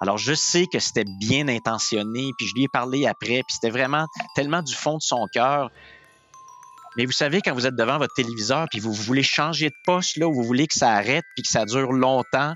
Alors, 0.01 0.19
je 0.19 0.35
sais 0.35 0.67
que 0.67 0.79
c'était 0.79 1.05
bien 1.05 1.49
intentionné, 1.49 2.33
puis 2.37 2.47
je 2.47 2.55
lui 2.55 2.65
ai 2.65 2.69
parlé 2.69 3.07
après, 3.07 3.43
puis 3.47 3.55
c'était 3.55 3.71
vraiment 3.71 4.07
tellement 4.35 4.63
du 4.63 4.75
fond 4.75 4.97
de 4.97 5.03
son 5.03 5.27
cœur. 5.33 5.71
Mais 6.97 7.07
vous 7.07 7.13
savez, 7.13 7.41
quand 7.41 7.55
vous 7.55 7.67
êtes 7.67 7.77
devant 7.77 7.99
votre 7.99 8.15
téléviseur, 8.15 8.67
puis 8.71 8.81
vous 8.81 8.93
voulez 8.93 9.23
changer 9.23 9.69
de 9.69 9.75
poste, 9.85 10.17
là, 10.17 10.29
où 10.29 10.35
vous 10.35 10.45
voulez 10.45 10.67
que 10.67 10.75
ça 10.75 10.91
arrête, 10.91 11.25
puis 11.35 11.43
que 11.43 11.49
ça 11.49 11.65
dure 11.65 11.93
longtemps. 11.93 12.55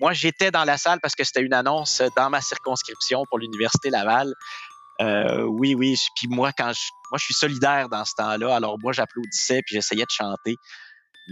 Moi, 0.00 0.12
j'étais 0.14 0.50
dans 0.50 0.64
la 0.64 0.78
salle 0.78 0.98
parce 1.02 1.14
que 1.14 1.24
c'était 1.24 1.42
une 1.42 1.52
annonce 1.52 2.02
dans 2.16 2.30
ma 2.30 2.40
circonscription 2.40 3.24
pour 3.28 3.38
l'Université 3.38 3.90
Laval. 3.90 4.32
Euh, 5.02 5.42
oui, 5.42 5.74
oui. 5.74 5.96
Puis 6.16 6.28
moi, 6.28 6.52
quand 6.56 6.72
je, 6.72 6.80
moi, 7.10 7.18
je 7.18 7.24
suis 7.24 7.34
solidaire 7.34 7.88
dans 7.90 8.04
ce 8.04 8.14
temps-là. 8.16 8.54
Alors 8.54 8.78
moi, 8.82 8.92
j'applaudissais 8.92 9.60
puis 9.66 9.74
j'essayais 9.74 10.04
de 10.04 10.10
chanter. 10.10 10.56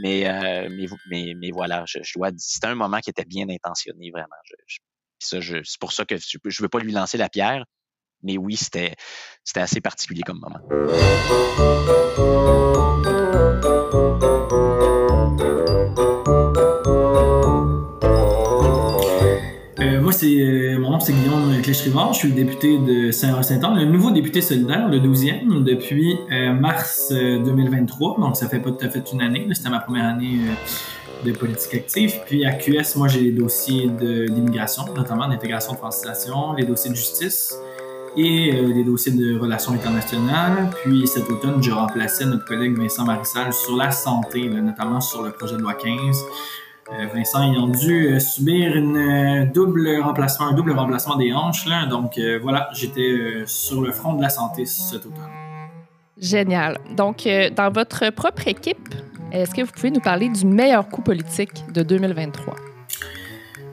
Mais, 0.03 0.29
euh, 0.29 0.69
mais, 1.11 1.51
voilà, 1.51 1.85
je, 1.87 1.99
je 2.03 2.13
dois. 2.15 2.31
C'était 2.37 2.67
un 2.67 2.75
moment 2.75 2.99
qui 3.01 3.11
était 3.11 3.25
bien 3.25 3.49
intentionné, 3.49 4.11
vraiment. 4.11 4.37
C'est 5.19 5.79
pour 5.81 5.93
ça 5.93 6.05
que 6.05 6.17
je 6.17 6.39
ne 6.45 6.65
veux 6.65 6.69
pas 6.69 6.79
lui 6.79 6.93
lancer 6.93 7.19
la 7.19 7.29
pierre. 7.29 7.65
Mais 8.23 8.37
oui, 8.37 8.57
c'était 8.57 8.95
assez 9.55 9.81
particulier 9.81 10.23
comme 10.23 10.41
moment. 10.41 10.59
Euh, 19.81 20.01
moi, 20.01 20.11
c'est 20.11 20.27
euh, 20.27 20.79
mon 20.81 20.91
nom 20.91 21.01
c'est 21.01 21.13
Guillaume 21.13 21.53
Rivard, 21.63 22.13
je 22.13 22.19
suis 22.19 22.29
le 22.29 22.35
député 22.35 22.79
de 22.79 23.13
Saint-Saint-Anne, 23.13 23.77
le 23.77 23.85
nouveau 23.85 24.11
député 24.11 24.41
solidaire, 24.41 24.89
le 24.89 24.99
12e, 24.99 25.63
depuis 25.63 26.19
euh, 26.33 26.53
mars 26.53 27.13
2023. 27.13 28.19
Donc, 28.19 28.37
ça 28.37 28.49
fait 28.49 28.59
pas 28.59 28.73
tout 28.73 28.85
à 28.85 28.91
fait 28.91 29.05
une 29.13 29.23
année. 29.23 29.47
C'était 29.53 29.71
ma 29.71 29.79
première 29.79 30.07
année 30.07 30.41
de 31.25 31.33
politique 31.33 31.75
active. 31.75 32.21
Puis 32.27 32.45
à 32.45 32.53
QS, 32.53 32.97
moi, 32.97 33.09
j'ai 33.09 33.21
les 33.21 33.33
dossiers 33.33 33.89
d'immigration, 33.89 34.85
notamment 34.95 35.29
d'intégration 35.29 35.73
de 35.73 35.79
francisation, 35.79 36.53
les 36.55 36.65
dossiers 36.65 36.91
de 36.91 36.97
justice 36.97 37.55
et 38.17 38.53
les 38.53 38.85
dossiers 38.85 39.13
de 39.13 39.39
relations 39.39 39.73
internationales. 39.73 40.71
Puis 40.83 41.07
cet 41.07 41.29
automne, 41.31 41.63
je 41.63 41.71
remplaçais 41.71 42.25
notre 42.25 42.45
collègue 42.45 42.77
Vincent 42.77 43.05
Marissal 43.05 43.53
sur 43.53 43.77
la 43.77 43.91
santé, 43.91 44.49
notamment 44.49 45.01
sur 45.01 45.23
le 45.23 45.31
projet 45.31 45.57
de 45.57 45.61
loi 45.61 45.75
15 45.75 46.25
euh, 46.91 47.07
Vincent 47.13 47.43
ont 47.55 47.69
dû 47.69 48.07
euh, 48.07 48.19
subir 48.19 48.75
une 48.75 48.97
euh, 48.97 49.45
double 49.45 50.01
remplacement, 50.01 50.47
un 50.47 50.55
double 50.55 50.73
remplacement 50.73 51.17
des 51.17 51.33
hanches. 51.33 51.67
Donc 51.91 52.19
voilà, 52.43 52.71
j'étais 52.73 53.43
sur 53.47 53.83
le 53.83 53.93
front 53.93 54.15
de 54.15 54.23
la 54.23 54.31
santé 54.31 54.65
cet 54.65 55.07
automne. 55.07 55.31
Génial. 56.17 56.79
Donc, 56.97 57.29
dans 57.55 57.71
votre 57.71 58.11
propre 58.11 58.49
équipe, 58.49 58.95
est-ce 59.33 59.55
que 59.55 59.63
vous 59.63 59.73
pouvez 59.73 59.91
nous 59.91 60.01
parler 60.01 60.29
du 60.29 60.47
meilleur 60.47 60.89
coup 60.89 61.03
politique 61.03 61.65
de 61.73 61.83
2023? 61.83 62.57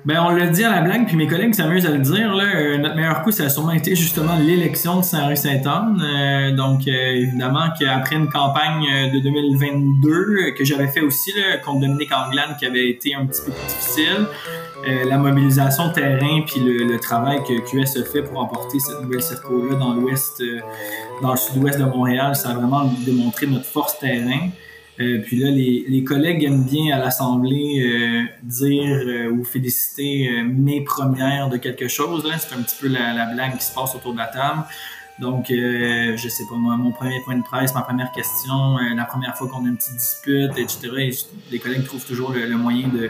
Ben, 0.06 0.24
on 0.24 0.30
l'a 0.30 0.46
dit 0.46 0.64
à 0.64 0.70
la 0.70 0.82
blague, 0.82 1.08
puis 1.08 1.16
mes 1.16 1.26
collègues 1.26 1.56
s'amusent 1.56 1.88
à 1.88 1.90
le 1.90 1.98
dire. 1.98 2.36
Là, 2.36 2.44
euh, 2.44 2.78
notre 2.78 2.96
meilleur 2.96 3.24
coup, 3.24 3.32
ça 3.32 3.46
a 3.46 3.50
sûrement 3.50 3.72
été 3.72 3.96
justement 3.96 4.36
l'élection 4.38 4.98
de 4.98 5.04
Saint-Henri-Sainte-Anne. 5.04 6.00
Euh, 6.00 6.56
donc, 6.56 6.88
euh, 6.88 6.92
évidemment, 6.92 7.70
qu'après 7.80 8.16
une 8.16 8.30
campagne 8.30 8.86
de 9.12 9.20
2022 9.20 10.52
que 10.56 10.64
j'avais 10.64 10.90
fait 10.90 11.02
aussi 11.02 11.34
contre 11.66 11.80
Dominique 11.80 12.12
Anglade, 12.12 12.56
qui 12.60 12.68
avait 12.68 12.88
été 12.88 13.16
un 13.16 13.26
petit 13.26 13.42
peu 13.46 13.52
plus 13.52 13.68
difficile, 13.68 14.28
la 15.10 15.18
mobilisation 15.18 15.90
terrain 15.90 16.42
puis 16.46 16.60
le, 16.60 17.00
travail 17.00 17.40
que 17.40 17.60
QS 17.62 18.00
a 18.00 18.04
fait 18.04 18.22
pour 18.22 18.40
emporter 18.40 18.78
cette 18.80 19.02
nouvelle 19.02 19.24
circo-là 19.24 19.76
dans 19.78 19.96
l'ouest, 19.96 20.44
dans 21.24 21.32
le 21.32 21.38
sud-ouest 21.38 21.80
de 21.80 21.86
Montréal, 21.86 22.36
ça 22.36 22.50
a 22.50 22.54
vraiment 22.54 22.86
démontré 23.04 23.48
notre 23.48 23.66
force 23.66 23.98
terrain. 23.98 24.50
Euh, 25.00 25.22
puis 25.22 25.38
là, 25.38 25.52
les, 25.52 25.86
les, 25.90 26.04
collègues 26.04 26.44
aiment 26.44 26.64
bien 26.64 26.96
à 26.96 27.00
l'Assemblée 27.00 27.82
euh, 27.82 28.24
dire 28.44 29.02
euh, 29.06 29.30
ou 29.30 29.44
féliciter 29.44 30.42
mes 30.44 30.82
premières 30.82 31.50
de 31.50 31.58
quelque 31.58 31.88
chose. 31.88 32.24
C'est 32.40 32.56
un 32.56 32.62
petit 32.62 32.78
peu 32.80 32.88
la, 32.88 33.14
la, 33.14 33.26
blague 33.26 33.58
qui 33.58 33.66
se 33.66 33.74
passe 33.74 33.94
autour 33.96 34.14
de 34.14 34.20
la 34.20 34.28
table. 34.28 34.64
Donc, 35.18 35.46
je 35.48 36.28
sais 36.28 36.44
pas 36.50 36.56
moi, 36.56 36.76
mon 36.76 36.92
premier 36.92 37.22
point 37.24 37.38
de 37.38 37.42
presse, 37.42 37.74
ma 37.74 37.84
première 37.84 38.12
question, 38.12 38.76
la 38.78 39.06
première 39.06 39.34
fois 39.38 39.48
qu'on 39.48 39.64
a 39.64 39.70
une 39.70 39.78
petite 39.78 39.96
dispute, 39.96 40.52
etc. 40.58 40.90
les 41.50 41.60
collègues 41.60 41.86
trouvent 41.86 42.06
toujours 42.06 42.34
le, 42.34 42.58
moyen 42.58 42.90
de, 42.90 43.10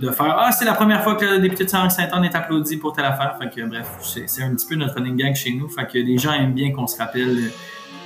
de 0.00 0.10
faire 0.10 0.34
Ah, 0.36 0.50
c'est 0.50 0.64
la 0.64 0.74
première 0.74 1.04
fois 1.04 1.14
que 1.14 1.24
le 1.24 1.38
député 1.38 1.62
de 1.62 1.68
Saint-Anne 1.68 2.24
est 2.24 2.34
applaudi 2.34 2.78
pour 2.78 2.94
telle 2.94 3.04
affaire. 3.04 3.38
Fait 3.40 3.48
que 3.48 3.64
bref, 3.64 3.86
c'est 4.26 4.42
un 4.42 4.56
petit 4.56 4.66
peu 4.66 4.74
notre 4.74 4.96
running 4.96 5.16
gag 5.16 5.36
chez 5.36 5.52
nous. 5.52 5.68
Fait 5.68 5.86
que 5.86 5.98
les 5.98 6.18
gens 6.18 6.32
aiment 6.32 6.52
bien 6.52 6.72
qu'on 6.72 6.88
se 6.88 6.98
rappelle 6.98 7.52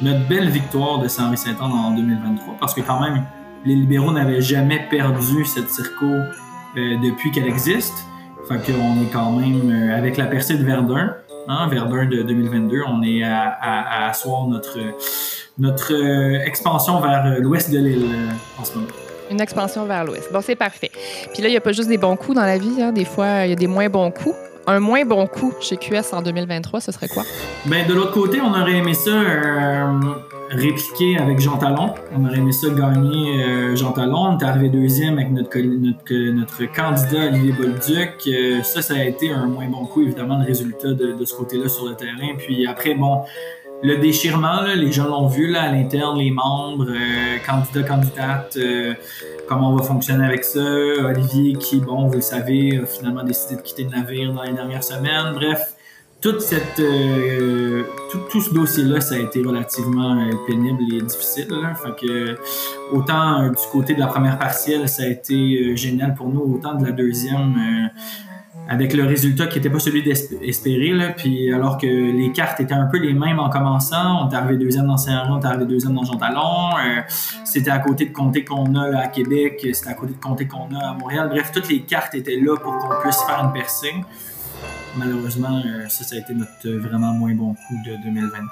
notre 0.03 0.27
belle 0.29 0.49
victoire 0.49 0.99
de 0.99 1.09
Saint-Henri-Saint-Anne 1.09 1.73
en 1.73 1.91
2023 1.93 2.57
parce 2.59 2.75
que 2.75 2.81
quand 2.81 3.01
même, 3.01 3.23
les 3.65 3.75
libéraux 3.75 4.13
n'avaient 4.13 4.41
jamais 4.41 4.87
perdu 4.91 5.45
cette 5.45 5.69
circo 5.69 6.07
euh, 6.07 6.97
depuis 7.03 7.31
qu'elle 7.31 7.47
existe. 7.49 8.07
Fait 8.49 8.57
qu'on 8.57 9.03
est 9.03 9.13
quand 9.13 9.33
même, 9.33 9.71
euh, 9.71 9.97
avec 9.97 10.17
la 10.17 10.27
percée 10.27 10.57
de 10.57 10.65
Verdun, 10.65 11.15
hein, 11.49 11.69
Verdun 11.69 12.07
de 12.07 12.23
2022, 12.23 12.83
on 12.89 13.03
est 13.03 13.23
à, 13.23 13.49
à, 13.49 14.09
asseoir 14.09 14.47
notre, 14.47 14.79
notre 15.59 15.93
euh, 15.93 16.45
expansion 16.45 17.01
vers 17.01 17.39
l'ouest 17.39 17.71
de 17.71 17.79
l'île 17.79 18.07
en 18.59 18.65
ce 18.65 18.75
moment. 18.77 18.89
Une 19.31 19.41
expansion 19.41 19.85
vers 19.85 20.05
l'ouest. 20.05 20.33
Bon, 20.33 20.41
c'est 20.41 20.57
parfait. 20.57 20.91
Puis 21.33 21.43
là, 21.43 21.49
il 21.49 21.53
n'y 21.53 21.57
a 21.57 21.61
pas 21.61 21.73
juste 21.73 21.89
des 21.89 21.99
bons 21.99 22.17
coups 22.17 22.37
dans 22.37 22.47
la 22.47 22.59
vie. 22.59 22.83
Hein. 22.83 22.91
Des 22.93 23.05
fois, 23.05 23.45
il 23.45 23.51
y 23.51 23.53
a 23.53 23.57
des 23.57 23.69
moins 23.69 23.89
bons 23.89 24.11
coups 24.11 24.35
un 24.67 24.81
moins 24.81 25.05
bon 25.05 25.27
coup 25.27 25.53
chez 25.61 25.77
QS 25.77 26.13
en 26.13 26.23
2023, 26.23 26.81
ce 26.81 26.93
serait 26.93 27.09
quoi? 27.09 27.25
Ben, 27.67 27.87
de 27.87 27.95
l'autre 27.95 28.13
côté, 28.13 28.41
on 28.41 28.51
aurait 28.51 28.77
aimé 28.77 28.95
ça 28.95 29.11
euh, 29.11 29.99
répliquer 30.51 31.17
avec 31.19 31.41
Jean 31.41 31.57
Talon. 31.57 31.95
On 32.17 32.25
aurait 32.27 32.39
aimé 32.39 32.53
ça 32.53 32.69
gagner 32.71 33.43
euh, 33.43 33.77
Jean 33.77 33.93
Talon. 33.93 34.19
On 34.19 34.39
est 34.39 34.45
arrivé 34.45 34.69
deuxième 34.69 35.19
avec 35.19 35.31
notre, 35.31 35.59
notre, 35.59 36.73
candidat 36.75 37.27
Olivier 37.27 37.53
Bolduc. 37.53 38.27
Euh, 38.27 38.63
ça, 38.63 38.83
ça 38.83 38.95
a 38.95 39.05
été 39.05 39.31
un 39.31 39.47
moins 39.47 39.69
bon 39.69 39.87
coup, 39.87 40.03
évidemment, 40.03 40.39
le 40.39 40.47
résultat 40.47 40.93
de, 40.93 41.25
ce 41.25 41.35
côté-là 41.35 41.69
sur 41.69 41.89
le 41.89 41.95
terrain. 41.95 42.35
Puis 42.37 42.67
après, 42.67 42.95
bon, 42.95 43.23
le 43.83 43.97
déchirement, 43.97 44.63
les 44.75 44.93
gens 44.93 45.07
l'ont 45.07 45.29
vu 45.29 45.47
là, 45.47 45.63
à 45.63 45.73
l'interne, 45.73 46.19
les 46.19 46.33
membres, 46.33 46.89
euh, 46.91 47.39
candidats, 47.47 47.89
candidates, 47.89 48.59
comment 49.51 49.73
on 49.73 49.77
va 49.77 49.83
fonctionner 49.83 50.25
avec 50.25 50.45
ça. 50.45 50.61
Olivier 50.61 51.55
qui, 51.55 51.81
bon, 51.81 52.07
vous 52.07 52.15
le 52.15 52.21
savez, 52.21 52.79
a 52.79 52.87
finalement 52.87 53.25
décidé 53.25 53.57
de 53.57 53.63
quitter 53.63 53.83
le 53.83 53.91
navire 53.91 54.33
dans 54.33 54.45
les 54.45 54.53
dernières 54.53 54.85
semaines. 54.85 55.35
Bref, 55.35 55.75
toute 56.21 56.41
cette, 56.41 56.79
euh, 56.79 57.83
tout, 58.31 58.41
ce 58.41 58.55
dossier-là, 58.55 59.01
ça 59.01 59.17
a 59.17 59.19
été 59.19 59.43
relativement 59.43 60.25
pénible 60.47 60.83
et 60.95 61.03
difficile. 61.03 61.49
Autant 62.93 63.49
du 63.49 63.67
côté 63.73 63.95
de 63.95 64.01
la 64.01 64.07
première 64.07 64.39
partielle, 64.39 64.89
ça 64.89 65.03
a 65.03 65.07
été 65.07 65.77
génial 65.77 66.15
pour 66.15 66.29
nous, 66.29 66.43
autant 66.43 66.75
de 66.75 66.87
la 66.87 66.93
deuxième 66.93 67.91
avec 68.69 68.95
le 68.95 69.05
résultat 69.05 69.49
qui 69.49 69.59
n'était 69.59 69.71
pas 69.71 69.81
celui 69.81 70.03
d'espérer. 70.03 71.15
Puis 71.17 71.53
alors 71.53 71.77
que 71.77 71.87
les 71.87 72.31
cartes 72.33 72.61
étaient 72.61 72.73
un 72.73 72.87
peu 72.87 72.99
les 72.99 73.13
mêmes 73.13 73.41
en 73.41 73.51
commençant, 73.51 74.27
on 74.27 74.31
est 74.31 74.35
arrivé 74.35 74.57
deuxième 74.65 74.87
dans 74.87 74.97
Saint-Henri, 74.97 75.31
on 75.33 75.41
est 75.41 75.47
arrivé 75.47 75.67
deuxième 75.67 75.95
dans 75.95 76.05
Jean 76.05 76.17
Talon. 76.17 76.77
Euh, 76.79 77.01
c'était 77.45 77.71
à 77.71 77.81
côté 77.81 78.07
de 78.07 78.13
comté 78.13 78.45
qu'on 78.45 78.75
a 78.77 78.99
à 78.99 79.09
Québec, 79.09 79.67
c'était 79.73 79.91
à 79.91 79.95
côté 79.95 80.15
de 80.15 80.21
comté 80.21 80.47
qu'on 80.47 80.73
a 80.75 80.91
à 80.91 80.95
Montréal. 80.95 81.29
Bref, 81.31 81.51
toutes 81.53 81.69
les 81.69 81.81
cartes 81.81 82.15
étaient 82.15 82.37
là 82.37 82.57
pour 82.57 82.79
qu'on 82.79 83.01
puisse 83.03 83.21
faire 83.23 83.41
une 83.45 83.53
percée. 83.53 83.95
Malheureusement, 84.97 85.61
euh, 85.67 85.89
ça, 85.89 86.05
ça 86.05 86.17
a 86.17 86.19
été 86.19 86.33
notre 86.35 86.69
vraiment 86.69 87.13
moins 87.13 87.35
bon 87.35 87.55
coup 87.55 87.75
de 87.87 87.97
2023. 88.05 88.49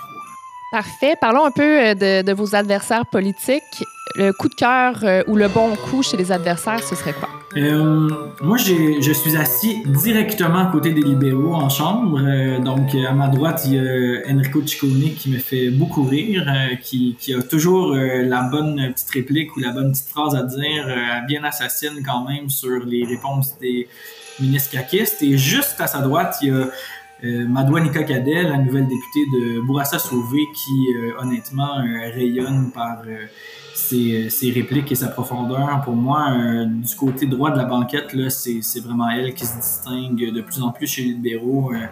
Parfait. 0.73 1.15
Parlons 1.21 1.45
un 1.45 1.51
peu 1.53 1.63
euh, 1.63 2.23
de 2.23 2.33
vos 2.33 2.57
adversaires 2.57 3.07
politiques. 3.07 3.85
Le 4.17 4.33
coup 4.33 4.49
de 4.49 4.55
cœur 4.55 5.05
ou 5.29 5.37
le 5.37 5.49
bon 5.49 5.77
coup 5.77 6.03
chez 6.03 6.17
les 6.17 6.33
adversaires, 6.33 6.83
ce 6.83 6.97
serait 6.97 7.13
quoi? 7.13 7.29
Euh, 7.57 8.09
moi, 8.43 8.59
je 8.59 9.13
suis 9.13 9.37
assis 9.37 9.83
directement 9.87 10.59
à 10.59 10.67
côté 10.71 10.93
des 10.93 11.01
libéraux 11.01 11.55
en 11.55 11.69
chambre. 11.69 12.21
Euh, 12.23 12.59
donc, 12.59 12.95
à 12.95 13.13
ma 13.13 13.29
droite, 13.29 13.63
il 13.65 13.75
y 13.75 13.79
a 13.79 14.31
Enrico 14.31 14.65
Ciccone 14.67 15.15
qui 15.17 15.31
me 15.31 15.39
fait 15.39 15.71
beaucoup 15.71 16.05
rire, 16.05 16.45
euh, 16.47 16.77
qui, 16.77 17.17
qui, 17.19 17.33
a 17.33 17.43
toujours 17.43 17.95
euh, 17.95 18.23
la 18.23 18.43
bonne 18.43 18.93
petite 18.93 19.11
réplique 19.11 19.57
ou 19.57 19.61
la 19.61 19.71
bonne 19.71 19.93
petite 19.93 20.09
phrase 20.09 20.35
à 20.35 20.43
dire, 20.43 20.87
bien 21.27 21.43
assassine 21.45 22.03
quand 22.05 22.29
même 22.29 22.51
sur 22.51 22.85
les 22.85 23.05
réponses 23.05 23.59
des 23.59 23.89
ministres 24.41 24.73
caquistes. 24.73 25.23
Et 25.23 25.39
juste 25.39 25.81
à 25.81 25.87
sa 25.87 26.01
droite, 26.01 26.37
il 26.43 26.49
y 26.49 26.51
a 26.51 26.69
euh, 27.25 27.81
Nika 27.81 28.05
Cadel, 28.05 28.49
la 28.49 28.59
nouvelle 28.59 28.87
députée 28.87 29.27
de 29.33 29.61
Bourassa 29.61 29.99
Sauvé, 29.99 30.47
qui 30.55 30.89
honnêtement 31.19 31.83
rayonne 32.15 32.71
par 32.73 33.03
ses, 33.79 34.53
répliques 34.55 34.93
et 34.93 34.95
sa 34.95 35.09
profondeur. 35.09 35.81
Pour 35.85 35.95
moi, 35.95 36.31
euh, 36.33 36.67
du 36.67 36.95
côté 36.97 37.27
droit 37.27 37.51
de 37.51 37.57
la 37.57 37.65
banquette, 37.65 38.15
c'est, 38.31 38.81
vraiment 38.81 39.09
elle 39.11 39.35
qui 39.35 39.47
se 39.47 39.57
distingue 39.57 40.33
de 40.33 40.41
plus 40.41 40.63
en 40.63 40.71
plus 40.71 40.87
chez 40.87 41.03
les 41.03 41.13
libéraux. 41.13 41.73
Euh, 41.73 41.87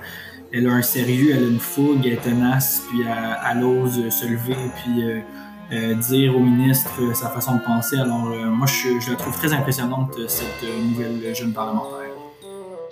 elle 0.52 0.66
a 0.68 0.72
un 0.72 0.82
sérieux, 0.82 1.32
elle 1.34 1.44
a 1.44 1.48
une 1.48 1.58
fougue, 1.58 2.06
elle 2.06 2.14
est 2.14 2.22
tenace, 2.22 2.82
puis 2.88 3.00
elle, 3.02 3.64
ose 3.64 4.08
se 4.10 4.26
lever, 4.26 4.56
puis 4.76 5.04
euh, 5.72 5.94
dire 5.94 6.36
au 6.36 6.40
ministre 6.40 7.14
sa 7.14 7.28
façon 7.28 7.56
de 7.56 7.60
penser. 7.60 7.98
Alors, 7.98 8.26
moi, 8.50 8.66
je, 8.66 9.10
la 9.10 9.16
trouve 9.16 9.36
très 9.36 9.52
impressionnante, 9.52 10.14
cette 10.28 10.64
nouvelle 10.82 11.34
jeune 11.34 11.52
parlementaire. 11.52 12.05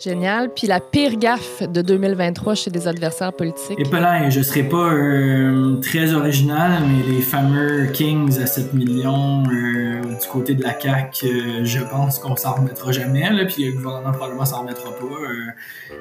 Génial. 0.04 0.50
Puis 0.52 0.66
la 0.66 0.80
pire 0.80 1.16
gaffe 1.16 1.62
de 1.62 1.80
2023 1.80 2.54
chez 2.54 2.70
des 2.70 2.86
adversaires 2.86 3.32
politiques. 3.32 3.80
Et 3.80 3.84
là, 3.84 4.28
je 4.28 4.42
serais 4.42 4.64
pas 4.64 4.92
euh, 4.92 5.76
très 5.76 6.12
original, 6.12 6.82
mais 6.86 7.10
les 7.10 7.22
fameux 7.22 7.86
Kings 7.86 8.38
à 8.38 8.44
7 8.44 8.74
millions 8.74 9.44
euh, 9.44 10.02
du 10.02 10.28
côté 10.30 10.54
de 10.54 10.62
la 10.62 10.78
CAQ, 10.78 11.26
euh, 11.26 11.64
je 11.64 11.80
pense 11.80 12.18
qu'on 12.18 12.36
s'en 12.36 12.56
remettra 12.56 12.92
jamais. 12.92 13.30
Là, 13.30 13.46
puis 13.46 13.64
le 13.64 13.72
gouvernement 13.72 14.12
probablement 14.12 14.44
s'en 14.44 14.60
remettra 14.60 14.90
pas. 14.90 15.06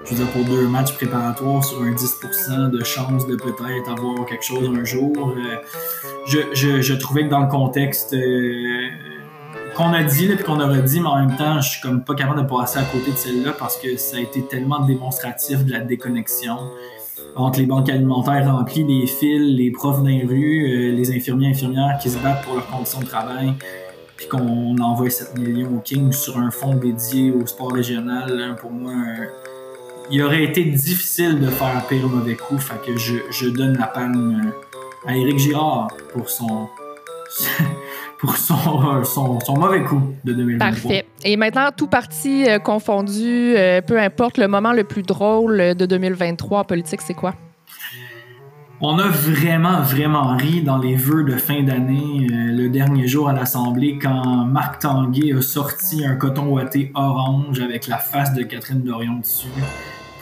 je 0.04 0.10
veux 0.10 0.16
dire, 0.18 0.28
pour 0.34 0.44
deux 0.44 0.68
matchs 0.68 0.94
préparatoires 0.96 1.64
sur 1.64 1.82
un 1.82 1.92
10% 1.92 2.72
de 2.72 2.84
chance 2.84 3.26
de 3.26 3.38
peut-être 3.38 3.90
avoir 3.90 4.26
quelque 4.26 4.44
chose 4.44 4.70
un 4.78 4.84
jour, 4.84 5.34
je, 6.28 6.94
trouvais 6.96 7.24
que 7.24 7.30
dans 7.30 7.42
le 7.42 7.48
contexte 7.48 8.14
qu'on 9.74 9.94
a 9.94 10.04
dit 10.04 10.32
et 10.32 10.38
qu'on 10.38 10.60
aurait 10.60 10.82
dit, 10.82 11.00
mais 11.00 11.08
en 11.08 11.26
même 11.26 11.36
temps, 11.36 11.60
je 11.62 11.70
suis 11.70 11.82
comme 11.82 12.04
pas 12.04 12.16
capable 12.16 12.42
de 12.44 12.48
passer 12.48 12.80
à 12.80 12.84
côté 12.84 13.12
de 13.12 13.18
celle-là 13.18 13.54
parce 13.58 13.78
que 13.78 13.98
ça 13.98 14.18
a 14.18 14.20
été 14.20 14.42
tellement 14.44 14.86
démonstratif 14.86 15.66
de 15.66 15.72
la 15.72 15.80
déconnexion 15.80 16.58
entre 17.36 17.60
les 17.60 17.66
banques 17.66 17.90
alimentaires 17.90 18.52
remplies, 18.54 18.84
les 18.84 19.08
fils, 19.08 19.42
les 19.42 19.72
profs 19.72 20.04
les 20.04 20.24
rues, 20.24 20.92
euh, 20.92 20.96
les 20.96 21.16
infirmiers 21.16 21.50
infirmières 21.50 21.98
qui 22.02 22.10
se 22.10 22.18
battent 22.20 22.44
pour 22.44 22.56
leurs 22.56 22.68
conditions 22.68 23.00
de 23.00 23.06
travail, 23.06 23.54
puis 24.16 24.28
qu'on 24.28 24.78
envoie 24.78 25.10
7 25.10 25.38
millions 25.38 25.76
au 25.76 25.80
King 25.80 26.12
sur 26.12 26.38
un 26.38 26.52
fonds 26.52 26.76
dédié 26.76 27.32
au 27.32 27.46
sport 27.48 27.72
régional. 27.72 28.56
pour 28.60 28.72
moi, 28.72 28.94
il 30.12 30.22
aurait 30.22 30.44
été 30.44 30.64
difficile 30.66 31.40
de 31.40 31.48
faire 31.48 31.86
pire 31.88 32.08
mauvais 32.08 32.36
coup, 32.36 32.58
fait 32.60 32.80
que 32.86 32.98
je, 32.98 33.16
je 33.32 33.50
donne 33.50 33.78
la 33.78 33.92
euh, 33.98 34.52
à 35.08 35.16
Éric 35.16 35.40
Girard 35.40 35.88
pour 36.14 36.30
son 36.30 36.68
pour 38.24 38.38
son, 38.38 39.04
son, 39.04 39.38
son, 39.42 39.60
mauvais 39.60 39.84
coup 39.84 40.02
de 40.24 40.32
2023. 40.32 40.72
Parfait. 40.72 41.06
Et 41.26 41.36
maintenant, 41.36 41.72
tout 41.76 41.88
parti 41.88 42.46
euh, 42.48 42.58
confondu, 42.58 43.54
euh, 43.58 43.82
peu 43.82 44.00
importe, 44.00 44.38
le 44.38 44.48
moment 44.48 44.72
le 44.72 44.86
plus 44.86 45.04
drôle 45.04 45.76
de 45.76 45.86
2023 45.86 46.60
en 46.60 46.64
politique, 46.64 47.02
c'est 47.02 47.16
quoi? 47.16 47.36
On 48.80 48.98
a 48.98 49.10
vraiment, 49.10 49.82
vraiment 49.82 50.38
ri 50.38 50.62
dans 50.62 50.78
les 50.78 50.96
vœux 50.96 51.26
de 51.26 51.36
fin 51.36 51.64
d'année 51.64 52.28
euh, 52.32 52.54
le 52.54 52.70
dernier 52.70 53.10
jour 53.10 53.28
à 53.28 53.34
l'Assemblée 53.34 54.00
quand 54.02 54.46
Marc 54.46 54.80
Tanguay 54.80 55.34
a 55.34 55.42
sorti 55.42 56.06
un 56.06 56.16
coton 56.16 56.48
ouaté 56.48 56.94
orange 56.96 57.60
avec 57.60 57.88
la 57.88 57.98
face 57.98 58.34
de 58.34 58.44
Catherine 58.44 58.84
Dorion 58.84 59.16
dessus 59.16 59.50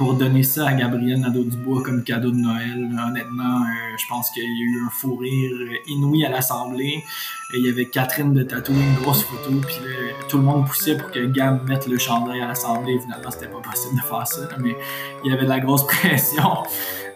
pour 0.01 0.15
donner 0.15 0.41
ça 0.41 0.67
à 0.67 0.73
Gabriel 0.73 1.19
Nadeau-Dubois 1.19 1.83
comme 1.83 2.03
cadeau 2.03 2.31
de 2.31 2.37
Noël. 2.37 2.89
Honnêtement, 3.07 3.61
euh, 3.61 3.97
je 3.99 4.07
pense 4.09 4.31
qu'il 4.31 4.41
y 4.41 4.45
a 4.47 4.49
eu 4.49 4.83
un 4.83 4.89
fou 4.89 5.15
rire 5.15 5.51
euh, 5.53 5.91
inouï 5.91 6.25
à 6.25 6.29
l'Assemblée. 6.29 7.03
Il 7.53 7.63
y 7.63 7.69
avait 7.69 7.85
Catherine 7.85 8.33
de 8.33 8.41
tatouer 8.41 8.77
une 8.77 8.95
grosse 8.95 9.21
photo, 9.21 9.51
puis 9.63 9.75
tout 10.27 10.37
le 10.37 10.43
monde 10.43 10.65
poussait 10.65 10.97
pour 10.97 11.11
que 11.11 11.23
Gab 11.27 11.69
mette 11.69 11.85
le 11.85 11.99
chandail 11.99 12.41
à 12.41 12.47
l'Assemblée. 12.47 12.93
Évidemment, 12.93 13.29
c'était 13.29 13.45
pas 13.45 13.59
possible 13.59 13.95
de 13.95 14.01
faire 14.01 14.25
ça, 14.25 14.49
mais 14.57 14.75
il 15.23 15.29
y 15.29 15.33
avait 15.35 15.43
de 15.43 15.49
la 15.49 15.59
grosse 15.59 15.85
pression. 15.87 16.63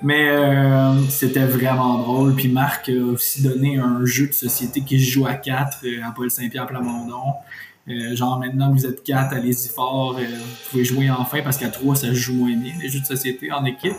Mais 0.04 0.30
euh, 0.30 0.94
c'était 1.10 1.46
vraiment 1.46 1.98
drôle. 1.98 2.36
Puis 2.36 2.50
Marc 2.50 2.90
a 2.90 3.04
aussi 3.04 3.42
donné 3.42 3.80
un 3.80 4.06
jeu 4.06 4.28
de 4.28 4.34
société 4.34 4.82
qui 4.82 5.04
se 5.04 5.10
joue 5.10 5.26
à 5.26 5.34
4 5.34 5.80
à 6.06 6.12
Paul 6.12 6.30
Saint-Pierre 6.30 6.68
Plamondon. 6.68 7.34
Euh, 7.88 8.16
genre 8.16 8.40
maintenant 8.40 8.72
vous 8.72 8.84
êtes 8.88 9.04
quatre, 9.04 9.36
allez-y 9.36 9.70
fort, 9.70 10.16
euh, 10.18 10.24
vous 10.26 10.70
pouvez 10.72 10.84
jouer 10.84 11.12
enfin 11.12 11.42
parce 11.44 11.56
qu'à 11.58 11.70
trois 11.70 11.96
ça 11.96 12.12
joue 12.14 12.34
moins 12.34 12.56
bien 12.56 12.74
les 12.82 12.90
jeux 12.90 13.00
de 13.00 13.06
société 13.06 13.52
en 13.52 13.64
équipe. 13.64 13.94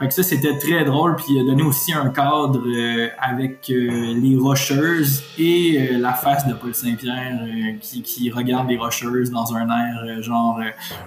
Fait 0.00 0.08
que 0.08 0.14
ça 0.14 0.24
c'était 0.24 0.58
très 0.58 0.84
drôle 0.84 1.14
puis 1.14 1.26
il 1.28 1.40
a 1.40 1.44
donné 1.44 1.62
aussi 1.62 1.92
un 1.92 2.08
cadre 2.08 2.64
euh, 2.66 3.10
avec 3.20 3.68
les 3.68 4.36
rocheuses 4.36 5.22
et 5.38 5.90
la 5.92 6.14
face 6.14 6.48
de 6.48 6.54
Paul 6.54 6.74
Saint-Pierre 6.74 7.38
qui, 7.80 8.02
qui, 8.02 8.28
regarde 8.32 8.68
les 8.68 8.76
rocheuses 8.76 9.30
dans 9.30 9.54
un 9.54 9.68
air 9.68 10.20
genre 10.20 10.58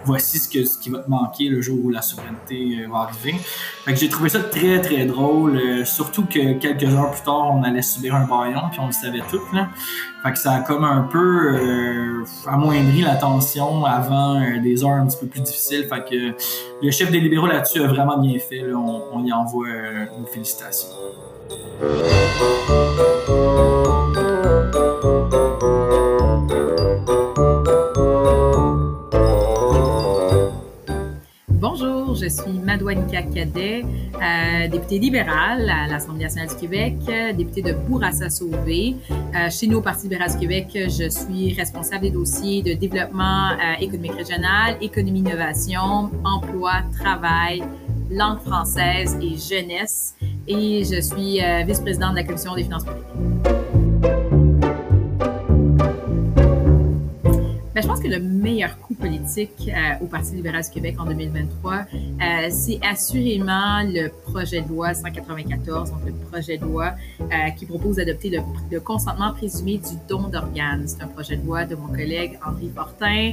voici 0.06 0.40
ce, 0.40 0.48
que, 0.48 0.64
ce 0.64 0.80
qui 0.80 0.90
va 0.90 1.00
te 1.00 1.10
manquer 1.10 1.50
le 1.50 1.62
jour 1.62 1.84
où 1.84 1.90
la 1.90 2.02
souveraineté 2.02 2.86
va 2.90 3.00
arriver. 3.00 3.36
Fait 3.84 3.94
que 3.94 4.00
j'ai 4.00 4.08
trouvé 4.08 4.30
ça 4.30 4.40
très 4.40 4.80
très 4.80 5.04
drôle, 5.06 5.86
surtout 5.86 6.24
que 6.24 6.54
quelques 6.54 6.94
heures 6.94 7.12
plus 7.12 7.24
tard 7.24 7.54
on 7.54 7.64
allait 7.64 7.82
subir 7.82 8.16
un 8.16 8.24
baillon 8.24 8.70
puis 8.72 8.80
on 8.80 8.88
le 8.88 8.94
savait 8.94 9.24
tout 9.30 9.42
là. 9.54 9.68
Fait 10.26 10.32
que 10.32 10.40
ça 10.40 10.54
a 10.54 10.60
comme 10.62 10.84
un 10.84 11.04
peu 11.04 11.54
euh, 11.54 12.26
amoindri 12.48 13.02
la 13.02 13.16
tension 13.16 13.86
avant 13.86 14.42
euh, 14.42 14.60
des 14.60 14.84
heures 14.84 14.90
un 14.90 15.06
petit 15.06 15.18
peu 15.18 15.28
plus 15.28 15.42
difficiles. 15.42 15.88
Fait 15.88 16.04
que 16.04 16.34
le 16.84 16.92
chef 16.92 17.12
des 17.12 17.20
libéraux 17.20 17.46
là-dessus 17.46 17.84
a 17.84 17.88
vraiment 17.88 18.18
bien 18.18 18.40
fait. 18.40 18.74
On, 18.74 19.04
on, 19.14 19.24
y 19.24 19.32
envoie 19.32 19.68
euh, 19.68 20.06
une 20.18 20.26
félicitation. 20.26 20.90
Cadet, 33.22 33.84
euh, 33.84 34.68
députée 34.68 35.00
libérale 35.00 35.70
à 35.70 35.88
l'Assemblée 35.88 36.24
nationale 36.24 36.50
du 36.50 36.56
Québec, 36.56 36.96
députée 37.36 37.62
de 37.62 37.74
Bourassa-Sauvé. 37.74 38.96
Euh, 39.12 39.50
chez 39.50 39.68
nous, 39.68 39.78
au 39.78 39.82
Parti 39.82 40.04
libéral 40.04 40.32
du 40.32 40.38
Québec, 40.38 40.68
je 40.74 41.10
suis 41.10 41.54
responsable 41.54 42.04
des 42.04 42.12
dossiers 42.12 42.62
de 42.62 42.74
développement 42.74 43.52
euh, 43.52 43.82
économique 43.82 44.14
régional, 44.14 44.78
économie, 44.82 45.20
innovation, 45.20 46.10
emploi, 46.24 46.84
travail, 47.00 47.64
langue 48.10 48.40
française 48.40 49.18
et 49.22 49.38
jeunesse. 49.38 50.16
Et 50.48 50.84
je 50.84 51.02
suis 51.02 51.40
vice-présidente 51.66 52.12
de 52.12 52.18
la 52.18 52.24
Commission 52.24 52.56
des 52.56 52.64
finances 52.64 52.86
publiques. 52.86 53.56
Ben, 57.76 57.82
je 57.82 57.88
pense 57.88 58.00
que 58.00 58.08
le 58.08 58.20
meilleur 58.20 58.80
coup 58.80 58.95
euh, 59.06 60.04
au 60.04 60.08
Parti 60.08 60.36
libéral 60.36 60.64
du 60.64 60.70
Québec 60.70 60.96
en 61.00 61.06
2023, 61.06 61.74
euh, 61.74 62.48
c'est 62.50 62.80
assurément 62.82 63.84
le 63.84 64.10
projet 64.10 64.62
de 64.62 64.70
loi 64.70 64.96
194, 64.96 65.92
donc 65.92 66.00
le 66.06 66.14
projet 66.32 66.58
de 66.58 66.64
loi 66.66 66.94
euh, 67.22 67.26
qui 67.56 67.68
propose 67.68 67.98
d'adopter 67.98 68.32
le, 68.72 68.80
consentement 68.80 69.32
présumé 69.34 69.78
du 69.78 69.96
don 70.10 70.28
d'organes. 70.28 70.88
C'est 70.88 71.04
un 71.04 71.08
projet 71.08 71.38
de 71.38 71.46
loi 71.46 71.66
de 71.66 71.76
mon 71.76 71.88
collègue 71.88 72.40
André 72.46 72.70
Fortin, 72.76 73.32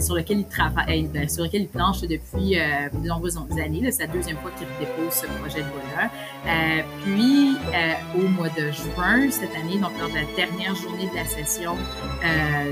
sur 0.00 0.14
lequel 0.14 0.40
il 0.40 0.46
travaille, 0.46 1.04
ben, 1.04 1.28
sur 1.28 1.44
lequel 1.44 1.62
il 1.62 1.68
planche 1.68 2.00
depuis 2.02 2.56
de 2.56 3.08
nombreuses 3.08 3.38
années. 3.58 3.90
C'est 3.90 4.06
la 4.06 4.12
deuxième 4.12 4.36
fois 4.38 4.50
qu'il 4.56 4.66
dépose 4.78 5.12
ce 5.12 5.26
projet 5.26 5.60
de 5.60 5.68
loi-là. 5.68 6.10
puis, 7.02 7.56
au 8.16 8.28
mois 8.28 8.48
de 8.48 8.70
juin 8.70 9.30
cette 9.30 9.54
année, 9.54 9.80
donc 9.80 9.92
lors 9.98 10.10
de 10.10 10.14
la 10.14 10.36
dernière 10.36 10.74
journée 10.74 11.08
de 11.08 11.16
la 11.16 11.24
session 11.24 11.76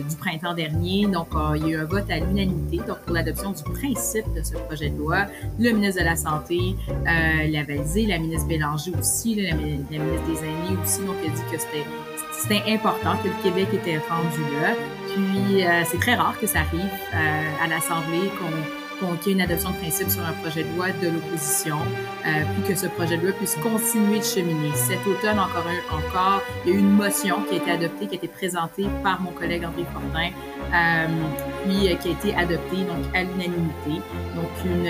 du 0.09 0.17
printemps 0.17 0.55
dernier, 0.55 1.07
donc, 1.07 1.29
il 1.57 1.63
y 1.63 1.75
a 1.75 1.79
eu 1.79 1.81
un 1.81 1.85
vote 1.85 2.00
à 2.09 2.19
l'unanimité 2.19 2.79
donc 2.87 2.99
pour 3.01 3.15
l'adoption 3.15 3.51
du 3.51 3.63
principe 3.63 4.33
de 4.35 4.43
ce 4.43 4.55
projet 4.55 4.91
de 4.91 4.99
loi. 4.99 5.27
Le 5.59 5.71
ministre 5.73 6.01
de 6.01 6.07
la 6.07 6.17
Santé 6.17 6.77
euh, 6.89 7.47
l'a 7.49 7.65
validé, 7.65 8.07
la 8.07 8.19
ministre 8.19 8.49
Bélanger 8.49 8.93
aussi, 8.99 9.35
la, 9.35 9.55
ministre 9.55 9.89
des 9.91 10.39
Aînés 10.39 10.79
aussi, 10.83 11.01
donc 11.01 11.17
elle 11.25 11.33
dit 11.33 11.43
que 11.51 11.59
c'était 11.59 12.73
important 12.73 13.17
que 13.23 13.29
le 13.29 13.43
Québec 13.43 13.69
était 13.75 13.99
rendu 13.99 14.41
là. 14.63 14.75
Puis, 15.09 15.65
euh, 15.65 15.83
c'est 15.85 15.99
très 15.99 16.15
rare 16.15 16.39
que 16.41 16.47
ça 16.47 16.61
arrive 16.61 16.91
à 17.13 17.67
l'Assemblée 17.67 18.31
qu'on 18.39 18.90
qu'il 19.21 19.29
y 19.29 19.31
ait 19.31 19.35
une 19.35 19.41
adoption 19.41 19.71
de 19.71 19.77
principe 19.77 20.11
sur 20.11 20.25
un 20.25 20.33
projet 20.33 20.65
de 20.65 20.77
loi 20.77 20.87
de 21.03 21.09
l'opposition, 21.09 21.77
euh, 22.27 22.43
puis 22.55 22.73
que 22.73 22.79
ce 22.79 22.87
projet 22.87 23.17
de 23.17 23.23
loi 23.23 23.33
puisse 23.33 23.57
continuer 23.57 24.19
de 24.19 24.25
cheminer. 24.25 24.71
Cet 24.75 25.07
automne, 25.07 25.39
encore, 25.39 25.67
un, 25.67 25.97
encore, 25.97 26.43
il 26.65 26.71
y 26.71 26.73
a 26.75 26.77
eu 26.77 26.81
une 26.81 26.93
motion 26.93 27.43
qui 27.49 27.55
a 27.55 27.57
été 27.59 27.71
adoptée, 27.71 28.07
qui 28.07 28.15
a 28.15 28.19
été 28.19 28.29
présentée 28.29 28.87
par 29.03 29.21
mon 29.21 29.31
collègue 29.31 29.65
André 29.65 29.85
Fortin, 29.93 30.31
euh, 30.75 31.07
puis 31.65 31.89
euh, 31.89 31.97
qui 31.97 32.09
a 32.09 32.13
été 32.13 32.35
adoptée 32.35 32.85
donc 32.85 33.05
à 33.15 33.23
l'unanimité. 33.23 34.03
Donc 34.37 34.51
une, 34.65 34.87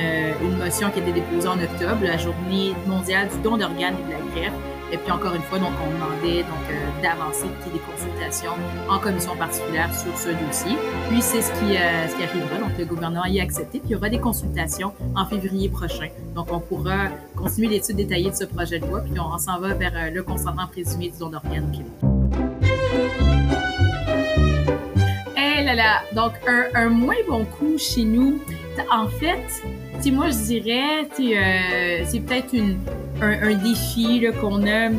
une 0.47 0.59
motion 0.59 0.91
qui 0.91 1.01
a 1.01 1.03
été 1.03 1.13
déposée 1.13 1.49
en 1.49 1.61
octobre, 1.61 2.03
la 2.03 2.19
journée 2.19 2.75
mondiale 2.87 3.29
du 3.29 3.39
don 3.43 3.57
d'organes 3.57 3.95
et 3.95 4.07
de 4.07 4.13
la 4.13 4.19
greffe, 4.35 4.53
et 4.93 4.99
puis 4.99 5.13
encore 5.13 5.35
une 5.35 5.43
fois, 5.43 5.59
donc 5.59 5.73
on 5.85 5.91
demandait 5.93 6.43
donc 6.43 6.65
euh, 6.71 7.03
d'avancer, 7.03 7.47
ait 7.47 7.73
des 7.73 7.79
consultations 7.79 8.53
en 8.89 8.99
commission 8.99 9.37
particulière 9.37 9.89
sur 9.95 10.17
ce 10.17 10.31
dossier. 10.31 10.77
Puis 11.09 11.23
c'est 11.23 11.43
ce 11.43 11.53
qui 11.53 11.77
euh, 11.77 12.09
ce 12.09 12.17
qui 12.17 12.25
arrivera. 12.25 12.59
Donc 12.59 12.77
le 12.79 12.85
gouvernement 12.85 13.25
y 13.27 13.41
a 13.41 13.43
accepté. 13.43 13.79
Puis 13.79 13.91
il 13.91 13.93
y 13.93 13.95
aura 13.95 14.09
des 14.09 14.19
consultations 14.19 14.93
en 15.15 15.25
février 15.27 15.69
prochain. 15.69 16.09
Donc 16.35 16.53
on 16.53 16.61
pourra 16.61 17.09
continuer 17.37 17.69
l'étude 17.69 17.97
détaillée 17.97 18.31
de 18.31 18.35
ce 18.37 18.45
projet 18.45 18.81
de 18.81 18.87
loi. 18.87 19.01
Puis 19.01 19.19
on, 19.21 19.39
s'en 19.39 19.61
va 19.61 19.75
vers 19.75 19.93
euh, 19.95 20.11
le 20.11 20.23
consentement 20.23 20.67
présumé 20.67 21.11
du 21.11 21.19
don 21.19 21.29
d'organes 21.29 21.69
au 21.69 21.77
Québec. 21.77 21.93
Eh 25.37 25.65
là 25.65 25.75
là. 25.75 26.03
Donc 26.15 26.33
un, 26.49 26.65
un 26.75 26.89
moins 26.89 27.15
bon 27.29 27.45
coup 27.45 27.79
chez 27.79 28.05
nous. 28.05 28.41
En 28.91 29.09
fait, 29.09 29.63
moi 30.11 30.31
je 30.31 30.39
dirais, 30.47 31.03
euh, 31.21 32.05
c'est 32.07 32.21
peut-être 32.21 32.55
une 32.55 32.79
un, 33.23 33.55
défi 33.55 34.25
qu'on 34.41 34.67
a, 34.67 34.91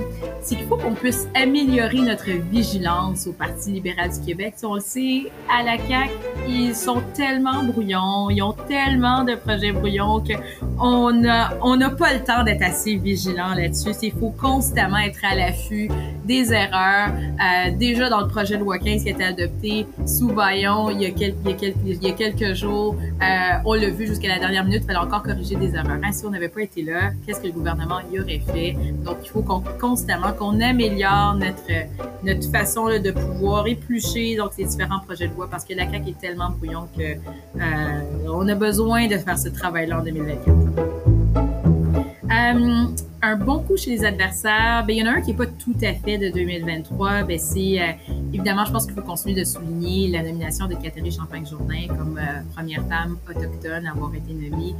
c'est 0.42 0.56
qu'il 0.56 0.66
faut 0.68 0.78
qu'on 0.78 0.94
puisse 0.94 1.28
améliorer 1.36 2.00
notre 2.00 2.30
vigilance 2.52 3.28
au 3.28 3.34
Parti 3.34 3.72
libéral 3.72 4.12
du 4.12 4.20
Québec. 4.26 4.56
on 4.64 4.76
le 4.76 4.82
sait, 4.82 5.32
à 5.50 5.64
la 5.64 5.78
CAQ, 5.78 6.12
ils 6.48 6.76
sont 6.76 7.02
tellement 7.14 7.64
brouillons, 7.64 8.30
ils 8.30 8.42
ont 8.42 8.56
tellement 8.68 9.24
de 9.24 9.36
projets 9.36 9.72
brouillons 9.72 10.24
qu'on 10.24 11.12
n'a 11.12 11.54
on 11.62 11.76
n'a 11.76 11.90
pas 11.90 12.14
le 12.14 12.24
temps 12.24 12.44
d'être 12.44 12.64
assez 12.64 12.96
vigilant 12.96 13.54
là-dessus. 13.56 13.92
Il 14.02 14.14
faut 14.14 14.32
constamment 14.32 14.98
être 14.98 15.20
à 15.24 15.36
l'affût 15.36 15.90
des 16.26 16.54
erreurs. 16.54 17.10
Euh, 17.12 17.72
déjà 17.78 18.10
dans 18.10 18.22
le 18.22 18.28
projet 18.28 18.58
de 18.58 18.64
loi 18.64 18.78
15 18.78 19.04
qui 19.04 19.10
a 19.10 19.12
été 19.12 19.24
adopté 19.24 19.86
sous 20.06 20.28
Bayon 20.28 20.90
il 20.92 21.02
y 21.02 21.06
a 21.06 21.12
quelques, 21.12 21.38
il 21.44 21.50
y 21.50 21.54
a 21.54 21.56
quelques, 21.56 21.78
il 21.86 22.04
y 22.04 22.08
a 22.08 22.14
quelques 22.14 22.54
jours, 22.54 22.96
euh, 23.22 23.26
on 23.66 23.74
l'a 23.74 23.90
vu 23.90 24.08
jusqu'à 24.08 24.28
la 24.28 24.40
dernière 24.40 24.64
minute, 24.64 24.82
il 24.84 24.88
fallait 24.88 25.00
encore 25.00 25.24
corriger 25.24 25.56
des 25.56 25.76
erreurs. 25.76 26.00
Hein, 26.04 26.12
si 26.12 26.26
on 26.26 26.30
n'avait 26.30 26.50
pas 26.50 26.62
été 26.62 26.84
là, 26.84 27.12
qu'est-ce 27.26 27.42
que 27.42 27.48
le 27.48 27.54
gouvernement 27.54 28.00
Donc, 28.20 29.18
il 29.24 29.30
faut 29.30 29.42
qu'on 29.42 29.62
constamment 29.80 30.34
qu'on 30.34 30.60
améliore 30.60 31.36
notre, 31.36 31.88
notre 32.24 32.52
façon 32.52 32.88
de 32.88 33.12
pouvoir 33.12 33.68
éplucher 33.68 34.36
donc, 34.36 34.52
ces 34.54 34.66
différents 34.66 35.00
projets 35.00 35.28
de 35.28 35.34
loi 35.34 35.48
parce 35.50 35.66
que 35.66 35.74
la 35.74 35.90
CAQ 35.90 36.10
est 36.10 36.20
tellement 36.20 36.50
brouillon 36.50 36.88
que 36.98 37.02
euh, 37.04 38.28
on 38.30 38.48
a 38.48 38.56
besoin 38.56 39.08
de 39.08 39.18
faire 39.18 39.38
ce 39.38 39.50
travail-là 39.50 40.00
en 40.00 40.04
2024. 40.04 41.12
Euh, 42.32 42.86
un 43.24 43.36
bon 43.36 43.60
coup 43.60 43.78
chez 43.78 43.92
les 43.92 44.04
adversaires, 44.04 44.84
ben, 44.88 44.96
il 44.96 45.00
y 45.00 45.04
en 45.04 45.12
a 45.12 45.16
un 45.16 45.22
qui 45.22 45.32
n'est 45.32 45.38
pas 45.38 45.46
tout 45.46 45.76
à 45.84 45.94
fait 45.94 46.18
de 46.18 46.30
2023. 46.30 47.24
Ben, 47.24 47.38
c'est 47.38 47.80
euh, 47.80 47.92
évidemment, 48.34 48.66
je 48.66 48.72
pense 48.72 48.86
qu'il 48.86 48.96
faut 48.96 49.02
continuer 49.02 49.40
de 49.40 49.44
souligner 49.44 50.08
la 50.10 50.24
nomination 50.24 50.68
de 50.68 50.74
Catherine 50.76 51.12
Champagne-Jourdain 51.12 51.88
comme 51.88 52.18
euh, 52.18 52.42
première 52.56 52.84
femme 52.88 53.18
autochtone 53.30 53.86
à 53.86 53.92
avoir 53.92 54.14
été 54.16 54.34
nommée 54.34 54.76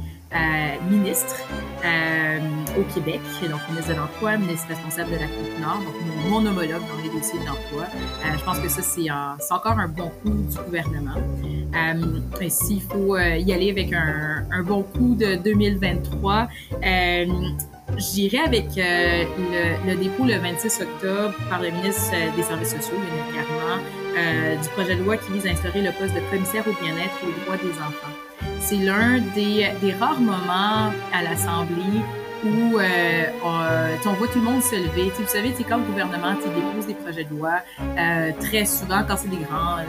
ministre 0.90 1.36
au 2.78 2.94
Québec, 2.94 3.20
donc 3.42 3.60
ministre 3.68 3.92
de 3.92 3.98
l'Emploi, 3.98 4.38
ministre 4.38 4.68
responsable 4.68 5.10
de 5.10 5.16
la 5.16 5.26
Côte-Nord, 5.26 5.80
donc 5.80 6.30
mon, 6.30 6.38
homologue 6.38 6.80
dans 6.80 7.02
les 7.02 7.10
dossiers 7.10 7.38
de 7.38 7.44
l'emploi. 7.44 7.84
je 8.34 8.42
pense 8.42 8.58
que 8.58 8.68
ça, 8.70 8.80
c'est 8.80 9.10
encore 9.52 9.78
un 9.78 9.88
bon 9.88 10.10
coup 10.22 10.30
du 10.30 10.56
gouvernement. 10.64 11.20
S'il 12.48 12.80
faut 12.80 13.18
y 13.18 13.52
aller 13.52 13.70
avec 13.70 13.92
un, 13.92 14.46
un, 14.50 14.62
bon 14.62 14.84
coup 14.84 15.14
de 15.14 15.34
2023, 15.34 16.48
J'irai 17.98 18.38
avec 18.38 18.66
euh, 18.78 19.24
le, 19.86 19.94
dépôt 19.94 20.24
le 20.24 20.38
26 20.38 20.80
octobre 20.80 21.34
par 21.48 21.60
le 21.60 21.70
ministre 21.70 22.12
des 22.36 22.42
Services 22.42 22.70
sociaux, 22.70 22.96
Lionel 22.96 23.34
Carman, 23.34 23.80
euh, 24.16 24.56
du 24.56 24.68
projet 24.70 24.96
de 24.96 25.02
loi 25.02 25.16
qui 25.16 25.32
vise 25.32 25.46
à 25.46 25.50
instaurer 25.50 25.82
le 25.82 25.90
poste 25.92 26.14
de 26.14 26.20
commissaire 26.30 26.64
au 26.66 26.72
bien-être 26.82 27.14
et 27.22 27.26
aux 27.26 27.44
droits 27.44 27.56
des 27.56 27.72
enfants. 27.80 28.12
C'est 28.60 28.76
l'un 28.76 29.18
des, 29.34 29.66
rares 29.98 30.20
moments 30.20 30.92
à 31.12 31.22
l'Assemblée 31.22 32.00
où 32.44 32.78
euh, 32.78 33.24
on, 33.44 34.12
voit 34.14 34.26
tout 34.28 34.40
le 34.40 34.44
monde 34.44 34.62
se 34.62 34.74
lever. 34.74 35.12
vous 35.16 35.26
savez, 35.26 35.54
quand 35.68 35.78
le 35.78 35.84
gouvernement 35.84 36.34
dépose 36.34 36.86
des 36.86 36.94
projets 36.94 37.24
de 37.24 37.30
loi, 37.30 37.58
euh, 37.98 38.32
très 38.40 38.64
souvent, 38.64 39.02
quand 39.06 39.16
c'est 39.16 39.28
des 39.28 39.36
grands 39.36 39.78
euh, 39.78 39.84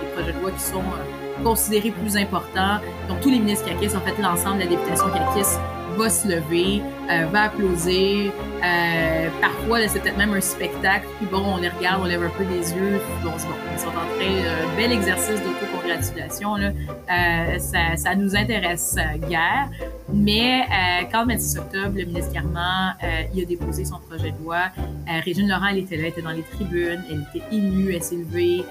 des, 0.00 0.12
projets 0.12 0.32
de 0.32 0.40
loi 0.40 0.50
qui 0.52 0.60
sont 0.60 0.78
euh, 0.78 1.42
considérés 1.42 1.90
plus 1.90 2.16
importants, 2.16 2.78
donc 3.08 3.20
tous 3.20 3.30
les 3.30 3.38
ministres 3.38 3.66
CAQIS, 3.66 3.96
en 3.96 4.00
fait, 4.00 4.20
l'ensemble 4.22 4.58
de 4.58 4.64
la 4.64 4.70
députation 4.70 5.06
CAQIS 5.08 5.58
va 5.96 6.10
se 6.10 6.28
lever, 6.28 6.82
euh, 7.10 7.26
va 7.32 7.42
applaudir. 7.42 8.32
Euh, 8.64 9.28
parfois, 9.40 9.86
c'est 9.88 10.00
peut-être 10.00 10.16
même 10.16 10.34
un 10.34 10.40
spectacle. 10.40 11.06
Puis 11.18 11.26
bon, 11.26 11.42
on 11.44 11.56
les 11.58 11.68
regarde, 11.68 12.00
on 12.02 12.06
lève 12.06 12.22
un 12.22 12.30
peu 12.30 12.44
les 12.44 12.72
yeux. 12.72 13.00
c'est 13.00 13.24
bon, 13.24 13.34
ils 13.36 13.78
sont 13.80 13.88
en 13.88 13.92
train, 13.92 14.72
un 14.72 14.76
bel 14.76 14.92
exercice 14.92 15.40
d'autocongratulation. 15.42 16.56
Là. 16.56 16.68
Euh, 16.68 17.58
ça, 17.58 17.96
ça 17.96 18.14
nous 18.14 18.36
intéresse 18.36 18.96
guère. 19.28 19.68
Mais 20.12 20.62
euh, 20.62 21.06
quand 21.10 21.22
le 21.22 21.34
26 21.34 21.58
octobre, 21.58 21.92
le 21.96 22.04
ministre 22.04 22.32
Carman, 22.32 22.94
euh, 23.02 23.22
il 23.34 23.42
a 23.42 23.44
déposé 23.44 23.84
son 23.84 23.98
projet 23.98 24.32
de 24.32 24.42
loi. 24.42 24.66
Euh, 24.78 25.20
Régine 25.24 25.48
Laurent, 25.48 25.66
elle 25.70 25.78
était 25.78 25.96
là, 25.96 26.02
elle 26.04 26.08
était 26.08 26.22
dans 26.22 26.30
les 26.30 26.42
tribunes, 26.42 27.02
elle 27.10 27.26
était 27.34 27.44
émue, 27.54 27.94
elle 27.94 28.02
s'est 28.02 28.16
levée. 28.16 28.64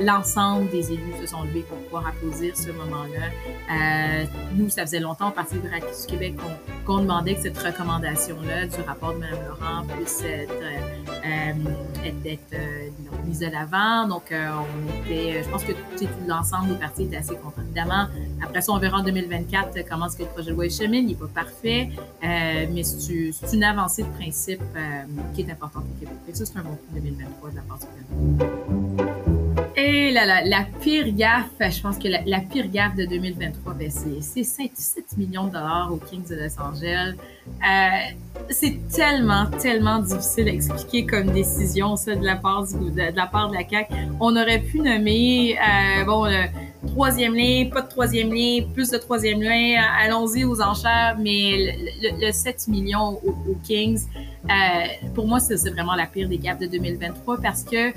L'ensemble 0.00 0.70
des 0.70 0.92
élus 0.92 1.14
se 1.20 1.26
sont 1.26 1.42
levés 1.42 1.64
pour 1.68 1.78
pouvoir 1.78 2.06
applaudir 2.08 2.56
ce 2.56 2.70
moment-là. 2.70 4.26
nous, 4.54 4.70
ça 4.70 4.82
faisait 4.82 5.00
longtemps, 5.00 5.28
au 5.28 5.32
Parti 5.32 5.56
du 5.56 5.60
Québec, 6.08 6.36
qu'on 6.36 6.77
demandait 6.96 7.34
que 7.34 7.42
cette 7.42 7.58
recommandation-là 7.58 8.66
du 8.66 8.80
rapport 8.86 9.12
de 9.12 9.18
Mme 9.18 9.38
Laurent 9.46 9.86
puisse 9.96 10.22
être, 10.22 10.52
être, 12.24 12.56
mise 13.26 13.40
de 13.40 13.46
l'avant. 13.46 14.08
Donc, 14.08 14.32
on 14.32 15.04
était, 15.04 15.42
je 15.42 15.48
pense 15.50 15.64
que 15.64 15.72
l'ensemble 16.26 16.68
des 16.70 16.74
partis 16.76 17.02
étaient 17.02 17.16
assez 17.16 17.36
contents. 17.36 17.62
Évidemment, 17.62 18.06
après 18.42 18.62
ça, 18.62 18.72
on 18.72 18.78
verra 18.78 18.98
en 18.98 19.02
2024 19.02 19.88
comment 19.88 20.06
est-ce 20.06 20.16
que 20.16 20.22
le 20.22 20.28
projet 20.28 20.50
de 20.50 20.54
loi 20.54 20.66
est 20.66 20.70
chemin, 20.70 20.98
il 20.98 21.06
n'est 21.06 21.14
pas 21.14 21.26
parfait, 21.26 21.90
euh, 22.22 22.66
mais 22.72 22.82
c'est 22.82 23.52
une 23.52 23.64
avancée 23.64 24.02
de 24.02 24.08
principe 24.08 24.62
euh, 24.76 25.02
qui 25.34 25.42
est 25.42 25.50
importante 25.50 25.84
au 25.84 26.00
Québec. 26.00 26.16
ça, 26.32 26.46
c'est 26.46 26.58
un 26.58 26.62
bon 26.62 26.70
coup 26.70 26.86
2023 26.94 27.50
de 27.50 27.56
la 27.56 27.62
part 27.62 27.78
du 27.78 29.07
et 29.78 30.10
la, 30.10 30.26
la, 30.26 30.44
la, 30.44 30.66
pire 30.80 31.12
gaffe, 31.14 31.50
je 31.60 31.80
pense 31.80 31.98
que 31.98 32.08
la, 32.08 32.40
pire 32.40 32.68
gaffe 32.68 32.96
de 32.96 33.06
2023, 33.06 33.74
ben 33.74 33.90
c'est 33.90 34.44
7 34.44 35.16
millions 35.16 35.46
de 35.46 35.52
dollars 35.52 35.90
aux 35.92 35.98
Kings 35.98 36.26
de 36.28 36.34
Los 36.34 36.60
Angeles. 36.60 37.14
Euh, 37.62 38.24
c'est 38.50 38.78
tellement, 38.88 39.46
tellement 39.46 39.98
difficile 39.98 40.48
à 40.48 40.52
expliquer 40.52 41.04
comme 41.04 41.32
décision, 41.32 41.96
ça, 41.96 42.14
de 42.14 42.24
la 42.24 42.36
part, 42.36 42.62
de, 42.62 43.16
la, 43.16 43.26
part 43.26 43.48
de 43.48 43.54
la 43.54 43.68
CAQ. 43.68 43.92
On 44.20 44.36
aurait 44.36 44.60
pu 44.60 44.78
nommer, 44.78 45.58
euh, 45.58 46.04
bon, 46.04 46.24
le 46.24 46.46
troisième 46.86 47.34
lien, 47.34 47.68
pas 47.70 47.82
de 47.82 47.88
troisième 47.88 48.32
lien, 48.32 48.62
plus 48.72 48.90
de 48.90 48.96
troisième 48.96 49.42
lien, 49.42 49.82
allons-y 50.00 50.44
aux 50.44 50.62
enchères, 50.62 51.16
mais 51.18 51.76
le, 52.02 52.26
le, 52.26 52.32
7 52.32 52.68
millions 52.68 53.20
aux, 53.24 53.56
Kings, 53.64 54.00
euh, 54.44 55.08
pour 55.14 55.26
moi, 55.26 55.40
c'est 55.40 55.56
vraiment 55.68 55.94
la 55.94 56.06
pire 56.06 56.28
des 56.28 56.38
gaffes 56.38 56.60
de 56.60 56.66
2023 56.66 57.38
parce 57.42 57.64
que 57.64 57.92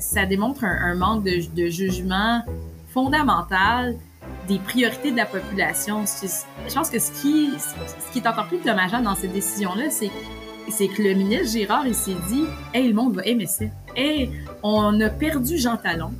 ça 0.00 0.26
démontre 0.26 0.64
un, 0.64 0.94
manque 0.94 1.24
de, 1.24 1.68
jugement 1.68 2.42
fondamental 2.92 3.94
des 4.46 4.58
priorités 4.58 5.10
de 5.10 5.16
la 5.16 5.26
population. 5.26 6.04
Je 6.68 6.74
pense 6.74 6.90
que 6.90 6.98
ce 6.98 7.10
qui, 7.20 7.50
ce 7.58 8.12
qui 8.12 8.18
est 8.18 8.26
encore 8.26 8.46
plus 8.46 8.58
dommageable 8.58 9.04
dans 9.04 9.14
cette 9.14 9.32
décision-là, 9.32 9.90
c'est 9.90 10.88
que 10.88 11.02
le 11.02 11.14
ministre 11.14 11.58
Girard, 11.58 11.86
il 11.86 11.94
s'est 11.94 12.16
dit, 12.28 12.44
hey, 12.74 12.88
le 12.88 12.94
monde 12.94 13.14
va 13.14 13.22
aimer 13.24 13.46
ça. 13.46 13.64
Hey, 13.96 14.30
on 14.62 15.00
a 15.00 15.08
perdu 15.08 15.58
Jean 15.58 15.76
Talon. 15.76 16.12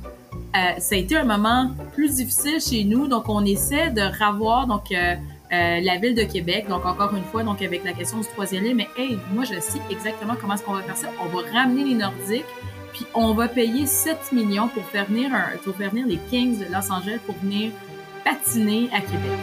Euh, 0.55 0.79
ça 0.79 0.95
a 0.95 0.97
été 0.97 1.15
un 1.15 1.25
moment 1.25 1.71
plus 1.93 2.15
difficile 2.15 2.59
chez 2.59 2.83
nous, 2.83 3.07
donc 3.07 3.29
on 3.29 3.45
essaie 3.45 3.91
de 3.91 4.01
revoir 4.01 4.65
donc 4.65 4.91
euh, 4.91 5.15
euh, 5.51 5.79
la 5.79 5.97
ville 5.97 6.15
de 6.15 6.23
Québec, 6.23 6.67
donc 6.67 6.85
encore 6.85 7.13
une 7.15 7.23
fois, 7.23 7.43
donc 7.43 7.61
avec 7.61 7.83
la 7.83 7.93
question 7.93 8.19
du 8.19 8.27
troisième 8.27 8.63
lien, 8.63 8.73
mais 8.73 8.87
hey, 8.97 9.19
moi 9.31 9.43
je 9.43 9.59
sais 9.59 9.79
exactement 9.91 10.33
comment 10.39 10.55
est-ce 10.55 10.63
qu'on 10.63 10.73
va 10.73 10.81
faire 10.81 10.97
ça. 10.97 11.09
On 11.21 11.27
va 11.27 11.43
ramener 11.53 11.83
les 11.83 11.93
Nordiques, 11.93 12.45
puis 12.93 13.05
on 13.13 13.33
va 13.33 13.47
payer 13.47 13.85
7 13.85 14.31
millions 14.31 14.67
pour 14.69 14.83
faire 14.85 15.05
venir 15.05 15.29
pour 15.63 15.75
faire 15.75 15.91
venir 15.91 16.07
les 16.07 16.19
Kings 16.31 16.57
de 16.57 16.65
Los 16.65 16.91
Angeles 16.91 17.19
pour 17.25 17.35
venir 17.43 17.71
patiner 18.23 18.89
à 18.93 19.01
Québec. 19.01 19.39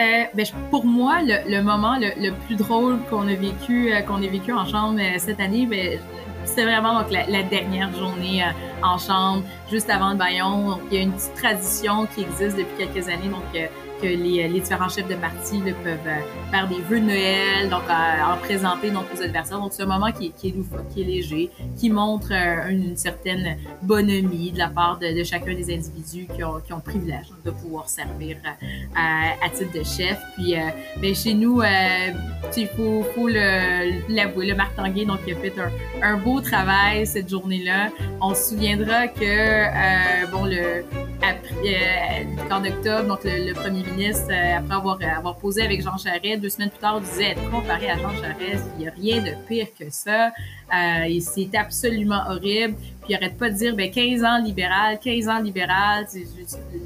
Euh, 0.00 0.24
ben, 0.34 0.46
pour 0.70 0.84
moi, 0.84 1.18
le, 1.22 1.62
moment 1.62 1.96
le, 1.98 2.30
plus 2.46 2.56
drôle 2.56 2.98
qu'on 3.10 3.28
a 3.28 3.34
vécu, 3.34 3.92
euh, 3.92 4.00
qu'on 4.00 4.22
a 4.22 4.26
vécu 4.26 4.52
en 4.52 4.66
chambre 4.66 4.98
euh, 5.00 5.18
cette 5.18 5.40
année, 5.40 5.66
ben, 5.66 5.98
c'est 6.44 6.64
vraiment 6.64 7.00
donc 7.00 7.10
la, 7.12 7.42
dernière 7.44 7.94
journée 7.94 8.44
en 8.82 8.98
chambre, 8.98 9.44
juste 9.70 9.88
avant 9.88 10.10
le 10.10 10.16
baillon. 10.16 10.80
il 10.90 10.96
y 10.96 11.00
a 11.00 11.02
une 11.02 11.12
petite 11.12 11.34
tradition 11.34 12.06
qui 12.06 12.22
existe 12.22 12.56
depuis 12.56 12.76
quelques 12.78 13.08
années, 13.08 13.28
donc 13.28 13.70
que 14.02 14.08
les, 14.08 14.48
différents 14.48 14.88
chefs 14.88 15.08
de 15.08 15.14
parti 15.14 15.60
peuvent 15.60 15.98
euh, 16.06 16.50
faire 16.50 16.68
des 16.68 16.80
vœux 16.80 16.98
de 16.98 17.06
Noël, 17.06 17.70
donc 17.70 17.82
en 17.88 18.36
présenter 18.38 18.90
donc 18.90 19.04
aux 19.14 19.22
adversaires. 19.22 19.60
Donc 19.60 19.72
c'est 19.72 19.84
un 19.84 19.86
moment 19.86 20.10
qui, 20.10 20.26
est 20.26 20.32
qui 20.40 21.00
est 21.00 21.04
léger, 21.04 21.50
qui 21.78 21.88
montre 21.88 22.32
euh, 22.32 22.68
une, 22.68 22.96
certaine 22.96 23.56
bonhomie 23.82 24.50
de 24.50 24.58
la 24.58 24.68
part 24.68 24.98
de, 24.98 25.22
chacun 25.22 25.54
des 25.54 25.72
individus 25.72 26.26
qui 26.34 26.42
ont, 26.42 26.60
qui 26.60 26.72
ont 26.72 26.76
le 26.76 26.82
privilège 26.82 27.26
de 27.44 27.50
pouvoir 27.50 27.88
servir 27.88 28.36
euh, 28.44 28.96
à, 28.96 29.48
titre 29.50 29.72
de 29.72 29.84
chef. 29.84 30.18
Puis 30.36 30.54
ben, 31.00 31.14
chez 31.14 31.34
nous, 31.34 31.62
il 31.62 32.66
faut, 32.76 33.04
faut 33.14 33.28
l'avouer, 33.28 34.46
le, 34.46 34.54
Marc 34.54 34.74
Tanguay 34.74 35.04
donc 35.04 35.20
il 35.26 35.34
a 35.34 35.36
fait 35.36 35.54
un, 36.02 36.16
beau 36.16 36.40
travail 36.40 37.06
cette 37.06 37.28
journée-là. 37.28 37.90
On 38.20 38.34
se 38.34 38.50
souviendra 38.50 39.08
que 39.08 40.30
bon 40.30 40.44
le 40.44 40.84
après, 41.22 42.24
le 42.24 42.48
4 42.48 42.66
octobre, 42.66 43.08
donc 43.08 43.20
le, 43.24 43.52
premier 43.52 43.82
ministre, 43.92 44.28
euh, 44.30 44.58
après 44.58 44.74
avoir, 44.74 44.98
avoir 45.02 45.36
posé 45.36 45.62
avec 45.62 45.82
Jean 45.82 45.96
Charest, 45.96 46.40
deux 46.40 46.48
semaines 46.48 46.70
plus 46.70 46.78
tard, 46.78 47.00
disait 47.00 47.36
comparé 47.50 47.90
à 47.90 47.98
Jean 47.98 48.10
Charest, 48.20 48.64
il 48.76 48.82
n'y 48.82 48.88
a 48.88 48.92
rien 48.92 49.22
de 49.22 49.46
pire 49.46 49.68
que 49.78 49.90
ça. 49.90 50.30
Euh, 50.74 51.20
c'est 51.20 51.54
absolument 51.54 52.22
horrible. 52.28 52.74
Puis 53.02 53.10
il 53.10 53.14
arrête 53.14 53.36
pas 53.36 53.50
de 53.50 53.56
dire 53.56 53.76
ben 53.76 53.90
15 53.90 54.24
ans 54.24 54.38
libéral, 54.42 54.98
15 55.02 55.28
ans 55.28 55.38
libéral. 55.38 56.06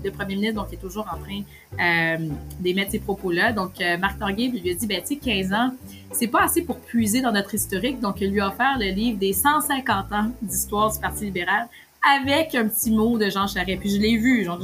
Le 0.05 0.11
premier 0.11 0.35
ministre 0.35 0.63
donc 0.63 0.73
est 0.73 0.77
toujours 0.81 1.07
en 1.13 1.19
train 1.19 1.43
euh, 1.79 2.29
d'émettre 2.59 2.91
ces 2.91 2.99
propos-là. 2.99 3.53
Donc 3.53 3.81
euh, 3.81 3.97
Marc 3.99 4.19
Tanguay 4.19 4.49
lui 4.49 4.71
a 4.71 4.75
dit 4.75 4.87
ben 4.87 5.01
tu 5.03 5.15
sais 5.15 5.17
15 5.17 5.53
ans, 5.53 5.71
c'est 6.11 6.27
pas 6.27 6.45
assez 6.45 6.63
pour 6.63 6.81
puiser 6.81 7.21
dans 7.21 7.33
notre 7.33 7.55
historique. 7.55 8.01
Donc 8.01 8.21
il 8.21 8.31
lui 8.31 8.41
a 8.41 8.49
offert 8.49 8.77
le 8.79 8.91
livre 8.91 9.19
des 9.19 9.33
150 9.33 10.13
ans 10.13 10.31
d'histoire 10.43 10.93
du 10.93 10.99
Parti 10.99 11.27
libéral 11.27 11.69
avec 12.07 12.55
un 12.55 12.69
petit 12.69 12.93
mot 12.93 13.19
de 13.19 13.29
Jean 13.29 13.49
Charest. 13.49 13.81
Puis 13.81 13.91
je 13.91 14.01
l'ai 14.01 14.17
vu, 14.17 14.45
genre, 14.45 14.61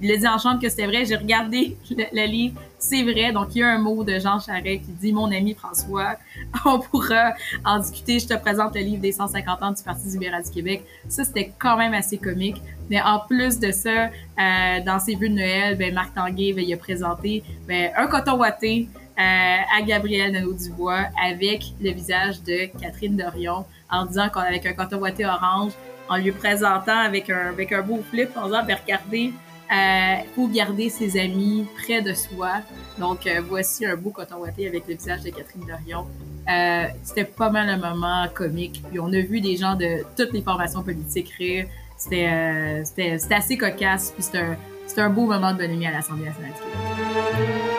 il 0.00 0.12
a 0.12 0.16
dit 0.16 0.26
en 0.26 0.38
chambre 0.38 0.60
que 0.60 0.68
c'était 0.68 0.86
vrai. 0.86 1.04
J'ai 1.04 1.16
regardé 1.16 1.76
le, 1.90 2.26
livre, 2.26 2.58
c'est 2.78 3.02
vrai. 3.02 3.32
Donc 3.32 3.54
il 3.54 3.58
y 3.58 3.62
a 3.62 3.68
un 3.68 3.78
mot 3.78 4.02
de 4.02 4.18
Jean 4.18 4.40
Charest 4.40 4.84
qui 4.84 4.92
dit 5.00 5.12
mon 5.12 5.30
ami 5.30 5.54
François, 5.54 6.16
on 6.64 6.78
pourra 6.78 7.34
en 7.64 7.78
discuter. 7.80 8.18
Je 8.18 8.28
te 8.28 8.34
présente 8.34 8.74
le 8.74 8.80
livre 8.80 9.02
des 9.02 9.12
150 9.12 9.62
ans 9.62 9.72
du 9.72 9.82
Parti 9.82 10.08
libéral 10.08 10.42
du 10.42 10.50
Québec. 10.50 10.84
Ça 11.08 11.24
c'était 11.24 11.52
quand 11.58 11.76
même 11.76 11.92
assez 11.92 12.16
comique. 12.16 12.62
Mais 12.88 13.00
en 13.02 13.20
plus 13.20 13.60
de 13.60 13.70
ça, 13.70 14.06
euh, 14.06 14.80
dans 14.84 14.98
ses 14.98 15.14
vues 15.14 15.28
de 15.28 15.34
Noël, 15.34 15.76
ben 15.76 15.94
Marc 15.94 16.14
Tanguay, 16.14 16.52
ben, 16.52 16.64
il 16.66 16.72
a 16.72 16.76
présenté 16.76 17.44
ben, 17.68 17.90
un 17.96 18.06
coton 18.06 18.38
ouaté 18.38 18.88
euh, 19.18 19.22
à 19.22 19.82
Gabriel 19.82 20.32
Nadeau-Dubois 20.32 21.04
avec 21.22 21.62
le 21.80 21.90
visage 21.90 22.42
de 22.42 22.70
Catherine 22.80 23.16
Dorion 23.16 23.66
en 23.90 24.06
disant 24.06 24.28
qu'avec 24.32 24.64
un 24.64 24.72
coton 24.72 24.98
ouaté 24.98 25.26
orange, 25.26 25.72
en 26.10 26.16
lui 26.16 26.32
présentant 26.32 26.98
avec 26.98 27.30
un, 27.30 27.48
avec 27.50 27.72
un 27.72 27.82
beau 27.82 28.02
flip 28.10 28.30
en 28.36 28.46
disant, 28.46 28.64
ben, 28.66 28.76
regardez, 28.82 29.32
euh, 29.72 30.48
garder 30.52 30.90
ses 30.90 31.18
amis 31.18 31.64
près 31.76 32.02
de 32.02 32.12
soi. 32.12 32.62
Donc, 32.98 33.26
euh, 33.26 33.40
voici 33.48 33.86
un 33.86 33.96
beau 33.96 34.10
coton 34.10 34.38
ouaté 34.38 34.66
avec 34.66 34.86
le 34.88 34.94
visage 34.94 35.22
de 35.22 35.30
Catherine 35.30 35.64
Dorion. 35.66 36.06
Euh, 36.50 36.86
c'était 37.04 37.24
pas 37.24 37.50
mal 37.50 37.68
un 37.68 37.76
moment 37.76 38.26
comique. 38.34 38.82
Puis 38.90 38.98
on 38.98 39.12
a 39.12 39.20
vu 39.20 39.40
des 39.40 39.56
gens 39.56 39.76
de 39.76 40.04
toutes 40.16 40.32
les 40.32 40.42
formations 40.42 40.82
politiques 40.82 41.30
rire. 41.38 41.66
C'était 41.96 42.28
euh, 42.28 43.18
assez 43.30 43.56
cocasse. 43.56 44.10
Puis 44.10 44.24
c'était 44.24 44.38
un, 44.38 44.56
un 45.04 45.10
beau 45.10 45.26
moment 45.26 45.52
de 45.52 45.58
bonhomie 45.58 45.86
à 45.86 45.92
l'Assemblée 45.92 46.26
nationale 46.26 47.69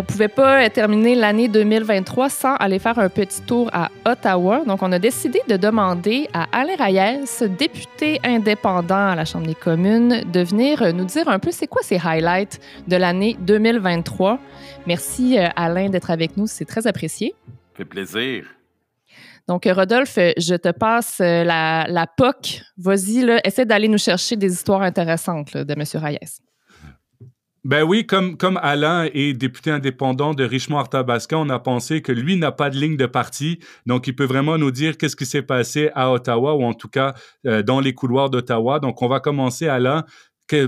on 0.00 0.02
pouvait 0.02 0.28
pas 0.28 0.70
terminer 0.70 1.14
l'année 1.14 1.46
2023 1.46 2.30
sans 2.30 2.54
aller 2.54 2.78
faire 2.78 2.98
un 2.98 3.10
petit 3.10 3.42
tour 3.42 3.68
à 3.70 3.90
Ottawa. 4.06 4.64
Donc, 4.64 4.82
on 4.82 4.90
a 4.92 4.98
décidé 4.98 5.42
de 5.46 5.58
demander 5.58 6.26
à 6.32 6.46
Alain 6.58 6.76
Reyes, 6.76 7.46
député 7.58 8.18
indépendant 8.24 9.08
à 9.08 9.14
la 9.14 9.26
Chambre 9.26 9.46
des 9.46 9.54
communes, 9.54 10.24
de 10.32 10.40
venir 10.40 10.94
nous 10.94 11.04
dire 11.04 11.28
un 11.28 11.38
peu 11.38 11.50
c'est 11.50 11.66
quoi 11.66 11.82
ses 11.82 12.00
highlights 12.02 12.60
de 12.88 12.96
l'année 12.96 13.36
2023. 13.40 14.38
Merci, 14.86 15.38
euh, 15.38 15.48
Alain, 15.54 15.90
d'être 15.90 16.10
avec 16.10 16.38
nous. 16.38 16.46
C'est 16.46 16.64
très 16.64 16.86
apprécié. 16.86 17.34
Ça 17.46 17.76
fait 17.76 17.84
plaisir. 17.84 18.46
Donc, 19.48 19.68
Rodolphe, 19.70 20.18
je 20.38 20.54
te 20.54 20.70
passe 20.70 21.18
la, 21.18 21.84
la 21.86 22.06
POC. 22.06 22.62
Vas-y, 22.78 23.38
essaie 23.44 23.66
d'aller 23.66 23.88
nous 23.88 23.98
chercher 23.98 24.36
des 24.36 24.50
histoires 24.50 24.80
intéressantes 24.80 25.58
de 25.58 25.74
M. 25.74 25.84
Reyes. 26.02 26.40
Ben 27.64 27.82
oui, 27.82 28.06
comme, 28.06 28.38
comme 28.38 28.58
Alain 28.62 29.10
est 29.12 29.34
député 29.34 29.70
indépendant 29.70 30.32
de 30.32 30.44
Richemont-Arthabasca, 30.44 31.36
on 31.36 31.50
a 31.50 31.58
pensé 31.58 32.00
que 32.00 32.10
lui 32.10 32.36
n'a 32.36 32.52
pas 32.52 32.70
de 32.70 32.78
ligne 32.78 32.96
de 32.96 33.04
parti, 33.04 33.58
donc 33.84 34.06
il 34.06 34.16
peut 34.16 34.24
vraiment 34.24 34.56
nous 34.56 34.70
dire 34.70 34.96
qu'est-ce 34.96 35.14
qui 35.14 35.26
s'est 35.26 35.42
passé 35.42 35.90
à 35.94 36.10
Ottawa 36.10 36.54
ou 36.54 36.64
en 36.64 36.72
tout 36.72 36.88
cas 36.88 37.12
dans 37.44 37.80
les 37.80 37.92
couloirs 37.92 38.30
d'Ottawa. 38.30 38.80
Donc 38.80 39.02
on 39.02 39.08
va 39.08 39.20
commencer, 39.20 39.68
Alain, 39.68 40.06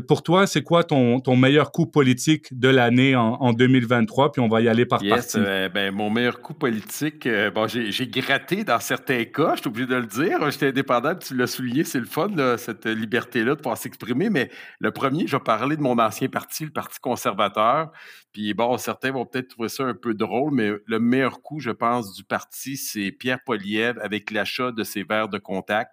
pour 0.07 0.23
toi, 0.23 0.47
c'est 0.47 0.63
quoi 0.63 0.85
ton, 0.85 1.21
ton 1.21 1.37
meilleur 1.37 1.73
coup 1.73 1.87
politique 1.87 2.59
de 2.59 2.69
l'année 2.69 3.17
en, 3.17 3.53
2023? 3.53 4.33
Puis 4.33 4.41
on 4.41 4.49
va 4.49 4.61
y 4.61 4.69
aller 4.69 4.87
par 4.87 5.03
yes, 5.03 5.37
euh, 5.37 5.69
ben, 5.69 5.95
mon 5.95 6.11
meilleur 6.11 6.41
coup 6.41 6.55
politique, 6.55 7.27
euh, 7.27 7.51
bon, 7.51 7.67
j'ai 7.67 8.07
gratté 8.09 8.65
dans 8.65 8.81
certains 8.81 9.25
cas, 9.25 9.55
je 9.55 9.61
suis 9.61 9.69
obligé 9.69 9.87
de 9.87 9.97
le 9.97 10.07
dire. 10.07 10.51
J'étais 10.51 10.69
indépendant, 10.69 11.15
tu 11.15 11.37
l'as 11.37 11.47
souligné, 11.47 11.85
c'est 11.85 12.01
le 12.01 12.07
fun, 12.07 12.29
cette 12.57 12.87
liberté-là 12.87 13.55
de 13.55 13.61
pouvoir 13.61 13.77
s'exprimer. 13.77 14.31
Mais 14.31 14.51
le 14.79 14.91
premier, 14.91 15.27
je 15.27 15.37
vais 15.37 15.43
parler 15.43 15.77
de 15.77 15.83
mon 15.83 15.99
ancien 15.99 16.29
parti, 16.29 16.65
le 16.65 16.71
Parti 16.71 16.99
conservateur. 17.01 17.91
Puis 18.33 18.55
bon, 18.55 18.77
certains 18.79 19.13
vont 19.13 19.27
peut-être 19.27 19.49
trouver 19.49 19.69
ça 19.69 19.85
un 19.85 19.95
peu 19.95 20.15
drôle, 20.15 20.53
mais 20.53 20.71
le 20.87 20.99
meilleur 20.99 21.43
coup, 21.43 21.61
je 21.61 21.71
pense, 21.71 22.15
du 22.15 22.25
parti, 22.25 22.77
c'est 22.77 23.13
Pierre 23.13 23.39
Poliev 23.45 23.99
avec 24.01 24.31
l'achat 24.31 24.73
de 24.73 24.85
ses 24.85 25.03
verres 25.03 25.29
de 25.29 25.39
contact 25.39 25.93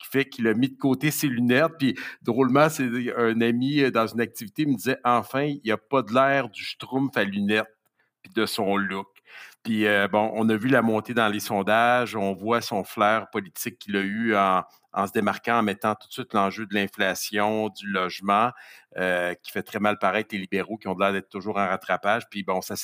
qui 0.00 0.08
fait 0.08 0.24
qu'il 0.24 0.48
a 0.48 0.54
mis 0.54 0.68
de 0.68 0.76
côté 0.76 1.10
ses 1.10 1.28
lunettes. 1.28 1.72
Puis 1.78 1.96
drôlement, 2.22 2.68
c'est 2.68 2.88
un 3.16 3.40
ami 3.40 3.80
euh, 3.80 3.90
dans 3.90 4.06
une 4.06 4.20
activité 4.20 4.66
me 4.66 4.74
disait 4.74 4.98
enfin, 5.04 5.42
il 5.44 5.60
n'y 5.64 5.70
a 5.70 5.78
pas 5.78 6.02
de 6.02 6.12
l'air 6.12 6.48
du 6.48 6.64
schtroumpf 6.64 7.16
à 7.16 7.24
lunettes 7.24 7.68
puis 8.22 8.32
de 8.34 8.46
son 8.46 8.76
look. 8.76 9.08
Puis 9.62 9.86
euh, 9.86 10.08
bon, 10.08 10.30
on 10.34 10.48
a 10.48 10.56
vu 10.56 10.68
la 10.68 10.82
montée 10.82 11.14
dans 11.14 11.28
les 11.28 11.40
sondages, 11.40 12.16
on 12.16 12.32
voit 12.32 12.60
son 12.60 12.82
flair 12.82 13.28
politique 13.30 13.78
qu'il 13.78 13.96
a 13.96 14.00
eu 14.00 14.34
en, 14.34 14.62
en 14.92 15.06
se 15.06 15.12
démarquant, 15.12 15.58
en 15.58 15.62
mettant 15.62 15.94
tout 15.94 16.08
de 16.08 16.12
suite 16.12 16.34
l'enjeu 16.34 16.66
de 16.66 16.74
l'inflation, 16.74 17.68
du 17.68 17.86
logement, 17.86 18.50
euh, 18.96 19.34
qui 19.34 19.52
fait 19.52 19.62
très 19.62 19.78
mal 19.78 19.98
paraître 19.98 20.30
les 20.32 20.40
libéraux 20.40 20.76
qui 20.76 20.88
ont 20.88 20.96
l'air 20.98 21.12
d'être 21.12 21.28
toujours 21.28 21.58
en 21.58 21.66
rattrapage. 21.66 22.28
Puis 22.28 22.42
bon, 22.42 22.60
ça, 22.60 22.74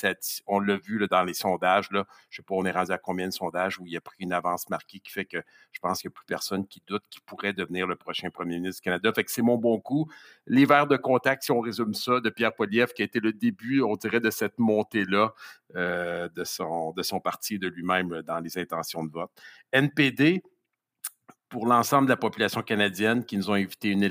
on 0.47 0.59
l'a 0.59 0.77
vu 0.77 1.05
dans 1.09 1.23
les 1.23 1.33
sondages. 1.33 1.89
Je 1.91 1.99
sais 2.37 2.43
pas, 2.43 2.55
on 2.55 2.65
est 2.65 2.71
rendu 2.71 2.91
à 2.91 2.97
combien 2.97 3.27
de 3.27 3.33
sondages 3.33 3.77
où 3.79 3.85
il 3.85 3.97
a 3.97 4.01
pris 4.01 4.15
une 4.19 4.31
avance 4.31 4.69
marquée 4.69 4.99
qui 4.99 5.11
fait 5.11 5.25
que 5.25 5.37
je 5.71 5.79
pense 5.79 5.99
qu'il 5.99 6.09
n'y 6.09 6.13
a 6.13 6.15
plus 6.15 6.25
personne 6.25 6.65
qui 6.65 6.81
doute 6.87 7.03
qu'il 7.09 7.21
pourrait 7.23 7.53
devenir 7.53 7.87
le 7.87 7.95
prochain 7.97 8.29
premier 8.29 8.57
ministre 8.57 8.81
du 8.81 8.85
Canada. 8.85 9.11
Fait 9.13 9.23
que 9.25 9.31
c'est 9.31 9.41
mon 9.41 9.57
bon 9.57 9.79
coup. 9.79 10.09
Verres 10.47 10.87
de 10.87 10.97
contact, 10.97 11.43
si 11.43 11.51
on 11.51 11.59
résume 11.59 11.93
ça, 11.93 12.19
de 12.19 12.29
Pierre 12.29 12.53
Poliev, 12.53 12.93
qui 12.93 13.01
a 13.01 13.05
été 13.05 13.19
le 13.19 13.31
début, 13.31 13.81
on 13.81 13.95
dirait, 13.95 14.19
de 14.19 14.29
cette 14.29 14.59
montée-là 14.59 15.33
euh, 15.75 16.29
de, 16.29 16.43
son, 16.43 16.91
de 16.91 17.03
son 17.03 17.19
parti 17.19 17.55
et 17.55 17.57
de 17.57 17.67
lui-même 17.67 18.21
dans 18.21 18.39
les 18.39 18.57
intentions 18.57 19.03
de 19.03 19.11
vote. 19.11 19.31
NPD, 19.71 20.41
pour 21.49 21.65
l'ensemble 21.65 22.07
de 22.07 22.11
la 22.11 22.17
population 22.17 22.61
canadienne 22.61 23.25
qui 23.25 23.37
nous 23.37 23.49
ont 23.49 23.55
évité 23.55 23.89
une, 23.89 24.03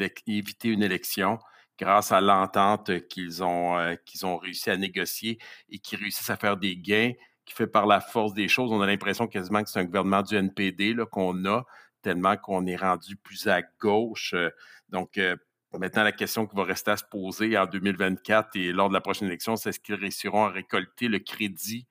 une 0.65 0.83
élection 0.83 1.39
grâce 1.79 2.13
à 2.13 2.21
l'entente 2.21 3.07
qu'ils 3.09 3.43
ont, 3.43 3.79
euh, 3.79 3.95
qu'ils 4.05 4.25
ont 4.25 4.39
réussi 4.39 4.71
à 4.71 4.77
négocier 4.77 5.39
et 5.69 5.79
qui 5.79 5.97
réussissent 5.97 6.31
à 6.31 6.37
faire 6.37 6.57
des 6.57 6.77
gains, 6.77 7.13
qui 7.45 7.55
fait 7.55 7.67
par 7.67 7.87
la 7.87 8.01
force 8.01 8.33
des 8.33 8.49
choses. 8.49 8.73
On 8.73 8.81
a 8.81 8.87
l'impression 8.87 9.27
quasiment 9.27 9.63
que 9.63 9.69
c'est 9.69 9.81
un 9.81 9.85
gouvernement 9.85 10.23
du 10.23 10.37
NPD 10.37 10.97
qu'on 11.11 11.45
a, 11.45 11.65
tellement 12.03 12.37
qu'on 12.37 12.67
est 12.67 12.77
rendu 12.77 13.17
plus 13.17 13.47
à 13.47 13.63
gauche. 13.81 14.35
Donc, 14.89 15.19
euh, 15.19 15.37
maintenant, 15.79 16.05
la 16.05 16.13
question 16.13 16.47
qui 16.47 16.57
va 16.57 16.65
rester 16.65 16.93
à 16.93 16.97
se 16.97 17.05
poser 17.05 17.57
en 17.59 17.67
2024 17.67 18.57
et 18.57 18.73
lors 18.73 18.89
de 18.89 18.95
la 18.95 19.01
prochaine 19.01 19.29
élection, 19.29 19.57
c'est 19.57 19.71
est-ce 19.71 19.81
qu'ils 19.81 19.97
réussiront 19.97 20.47
à 20.47 20.51
récolter 20.51 21.09
le 21.09 21.19
crédit 21.19 21.87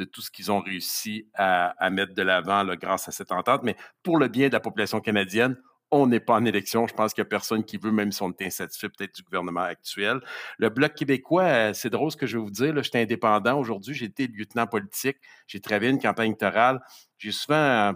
de 0.00 0.04
tout 0.06 0.22
ce 0.22 0.30
qu'ils 0.30 0.50
ont 0.50 0.60
réussi 0.60 1.28
à, 1.34 1.90
mettre 1.90 2.14
de 2.14 2.22
l'avant 2.22 2.64
grâce 2.74 3.08
à 3.08 3.12
cette 3.12 3.32
entente. 3.32 3.62
Mais 3.62 3.76
pour 4.02 4.16
le 4.16 4.28
bien 4.28 4.48
de 4.48 4.54
la 4.54 4.60
population 4.60 5.00
canadienne, 5.00 5.56
on 5.90 6.06
n'est 6.06 6.20
pas 6.20 6.34
en 6.34 6.44
élection. 6.44 6.86
Je 6.86 6.94
pense 6.94 7.12
qu'il 7.12 7.22
n'y 7.22 7.26
a 7.26 7.30
personne 7.30 7.64
qui 7.64 7.76
veut, 7.76 7.90
même 7.90 8.12
si 8.12 8.22
on 8.22 8.30
est 8.30 8.46
insatisfait 8.46 8.88
peut-être 8.88 9.14
du 9.14 9.22
gouvernement 9.22 9.62
actuel. 9.62 10.20
Le 10.58 10.68
Bloc 10.70 10.94
québécois, 10.94 11.42
euh, 11.42 11.72
c'est 11.74 11.90
drôle 11.90 12.12
ce 12.12 12.16
que 12.16 12.26
je 12.26 12.38
vais 12.38 12.42
vous 12.42 12.50
dire. 12.50 12.80
J'étais 12.82 13.02
indépendant 13.02 13.58
aujourd'hui. 13.58 13.94
J'ai 13.94 14.06
été 14.06 14.28
lieutenant 14.28 14.66
politique. 14.66 15.18
J'ai 15.46 15.60
travaillé 15.60 15.90
une 15.90 16.00
campagne 16.00 16.28
électorale. 16.28 16.80
J'ai 17.18 17.32
souvent 17.32 17.92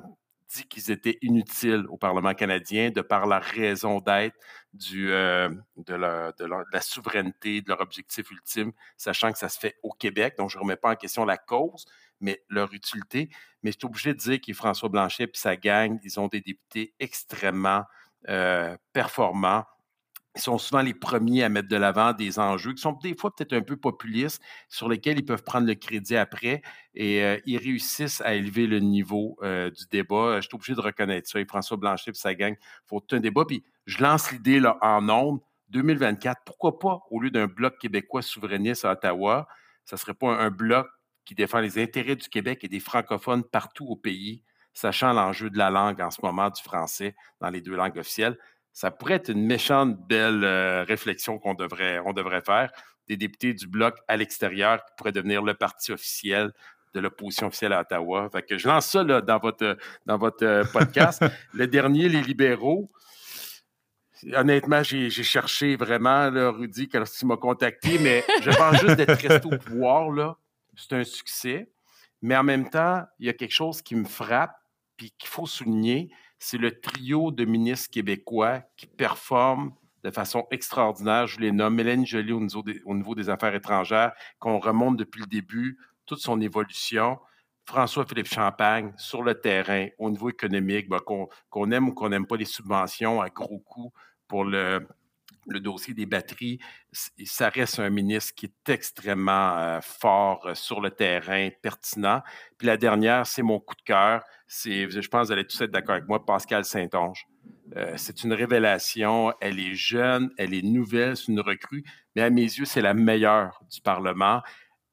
dit 0.55 0.65
qu'ils 0.65 0.91
étaient 0.91 1.19
inutiles 1.23 1.85
au 1.89 1.97
Parlement 1.97 2.35
canadien 2.35 2.91
de 2.91 3.01
par 3.01 3.27
la 3.27 3.39
raison 3.39 4.01
d'être 4.01 4.37
euh, 4.95 5.49
de, 5.77 5.95
la 5.95 6.81
souveraineté, 6.81 7.63
de 7.63 7.69
leur 7.69 7.81
objectif 7.81 8.31
ultime, 8.31 8.73
sachant 8.97 9.33
que 9.33 9.39
ça 9.39 9.49
se 9.49 9.59
fait 9.59 9.77
au 9.83 9.91
Québec. 9.93 10.35
Donc, 10.39 10.51
je 10.51 10.59
ne 10.59 10.63
remets 10.63 10.77
pas 10.77 10.93
en 10.93 10.97
question 10.97 11.25
la 11.25 11.37
cause, 11.37 11.87
mais 12.21 12.43
leur 12.49 12.73
utilité. 12.73 13.31
Mais 13.63 13.73
je 13.73 13.79
suis 13.79 13.87
obligé 13.87 14.15
de 14.15 14.19
dire 14.19 14.41
que 14.41 14.53
François 14.53 14.89
Blanchet 14.89 15.25
et 15.25 15.31
sa 15.35 15.57
gang, 15.57 15.99
ils 16.03 16.19
ont 16.21 16.29
des 16.29 16.41
députés 16.41 16.95
extrêmement 16.99 17.85
euh, 18.29 18.77
performants 18.93 19.65
ils 20.37 20.41
sont 20.41 20.59
souvent 20.59 20.83
les 20.83 20.95
premiers 20.95 21.45
à 21.45 21.49
mettre 21.49 21.69
de 21.69 21.77
l'avant 21.77 22.13
des 22.13 22.41
enjeux 22.41 22.73
qui 22.73 22.83
sont 22.83 22.99
des 23.05 23.15
fois 23.15 23.33
peut-être 23.33 23.53
un 23.53 23.61
peu 23.61 23.77
populistes, 23.77 24.43
sur 24.69 24.89
lesquels 24.89 25.17
ils 25.17 25.25
peuvent 25.25 25.45
prendre 25.45 25.65
le 25.65 25.77
crédit 25.77 26.17
après 26.17 26.61
et 26.97 27.23
euh, 27.23 27.39
ils 27.47 27.57
réussissent 27.57 28.21
à 28.21 28.35
élever 28.35 28.67
le 28.67 28.81
niveau 28.81 29.39
du 29.41 29.87
débat. 29.93 30.41
Je 30.41 30.49
suis 30.49 30.57
obligé 30.57 30.75
de 30.75 30.81
reconnaître 30.81 31.29
ça. 31.31 31.39
François 31.47 31.77
Blanchet 31.77 32.11
et 32.11 32.15
sa 32.15 32.35
gang 32.35 32.57
faut 32.85 32.99
tout 32.99 33.15
un 33.15 33.21
débat. 33.21 33.45
Puis 33.47 33.63
je 33.87 34.03
lance 34.03 34.31
l'idée 34.33 34.61
là, 34.61 34.79
en 34.81 35.09
ondes. 35.09 35.41
2024, 35.71 36.43
pourquoi 36.45 36.79
pas, 36.79 37.01
au 37.11 37.21
lieu 37.21 37.31
d'un 37.31 37.47
bloc 37.47 37.79
québécois 37.79 38.23
souverainiste 38.23 38.85
à 38.85 38.93
Ottawa, 38.93 39.49
ça 39.85 39.97
ne 39.97 39.99
serait 39.99 40.15
pas 40.15 40.29
un, 40.29 40.51
bloc 40.51 40.87
qui 41.25 41.35
défend 41.35 41.59
les 41.59 41.83
intérêts 41.83 42.17
du 42.17 42.29
Québec 42.29 42.63
et 42.63 42.69
des 42.69 42.81
francophones 42.81 43.43
partout 43.43 43.87
au 43.87 43.97
pays, 43.97 44.43
sachant 44.73 45.13
l'enjeu 45.13 45.51
de 45.51 45.59
la 45.59 45.71
langue 45.71 46.01
en 46.01 46.11
ce 46.11 46.21
moment 46.23 46.51
du 46.51 46.63
français 46.63 47.17
dans 47.41 47.51
les 47.51 47.61
deux 47.61 47.75
langues 47.75 47.99
officielles? 47.99 48.39
Ça 48.73 48.91
pourrait 48.91 49.15
être 49.15 49.31
une 49.31 49.45
méchante 49.45 49.97
belle 50.07 50.45
euh, 50.45 50.85
réflexion 50.85 51.39
qu'on 51.39 51.55
devrait, 51.55 52.01
on 52.05 52.13
devrait 52.13 52.43
faire. 52.43 52.71
Des 53.09 53.17
députés 53.17 53.53
du 53.53 53.67
Bloc 53.67 53.97
à 54.09 54.17
l'extérieur 54.17 54.85
qui 54.85 54.93
pourraient 54.97 55.13
devenir 55.13 55.43
le 55.43 55.55
parti 55.55 55.93
officiel 55.93 56.53
de 56.95 57.01
l'opposition 57.01 57.49
officielle 57.49 57.73
à 57.73 57.81
Ottawa. 57.81 58.29
Fait 58.33 58.43
que 58.43 58.57
je 58.57 58.67
lance 58.69 58.87
ça 58.87 59.03
là, 59.03 59.21
dans 59.21 59.39
votre, 59.39 59.77
dans 60.07 60.19
votre 60.19 60.45
euh, 60.45 60.65
podcast. 60.65 61.25
le 61.53 61.67
dernier, 61.67 62.09
les 62.09 62.23
libéraux. 62.23 62.91
Honnêtement, 64.33 64.83
j'ai 64.83 65.11
cherché 65.11 65.77
vraiment, 65.77 66.31
là, 66.31 66.51
Rudy, 66.51 66.89
quand 66.89 67.05
il 67.21 67.27
m'a 67.27 67.37
contacté, 67.37 67.99
mais 67.99 68.25
je 68.43 68.51
pense 68.51 68.81
juste 68.81 68.97
d'être 68.97 69.21
resté 69.21 69.47
au 69.47 69.59
pouvoir, 69.59 70.11
là. 70.11 70.37
C'est 70.77 70.93
un 70.93 71.05
succès. 71.05 71.71
Mais 72.23 72.37
en 72.37 72.43
même 72.43 72.71
temps, 72.71 73.03
il 73.19 73.27
y 73.27 73.29
a 73.29 73.33
quelque 73.33 73.53
chose 73.53 73.83
qui 73.83 73.95
me 73.95 74.05
frappe, 74.05 74.57
puis 74.97 75.13
qu'il 75.19 75.29
faut 75.29 75.47
souligner, 75.47 76.11
c'est 76.39 76.59
le 76.59 76.81
trio 76.81 77.31
de 77.31 77.45
ministres 77.45 77.91
québécois 77.91 78.63
qui 78.77 78.87
performent 78.87 79.73
de 80.05 80.11
façon 80.11 80.47
extraordinaire. 80.51 81.27
Je 81.27 81.41
les 81.41 81.53
nomme 81.53 81.75
Mélanie 81.75 82.07
Joly 82.07 82.33
au 82.33 82.41
niveau 82.95 83.15
des, 83.15 83.31
affaires 83.31 83.55
étrangères, 83.55 84.13
qu'on 84.39 84.59
remonte 84.59 84.97
depuis 84.97 85.21
le 85.21 85.27
début, 85.27 85.79
toute 86.07 86.21
son 86.21 86.41
évolution. 86.41 87.19
François-Philippe 87.67 88.29
Champagne 88.29 88.93
sur 88.97 89.23
le 89.23 89.35
terrain, 89.41 89.89
au 89.99 90.11
niveau 90.11 90.29
économique, 90.29 90.89
ben, 90.89 91.01
qu'on 91.01 91.71
aime 91.71 91.89
ou 91.89 91.95
qu'on 91.95 92.11
n'aime 92.11 92.27
pas 92.27 92.37
les 92.37 92.45
subventions 92.45 93.21
à 93.21 93.31
gros 93.31 93.59
coûts 93.59 93.93
pour 94.29 94.45
le, 94.45 94.87
dossier 95.47 95.95
des 95.95 96.07
batteries, 96.07 96.59
ça 97.25 97.49
reste 97.51 97.79
un 97.79 97.91
ministre 97.91 98.35
qui 98.35 98.47
est 98.47 98.73
extrêmement 98.73 99.59
euh, 99.59 99.81
fort 99.83 100.47
euh, 100.47 100.55
sur 100.55 100.81
le 100.81 100.91
terrain, 100.91 101.51
pertinent. 101.63 102.23
Puis 102.57 102.67
la 102.67 102.77
dernière, 102.77 103.27
c'est 103.27 103.43
mon 103.43 103.61
coup 103.61 103.75
de 103.75 103.83
cœur. 103.83 104.23
C'est, 104.47 104.89
je 104.91 105.09
pense 105.09 105.23
que 105.23 105.27
vous 105.27 105.33
allez 105.33 105.47
tous 105.47 105.61
être 105.61 105.71
d'accord 105.71 105.97
avec 105.97 106.09
moi, 106.09 106.25
Pascal 106.25 106.65
Saint-Onge. 106.65 107.27
Euh, 107.77 107.95
c'est 107.97 108.25
une 108.25 108.33
révélation. 108.33 109.35
Elle 109.41 109.61
est 109.61 109.75
jeune, 109.75 110.31
elle 110.39 110.55
est 110.55 110.63
nouvelle, 110.63 111.17
c'est 111.17 111.29
une 111.29 111.41
recrue, 111.41 111.85
mais 112.15 112.23
à 112.23 112.31
mes 112.31 112.43
yeux, 112.43 112.65
c'est 112.65 112.83
la 112.83 112.95
meilleure 112.95 113.61
du 113.71 113.81
Parlement. 113.81 114.43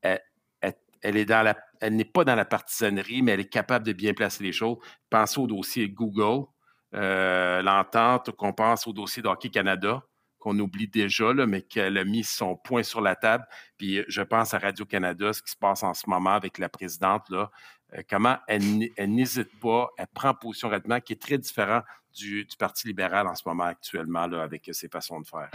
Elle, 0.01 1.17
est 1.17 1.26
dans 1.26 1.41
la, 1.41 1.55
elle 1.82 1.96
n'est 1.96 2.06
pas 2.06 2.24
dans 2.24 2.36
la 2.36 2.46
partisanerie, 2.46 3.22
mais 3.22 3.34
elle 3.34 3.42
est 3.42 3.50
capable 3.50 3.86
de 3.86 3.94
bien 3.94 4.14
placer 4.14 4.44
les 4.44 4.54
choses. 4.54 4.78
Pensez 5.10 5.40
au 5.40 5.48
dossier 5.48 5.90
Google, 5.90 6.46
l'entente, 6.94 8.32
qu'on 8.32 8.54
pense 8.54 8.88
au 8.88 8.94
dossier 8.94 9.22
d'Hockey 9.22 9.50
Canada 9.50 10.04
qu'on 10.42 10.58
oublie 10.60 10.88
déjà, 10.88 11.32
là, 11.34 11.46
mais 11.46 11.62
qu'elle 11.62 11.98
a 11.98 12.04
mis 12.04 12.24
son 12.24 12.58
point 12.58 12.84
sur 12.84 13.00
la 13.00 13.16
table. 13.16 13.46
Puis 13.78 14.00
euh, 14.00 14.06
je 14.10 14.22
pense 14.22 14.54
à 14.54 14.58
Radio-Canada, 14.58 15.32
ce 15.32 15.42
qui 15.42 15.52
se 15.52 15.56
passe 15.56 15.84
en 15.84 15.94
ce 15.94 16.10
moment 16.10 16.32
avec 16.32 16.58
la 16.58 16.68
présidente, 16.68 17.30
là, 17.30 17.52
euh, 17.94 18.02
comment 18.10 18.38
elle, 18.48 18.90
n'hésite 18.98 19.60
pas, 19.62 19.90
elle 19.98 20.08
prend 20.14 20.34
position 20.34 20.68
rapidement, 20.68 21.00
qui 21.00 21.14
est 21.14 21.22
très 21.22 21.38
différent 21.38 21.82
du, 22.14 22.46
Parti 22.60 22.88
libéral 22.88 23.28
en 23.28 23.36
ce 23.36 23.44
moment 23.46 23.66
actuellement, 23.66 24.28
là, 24.28 24.42
avec 24.42 24.70
ses 24.74 24.90
façons 24.90 25.22
de 25.22 25.28
faire. 25.28 25.50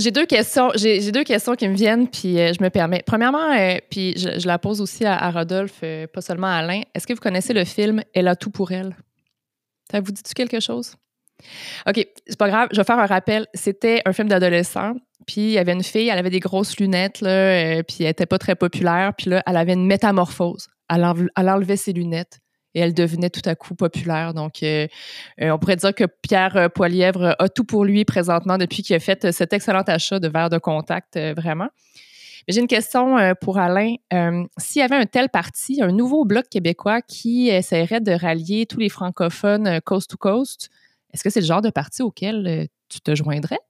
J'ai 0.00 0.10
deux 0.10 0.26
questions. 0.26 0.70
J'ai 0.74 1.12
deux 1.12 1.24
questions 1.24 1.54
qui 1.54 1.68
me 1.68 1.74
viennent, 1.74 2.08
puis 2.08 2.38
euh, 2.38 2.52
je 2.52 2.62
me 2.62 2.70
permets. 2.70 3.02
Premièrement, 3.06 3.54
puis 3.90 4.14
je, 4.16 4.46
la 4.46 4.58
pose 4.58 4.80
aussi 4.80 5.04
à, 5.04 5.30
Rodolphe, 5.30 5.84
pas 6.12 6.20
seulement 6.20 6.48
à 6.48 6.56
Alain. 6.56 6.82
Est-ce 6.94 7.06
que 7.06 7.12
vous 7.12 7.20
connaissez 7.20 7.52
le 7.52 7.64
film 7.64 8.02
Elle 8.14 8.28
a 8.28 8.36
tout 8.36 8.50
pour 8.50 8.72
elle? 8.72 8.96
Ça 9.90 10.00
vous 10.00 10.12
dit-tu 10.12 10.34
quelque 10.34 10.60
chose? 10.60 10.94
OK, 11.86 12.06
c'est 12.26 12.38
pas 12.38 12.48
grave, 12.48 12.68
je 12.72 12.76
vais 12.76 12.84
faire 12.84 12.98
un 12.98 13.06
rappel. 13.06 13.46
C'était 13.54 14.02
un 14.04 14.12
film 14.12 14.28
d'adolescent, 14.28 14.94
puis 15.26 15.40
il 15.40 15.50
y 15.50 15.58
avait 15.58 15.72
une 15.72 15.82
fille, 15.82 16.08
elle 16.08 16.18
avait 16.18 16.30
des 16.30 16.40
grosses 16.40 16.78
lunettes, 16.78 17.20
là, 17.20 17.30
euh, 17.30 17.82
puis 17.82 17.98
elle 18.00 18.10
était 18.10 18.26
pas 18.26 18.38
très 18.38 18.54
populaire, 18.54 19.12
puis 19.16 19.30
là, 19.30 19.42
elle 19.46 19.56
avait 19.56 19.72
une 19.72 19.86
métamorphose. 19.86 20.68
Elle, 20.88 21.04
enlevait 21.04 21.76
ses 21.76 21.92
lunettes, 21.92 22.40
et 22.74 22.80
elle 22.80 22.94
devenait 22.94 23.30
tout 23.30 23.46
à 23.48 23.54
coup 23.54 23.74
populaire. 23.74 24.34
Donc, 24.34 24.62
euh, 24.62 24.86
euh, 25.40 25.50
on 25.50 25.58
pourrait 25.58 25.76
dire 25.76 25.94
que 25.94 26.04
Pierre 26.04 26.70
Poilièvre 26.74 27.36
a 27.38 27.48
tout 27.48 27.64
pour 27.64 27.84
lui 27.84 28.04
présentement 28.04 28.58
depuis 28.58 28.82
qu'il 28.82 28.96
a 28.96 29.00
fait 29.00 29.32
cet 29.32 29.52
excellent 29.52 29.82
achat 29.82 30.18
de 30.18 30.28
verre 30.28 30.50
de 30.50 30.58
contact, 30.58 31.18
vraiment. 31.36 31.68
J'ai 32.48 32.60
une 32.60 32.66
question 32.66 33.16
pour 33.40 33.58
Alain. 33.58 33.94
S'il 34.56 34.80
y 34.80 34.82
avait 34.82 34.96
un 34.96 35.06
tel 35.06 35.28
parti, 35.28 35.82
un 35.82 35.92
nouveau 35.92 36.24
bloc 36.24 36.48
québécois 36.48 37.02
qui 37.02 37.48
essaierait 37.48 38.00
de 38.00 38.12
rallier 38.12 38.66
tous 38.66 38.80
les 38.80 38.88
francophones 38.88 39.80
coast 39.82 40.10
to 40.10 40.16
coast, 40.16 40.70
est-ce 41.12 41.22
que 41.22 41.30
c'est 41.30 41.40
le 41.40 41.46
genre 41.46 41.60
de 41.60 41.70
parti 41.70 42.02
auquel 42.02 42.68
tu 42.88 43.00
te 43.00 43.14
joindrais? 43.14 43.60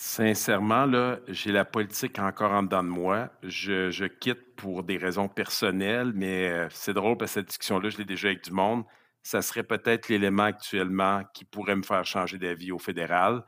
Sincèrement, 0.00 0.86
là, 0.86 1.18
j'ai 1.26 1.50
la 1.50 1.64
politique 1.64 2.20
encore 2.20 2.52
en 2.52 2.62
dedans 2.62 2.84
de 2.84 2.88
moi. 2.88 3.30
Je, 3.42 4.06
quitte 4.06 4.54
pour 4.54 4.84
des 4.84 4.96
raisons 4.96 5.26
personnelles, 5.26 6.12
mais 6.14 6.48
euh, 6.48 6.68
c'est 6.70 6.94
drôle 6.94 7.16
parce 7.16 7.32
que 7.32 7.40
cette 7.40 7.48
discussion-là, 7.48 7.88
je 7.88 7.98
l'ai 7.98 8.04
déjà 8.04 8.28
avec 8.28 8.44
du 8.44 8.52
monde. 8.52 8.84
Ça 9.24 9.42
serait 9.42 9.64
peut-être 9.64 10.08
l'élément 10.08 10.44
actuellement 10.44 11.24
qui 11.34 11.44
pourrait 11.44 11.74
me 11.74 11.82
faire 11.82 12.04
changer 12.04 12.38
d'avis 12.38 12.70
au 12.70 12.78
fédéral. 12.78 13.44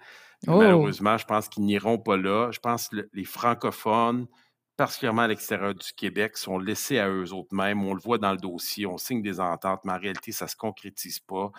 Oh! 0.48 0.58
Malheureusement, 0.58 1.16
je 1.18 1.24
pense 1.24 1.48
qu'ils 1.48 1.62
n'iront 1.62 1.98
pas 1.98 2.16
là. 2.16 2.50
Je 2.50 2.58
pense 2.58 2.88
que 2.88 3.08
les 3.12 3.24
francophones, 3.24 4.26
particulièrement 4.76 5.22
à 5.22 5.28
l'extérieur 5.28 5.76
du 5.76 5.92
Québec, 5.92 6.36
sont 6.36 6.58
laissés 6.58 6.98
à 6.98 7.08
eux 7.08 7.32
autres 7.32 7.54
mêmes. 7.54 7.80
On 7.84 7.94
le 7.94 8.00
voit 8.00 8.18
dans 8.18 8.32
le 8.32 8.38
dossier, 8.38 8.86
on 8.86 8.98
signe 8.98 9.22
des 9.22 9.38
ententes, 9.38 9.82
mais 9.84 9.92
en 9.92 10.00
réalité, 10.00 10.32
ça 10.32 10.46
ne 10.46 10.50
se 10.50 10.56
concrétise 10.56 11.20
pas. 11.20 11.52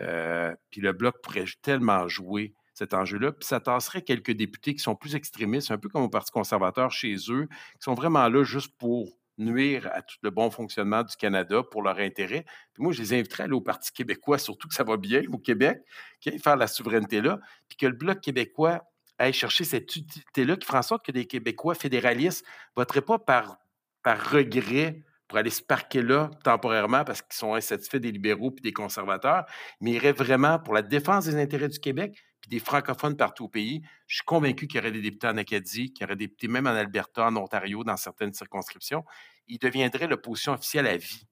Euh, 0.00 0.52
puis 0.68 0.80
le 0.80 0.90
Bloc 0.90 1.22
pourrait 1.22 1.44
tellement 1.62 2.08
jouer 2.08 2.56
cet 2.82 2.94
enjeu-là. 2.94 3.32
Puis 3.32 3.46
ça 3.46 3.60
tasserait 3.60 4.02
quelques 4.02 4.32
députés 4.32 4.74
qui 4.74 4.82
sont 4.82 4.96
plus 4.96 5.14
extrémistes, 5.14 5.70
un 5.70 5.78
peu 5.78 5.88
comme 5.88 6.02
au 6.02 6.08
Parti 6.08 6.32
conservateur 6.32 6.90
chez 6.90 7.16
eux, 7.28 7.46
qui 7.46 7.82
sont 7.82 7.94
vraiment 7.94 8.28
là 8.28 8.42
juste 8.42 8.76
pour 8.76 9.08
nuire 9.38 9.88
à 9.92 10.02
tout 10.02 10.16
le 10.22 10.30
bon 10.30 10.50
fonctionnement 10.50 11.02
du 11.02 11.16
Canada 11.16 11.62
pour 11.62 11.82
leur 11.82 11.98
intérêt. 11.98 12.44
Puis 12.74 12.82
moi, 12.82 12.92
je 12.92 13.00
les 13.00 13.14
inviterais 13.14 13.44
à 13.44 13.46
aller 13.46 13.54
au 13.54 13.60
Parti 13.60 13.92
québécois, 13.92 14.38
surtout 14.38 14.68
que 14.68 14.74
ça 14.74 14.84
va 14.84 14.96
bien 14.96 15.22
au 15.32 15.38
Québec, 15.38 15.78
qui 16.20 16.30
aille 16.30 16.38
faire 16.38 16.56
la 16.56 16.66
souveraineté-là, 16.66 17.40
puis 17.68 17.76
que 17.76 17.86
le 17.86 17.94
Bloc 17.94 18.20
québécois 18.20 18.82
aille 19.18 19.32
chercher 19.32 19.64
cette 19.64 19.94
utilité-là 19.94 20.56
qui 20.56 20.66
fera 20.66 20.78
en 20.78 20.82
sorte 20.82 21.04
que 21.04 21.12
des 21.12 21.26
Québécois 21.26 21.74
fédéralistes 21.74 22.44
ne 22.76 22.82
voteraient 22.82 23.02
pas 23.02 23.18
par, 23.18 23.58
par 24.02 24.32
regret 24.32 25.02
pour 25.28 25.38
aller 25.38 25.50
se 25.50 25.62
parquer 25.62 26.02
là 26.02 26.30
temporairement 26.44 27.04
parce 27.04 27.22
qu'ils 27.22 27.34
sont 27.34 27.54
insatisfaits 27.54 27.98
des 27.98 28.12
libéraux 28.12 28.50
puis 28.50 28.62
des 28.62 28.72
conservateurs, 28.72 29.46
mais 29.80 29.92
iraient 29.92 30.12
vraiment 30.12 30.58
pour 30.58 30.74
la 30.74 30.82
défense 30.82 31.24
des 31.24 31.36
intérêts 31.36 31.68
du 31.68 31.78
Québec 31.78 32.22
des 32.52 32.58
francophones 32.58 33.16
partout 33.16 33.44
au 33.44 33.48
pays. 33.48 33.80
Je 34.06 34.16
suis 34.16 34.24
convaincu 34.24 34.66
qu'il 34.66 34.76
y 34.76 34.80
aurait 34.80 34.92
des 34.92 35.00
députés 35.00 35.26
en 35.26 35.38
Acadie, 35.38 35.90
qu'il 35.90 36.02
y 36.02 36.04
aurait 36.04 36.16
des 36.16 36.26
députés 36.26 36.48
même 36.48 36.66
en 36.66 36.70
Alberta, 36.70 37.26
en 37.26 37.36
Ontario, 37.36 37.82
dans 37.82 37.96
certaines 37.96 38.34
circonscriptions. 38.34 39.04
Ils 39.48 39.58
deviendraient 39.58 40.06
l'opposition 40.06 40.52
officielle 40.52 40.86
à 40.86 40.98
vie 40.98 41.26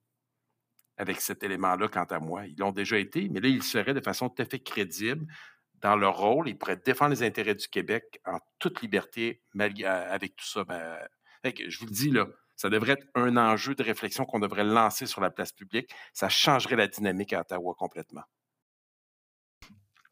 avec 0.97 1.21
cet 1.21 1.43
élément-là, 1.43 1.87
quant 1.89 2.05
à 2.05 2.19
moi. 2.19 2.47
Ils 2.47 2.57
l'ont 2.57 2.71
déjà 2.71 2.97
été, 2.97 3.29
mais 3.29 3.39
là, 3.39 3.49
ils 3.49 3.61
seraient 3.61 3.93
de 3.93 4.01
façon 4.01 4.29
tout 4.29 4.41
à 4.41 4.45
fait 4.45 4.59
crédible 4.59 5.27
dans 5.75 5.95
leur 5.95 6.17
rôle. 6.17 6.49
Ils 6.49 6.57
pourraient 6.57 6.81
défendre 6.83 7.11
les 7.11 7.21
intérêts 7.21 7.55
du 7.55 7.67
Québec 7.67 8.19
en 8.25 8.39
toute 8.57 8.81
liberté 8.81 9.43
avec 9.57 10.35
tout 10.35 10.45
ça. 10.45 10.63
Ben, 10.63 10.97
je 11.43 11.79
vous 11.79 11.85
le 11.85 11.91
dis, 11.91 12.09
là, 12.09 12.27
ça 12.55 12.69
devrait 12.69 12.93
être 12.93 13.05
un 13.13 13.37
enjeu 13.37 13.75
de 13.75 13.83
réflexion 13.83 14.25
qu'on 14.25 14.39
devrait 14.39 14.63
lancer 14.63 15.05
sur 15.05 15.21
la 15.21 15.29
place 15.29 15.51
publique. 15.51 15.93
Ça 16.13 16.29
changerait 16.29 16.75
la 16.77 16.87
dynamique 16.87 17.33
à 17.33 17.41
Ottawa 17.41 17.75
complètement. 17.77 18.23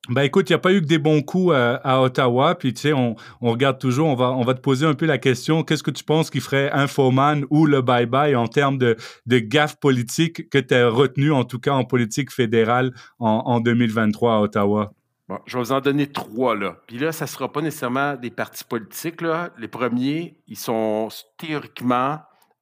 Ben 0.10 0.24
écoute, 0.24 0.49
il 0.49 0.53
n'y 0.53 0.55
a 0.55 0.60
pas 0.60 0.74
eu 0.74 0.82
que 0.82 0.88
des 0.88 0.97
bons 0.97 1.22
coups 1.22 1.53
à, 1.55 2.01
Ottawa. 2.01 2.55
Puis 2.55 2.74
tu 2.74 2.82
sais, 2.82 2.93
on, 2.93 3.16
regarde 3.41 3.78
toujours, 3.78 4.07
on 4.07 4.16
va, 4.16 4.32
on 4.32 4.41
va 4.41 4.55
te 4.55 4.60
poser 4.60 4.88
un 4.88 4.95
peu 4.95 5.05
la 5.05 5.20
question, 5.20 5.64
qu'est-ce 5.64 5.84
que 5.84 5.91
tu 5.91 6.03
penses 6.03 6.32
qui 6.32 6.39
ferait 6.39 6.72
Infoman 6.72 7.45
ou 7.51 7.68
le 7.68 7.82
bye-bye 7.82 8.36
en 8.36 8.47
termes 8.47 8.80
de, 8.80 8.95
de 9.28 9.39
gaffe 9.39 9.80
politique 9.80 10.49
que 10.49 10.57
tu 10.57 10.74
as 10.74 10.89
retenu, 10.89 11.32
en 11.32 11.43
tout 11.43 11.60
cas 11.60 11.74
en 11.74 11.84
politique 11.84 12.32
fédérale 12.32 12.91
en, 13.20 13.60
2023 13.60 14.34
à 14.34 14.39
Ottawa? 14.39 14.93
Bon, 15.28 15.38
je 15.45 15.57
vais 15.57 15.64
vous 15.64 15.72
en 15.72 15.80
donner 15.80 16.07
trois, 16.07 16.55
là. 16.55 16.78
Puis 16.88 16.97
là, 16.97 17.12
ça 17.12 17.26
ne 17.26 17.30
sera 17.30 17.51
pas 17.51 17.62
nécessairement 17.62 18.16
des 18.16 18.32
partis 18.32 18.64
politiques, 18.64 19.22
là. 19.22 19.51
Les 19.60 19.68
premiers, 19.68 20.41
ils 20.47 20.57
sont 20.57 21.10
théoriquement 21.38 22.20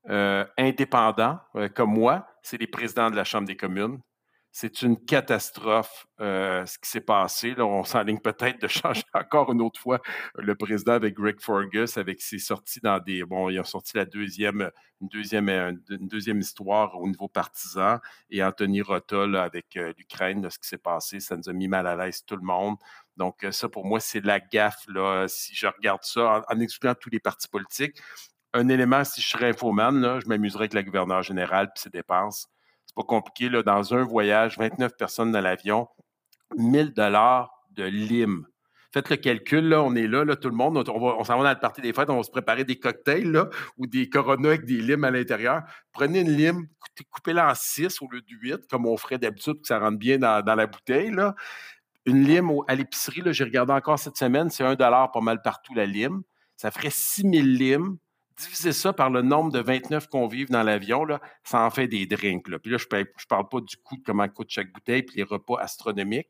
euh, 0.10 0.43
indépendants, 0.58 1.39
euh, 1.56 1.70
comme 1.74 1.93
moi. 1.93 2.28
C'est 2.41 2.60
les 2.60 2.68
présidents 2.68 3.10
de 3.10 3.16
la 3.16 3.24
Chambre 3.24 3.48
des 3.48 3.56
communes 3.56 4.00
c'est 4.52 4.82
une 4.82 4.98
catastrophe 4.98 6.08
euh, 6.20 6.66
ce 6.66 6.80
qui 6.80 6.89
s'est 6.89 7.02
passé. 7.02 7.54
On 7.60 7.84
s'enligne 7.84 8.20
peut-être 8.20 8.60
de 8.62 8.68
changer 8.68 9.04
encore 9.14 9.52
une 9.52 9.62
autre 9.62 9.80
fois 9.80 10.02
le 10.36 10.56
président 10.56 10.93
avec 10.93 11.14
Greg 11.14 11.39
Fergus, 11.39 11.98
avec 11.98 12.22
ses 12.22 12.39
sorties 12.39 12.80
dans 12.82 13.00
des. 13.00 13.24
Bon, 13.24 13.50
il 13.50 13.60
a 13.60 13.64
sorti 13.64 13.98
la 13.98 14.06
deuxième, 14.06 14.72
une 15.02 15.10
deuxième, 15.10 15.50
une 15.50 16.08
deuxième 16.08 16.39
histoire 16.39 17.00
au 17.00 17.08
niveau 17.08 17.28
partisan 17.28 18.00
et 18.30 18.43
Anthony 18.43 18.82
Rota 18.82 19.24
avec 19.43 19.78
euh, 19.78 19.93
l'Ukraine, 19.98 20.50
ce 20.50 20.58
qui 20.58 20.68
s'est 20.68 20.78
passé, 20.78 21.20
ça 21.20 21.38
nous 21.38 21.50
a 21.50 21.54
mis 21.54 21.68
mal 21.68 21.86
à 21.86 21.95
l'aise 21.95 22.24
tout 22.26 22.36
le 22.36 22.41
monde. 22.41 22.78
Donc, 23.16 23.43
euh, 23.43 23.52
ça, 23.52 23.70
pour 23.70 23.86
moi, 23.86 24.00
c'est 24.00 24.26
la 24.26 24.39
gaffe. 24.39 24.86
Là, 24.88 25.28
si 25.28 25.56
je 25.56 25.68
regarde 25.68 26.04
ça 26.04 26.43
en, 26.50 26.60
expliquant 26.60 26.95
tous 26.95 27.10
les 27.10 27.20
partis 27.20 27.48
politiques, 27.48 28.00
un 28.54 28.70
élément, 28.70 29.04
si 29.04 29.22
je 29.22 29.28
serais 29.28 29.50
infoman, 29.50 30.00
là, 30.02 30.20
je 30.20 30.28
m'amuserais 30.28 30.64
avec 30.64 30.74
la 30.74 30.84
gouverneure 30.84 31.22
générale 31.22 31.68
et 31.76 31.80
ses 31.80 31.89
dépenses 31.89 32.48
pas 32.98 33.04
compliqué, 33.04 33.48
là, 33.48 33.62
dans 33.62 33.93
un 33.93 34.04
voyage, 34.04 34.58
29 34.58 34.98
personnes 34.98 35.32
dans 35.32 35.39
l'avion, 35.39 35.88
1000 36.58 36.93
dollars 36.93 37.52
de 37.72 37.84
lime. 37.84 38.48
Faites 38.91 39.10
le 39.10 39.18
calcul, 39.18 39.70
là, 39.70 39.84
on 39.84 39.93
est 39.93 40.08
là, 40.08 40.26
tout 40.36 40.50
le 40.50 40.56
monde, 40.56 40.78
on, 40.78 41.24
s'en 41.24 41.38
va 41.38 41.54
dans 41.54 41.72
le 41.76 41.82
des 41.82 41.93
fêtes, 41.93 42.10
on 42.10 42.18
va 42.18 42.24
se 42.24 42.32
préparer 42.32 42.64
des 42.64 42.80
cocktails 42.80 43.32
là, 43.32 43.50
ou 43.78 43.86
des 43.86 44.10
coronas 44.10 44.50
avec 44.50 44.66
des 44.66 44.82
limes 44.82 45.04
à 45.04 45.12
l'intérieur. 45.12 45.62
Prenez 45.91 46.22
une 46.22 46.32
lime, 46.32 46.68
coupez-la 47.12 47.52
en 47.52 47.54
6 47.54 48.02
au 48.02 48.10
lieu 48.10 48.22
de 48.22 48.34
8, 48.41 48.68
comme 48.68 48.88
on 48.88 48.98
ferait 48.98 49.20
d'habitude, 49.20 49.62
que 49.62 49.68
ça 49.68 49.78
rentre 49.78 50.00
bien 50.00 50.18
dans, 50.18 50.43
la 50.43 50.66
bouteille. 50.66 51.12
Là. 51.12 51.36
Une 52.08 52.24
lime 52.24 52.50
à 52.68 52.74
l'épicerie, 52.74 53.22
j'ai 53.28 53.43
regardé 53.43 53.74
encore 53.74 54.00
cette 54.00 54.18
semaine, 54.18 54.50
c'est 54.50 54.64
un 54.64 54.74
dollar 54.74 55.12
pas 55.12 55.22
mal 55.22 55.43
partout 55.43 55.76
la 55.76 55.86
lime. 55.86 56.24
Ça 56.56 56.72
ferait 56.72 56.89
6000 56.89 57.58
limes 57.58 57.98
diviser 58.38 58.72
ça 58.72 58.94
par 58.94 59.10
le 59.10 59.22
nombre 59.22 59.52
de 59.52 59.60
29 59.60 60.08
convives 60.08 60.50
dans 60.50 60.64
l'avion, 60.64 61.06
là, 61.06 61.20
ça 61.44 61.62
en 61.62 61.70
fait 61.70 61.88
des 61.88 62.06
drinks. 62.06 62.48
Là. 62.48 62.60
Puis 62.60 62.72
là, 62.72 62.78
je 62.78 62.86
ne 62.96 63.04
parle 63.28 63.50
pas 63.50 63.62
du 63.62 63.78
coût 63.78 63.98
de 63.98 64.04
comment 64.04 64.28
coûte 64.30 64.50
chaque 64.50 64.72
bouteille, 64.72 65.04
puis 65.04 65.18
les 65.18 65.24
repas 65.24 65.60
astronomiques. 65.60 66.30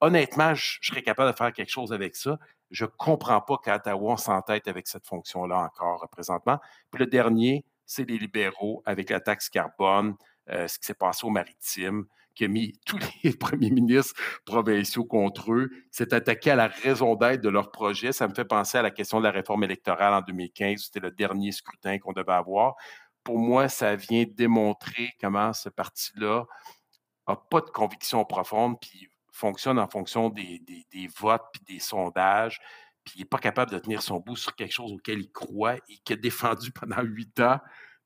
Honnêtement, 0.00 0.54
je, 0.54 0.78
serais 0.82 1.02
capable 1.02 1.32
de 1.32 1.36
faire 1.36 1.52
quelque 1.52 1.70
chose 1.70 1.92
avec 1.92 2.16
ça. 2.16 2.38
Je 2.70 2.84
ne 2.84 2.90
comprends 2.90 3.40
pas 3.40 3.56
qu'à 3.64 3.76
Ottawa, 3.76 4.12
on 4.12 4.16
s'entête 4.16 4.68
avec 4.68 4.86
cette 4.86 5.06
fonction-là 5.06 5.58
encore 5.58 6.04
euh, 6.04 6.06
présentement. 6.08 6.58
Puis 6.90 7.00
le 7.00 7.06
dernier, 7.06 7.64
c'est 7.86 8.08
les 8.08 8.18
libéraux 8.18 8.82
avec 8.84 9.08
la 9.08 9.20
taxe 9.20 9.48
carbone, 9.48 10.16
euh, 10.50 10.68
ce 10.68 10.78
qui 10.78 10.86
s'est 10.86 10.94
passé 10.94 11.26
au 11.26 11.30
maritime 11.30 12.06
qui 12.36 12.44
a 12.44 12.48
mis 12.48 12.78
tous 12.86 12.98
les 13.24 13.32
premiers 13.36 13.70
ministres 13.70 14.14
provinciaux 14.44 15.04
contre 15.04 15.52
eux, 15.52 15.70
s'est 15.90 16.14
attaqué 16.14 16.52
à 16.52 16.56
la 16.56 16.68
raison 16.68 17.16
d'être 17.16 17.40
de 17.40 17.48
leur 17.48 17.72
projet. 17.72 18.12
Ça 18.12 18.28
me 18.28 18.34
fait 18.34 18.44
penser 18.44 18.78
à 18.78 18.82
la 18.82 18.92
question 18.92 19.18
de 19.18 19.24
la 19.24 19.32
réforme 19.32 19.64
électorale 19.64 20.14
en 20.14 20.20
2015. 20.20 20.82
C'était 20.82 21.00
le 21.00 21.10
dernier 21.10 21.50
scrutin 21.50 21.98
qu'on 21.98 22.12
devait 22.12 22.32
avoir. 22.32 22.76
Pour 23.24 23.38
moi, 23.38 23.68
ça 23.68 23.96
vient 23.96 24.24
démontrer 24.28 25.14
comment 25.20 25.52
ce 25.52 25.68
parti-là 25.68 26.44
n'a 27.26 27.36
pas 27.36 27.60
de 27.60 27.70
conviction 27.70 28.24
profonde, 28.24 28.78
puis 28.80 29.08
fonctionne 29.32 29.78
en 29.78 29.88
fonction 29.88 30.28
des, 30.30 30.62
votes, 31.18 31.42
puis 31.52 31.62
des 31.74 31.80
sondages, 31.80 32.60
puis 33.04 33.14
il 33.16 33.18
n'est 33.20 33.26
pas 33.26 33.38
capable 33.38 33.70
de 33.72 33.78
tenir 33.78 34.02
son 34.02 34.20
bout 34.20 34.36
sur 34.36 34.54
quelque 34.54 34.72
chose 34.72 34.92
auquel 34.92 35.20
il 35.20 35.30
croit 35.32 35.76
et 35.88 35.98
qui 36.04 36.12
a 36.12 36.16
défendu 36.16 36.70
pendant 36.72 37.02
huit 37.02 37.40
ans 37.40 37.58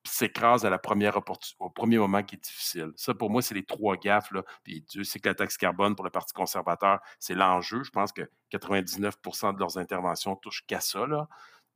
s'écrase 0.04 0.64
à 0.64 0.70
la 0.70 0.78
première 0.78 1.18
au 1.58 1.70
premier 1.70 1.98
moment 1.98 2.22
qui 2.22 2.36
est 2.36 2.42
difficile. 2.42 2.92
Ça, 2.96 3.14
pour 3.14 3.30
moi, 3.30 3.42
c'est 3.42 3.54
les 3.54 3.64
trois 3.64 3.96
gaffes. 3.96 4.30
Là. 4.32 4.42
Puis 4.64 4.82
Dieu 4.82 5.04
sait 5.04 5.20
que 5.20 5.28
la 5.28 5.34
taxe 5.34 5.56
carbone 5.56 5.94
pour 5.94 6.04
le 6.04 6.10
Parti 6.10 6.32
conservateur, 6.32 7.00
c'est 7.18 7.34
l'enjeu. 7.34 7.82
Je 7.84 7.90
pense 7.90 8.12
que 8.12 8.22
99% 8.52 9.54
de 9.54 9.58
leurs 9.58 9.78
interventions 9.78 10.36
touchent 10.36 10.64
qu'à 10.66 10.80
ça. 10.80 11.06
Là. 11.06 11.28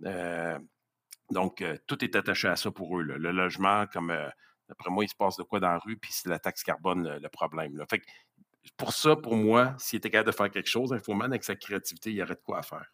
Euh, 0.05 0.59
donc, 1.31 1.63
euh, 1.63 1.77
tout 1.87 2.05
est 2.05 2.17
attaché 2.17 2.49
à 2.49 2.57
ça 2.57 2.71
pour 2.71 2.99
eux. 2.99 3.03
Le 3.03 3.33
logement, 3.33 3.87
comme 3.87 4.11
euh, 4.11 4.29
d'après 4.69 4.91
moi, 4.91 5.05
il 5.05 5.09
se 5.09 5.15
passe 5.15 5.37
de 5.37 5.43
quoi 5.43 5.61
dans 5.61 5.71
la 5.71 5.79
rue, 5.79 5.97
puis 5.97 6.13
c'est 6.13 6.29
la 6.29 6.39
taxe 6.39 6.63
carbone 6.63 7.19
le, 7.21 7.29
problème. 7.29 7.83
Fait 7.89 7.99
que, 7.99 8.05
pour 8.77 8.93
ça, 8.93 9.17
pour 9.17 9.37
moi, 9.37 9.75
s'il 9.79 9.99
était 9.99 10.11
capable 10.11 10.31
de 10.31 10.37
faire 10.37 10.51
quelque 10.51 10.69
chose, 10.69 10.93
Infoman, 10.93 11.33
avec 11.33 11.45
sa 11.45 11.55
créativité, 11.55 12.11
il 12.11 12.17
y 12.17 12.23
aurait 12.23 12.35
de 12.35 12.43
quoi 12.45 12.63
faire. 12.63 12.87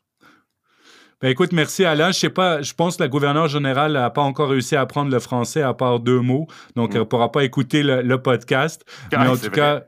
Ben 1.23 1.29
écoute, 1.29 1.53
merci 1.53 1.85
Alain. 1.85 2.13
Je 2.13 2.19
sais 2.19 2.31
pas, 2.31 2.63
je 2.63 2.73
pense 2.73 2.97
que 2.97 3.03
la 3.03 3.09
gouverneure 3.09 3.47
générale 3.47 3.93
n'a 3.93 4.09
pas 4.09 4.23
encore 4.23 4.49
réussi 4.49 4.75
à 4.75 4.81
apprendre 4.81 5.11
le 5.11 5.19
français 5.19 5.61
à 5.61 5.75
part 5.75 6.01
deux 6.01 6.21
mots, 6.21 6.47
donc 6.77 6.91
mm. 6.91 6.93
elle 6.95 7.01
ne 7.01 7.05
pourra 7.05 7.31
pas 7.31 7.45
écouter 7.45 7.83
le, 7.83 8.17
podcast. 8.23 8.87
Mais 9.13 9.29
en 9.29 9.37
tout, 9.37 9.51
cas, 9.51 9.83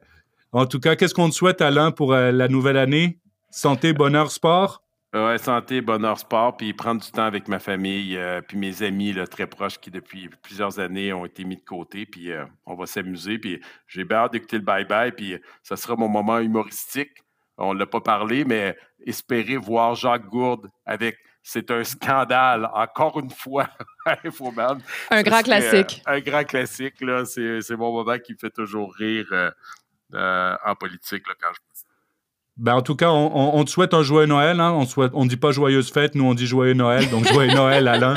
en 0.52 0.66
tout 0.66 0.78
cas, 0.78 0.94
qu'est-ce 0.94 1.14
qu'on 1.14 1.30
te 1.30 1.34
souhaite 1.34 1.62
Alain 1.62 1.90
pour 1.90 2.12
euh, 2.12 2.32
la 2.32 2.48
nouvelle 2.48 2.76
année? 2.76 3.18
Santé, 3.50 3.94
bonheur, 3.94 4.30
sport? 4.30 4.82
Ouais, 5.14 5.38
santé, 5.38 5.80
bonheur, 5.80 6.18
sport, 6.18 6.54
puis 6.56 6.74
prendre 6.74 7.00
du 7.00 7.10
temps 7.10 7.24
avec 7.24 7.48
ma 7.48 7.58
famille, 7.58 8.14
euh, 8.18 8.42
puis 8.42 8.58
mes 8.58 8.82
amis 8.82 9.14
là, 9.14 9.26
très 9.26 9.46
proches 9.46 9.78
qui, 9.78 9.90
depuis 9.90 10.28
plusieurs 10.42 10.80
années, 10.80 11.14
ont 11.14 11.24
été 11.24 11.44
mis 11.44 11.56
de 11.56 11.64
côté, 11.64 12.04
puis 12.04 12.30
euh, 12.30 12.44
on 12.66 12.74
va 12.74 12.84
s'amuser. 12.84 13.38
Puis 13.38 13.58
j'ai 13.88 14.04
bien 14.04 14.18
hâte 14.18 14.32
d'écouter 14.32 14.58
le 14.58 14.64
bye-bye, 14.64 15.12
puis 15.12 15.38
ça 15.62 15.76
sera 15.76 15.96
mon 15.96 16.08
moment 16.08 16.38
humoristique 16.40 17.22
on 17.62 17.74
ne 17.74 17.78
l'a 17.78 17.86
pas 17.86 18.00
parlé, 18.00 18.44
mais 18.44 18.76
espérer 19.06 19.56
voir 19.56 19.94
Jacques 19.94 20.26
Gourde 20.26 20.70
avec 20.86 21.16
c'est 21.44 21.72
un 21.72 21.82
scandale, 21.82 22.70
encore 22.72 23.18
une 23.18 23.30
fois. 23.30 23.68
Infoman. 24.24 24.80
Un 25.10 25.22
grand 25.22 25.42
classique. 25.42 26.00
un 26.06 26.20
grand 26.20 26.44
classique, 26.44 27.00
là. 27.00 27.24
C'est 27.24 27.76
mon 27.76 27.92
moment 27.92 28.16
qui 28.18 28.34
me 28.34 28.38
fait 28.38 28.50
toujours 28.50 28.94
rire 28.94 29.26
en 30.12 30.74
politique, 30.76 31.26
là, 31.26 31.34
quand 31.40 31.48
je 31.52 31.60
ben, 32.58 32.74
en 32.74 32.82
tout 32.82 32.94
cas, 32.94 33.08
on, 33.10 33.64
te 33.64 33.70
souhaite 33.70 33.94
un 33.94 34.02
joyeux 34.02 34.26
Noël. 34.26 34.60
Hein? 34.60 34.72
On 34.72 34.82
ne 34.82 35.08
on 35.14 35.24
dit 35.24 35.36
pas 35.36 35.52
joyeuse 35.52 35.90
fête, 35.90 36.14
nous 36.14 36.24
on 36.24 36.34
dit 36.34 36.46
joyeux 36.46 36.74
Noël. 36.74 37.08
Donc 37.10 37.26
joyeux 37.26 37.52
Noël, 37.54 37.88
Alain. 37.88 38.16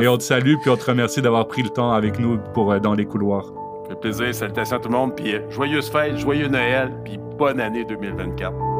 Et 0.00 0.08
on 0.08 0.16
te 0.16 0.22
salue, 0.22 0.54
puis 0.60 0.70
on 0.70 0.76
te 0.76 0.84
remercie 0.84 1.22
d'avoir 1.22 1.46
pris 1.46 1.62
le 1.62 1.68
temps 1.68 1.92
avec 1.92 2.18
nous 2.18 2.38
pour 2.52 2.72
euh, 2.72 2.80
dans 2.80 2.94
les 2.94 3.04
couloirs. 3.04 3.46
Ça 3.84 3.90
fait 3.90 4.00
plaisir, 4.00 4.34
salutations 4.34 4.76
à 4.76 4.80
tout 4.80 4.88
le 4.88 4.96
monde, 4.96 5.14
puis 5.14 5.34
euh, 5.34 5.50
joyeuse 5.50 5.88
fête, 5.90 6.16
joyeux 6.16 6.48
Noël, 6.48 6.90
puis 7.04 7.18
bonne 7.38 7.60
année 7.60 7.84
2024. 7.84 8.73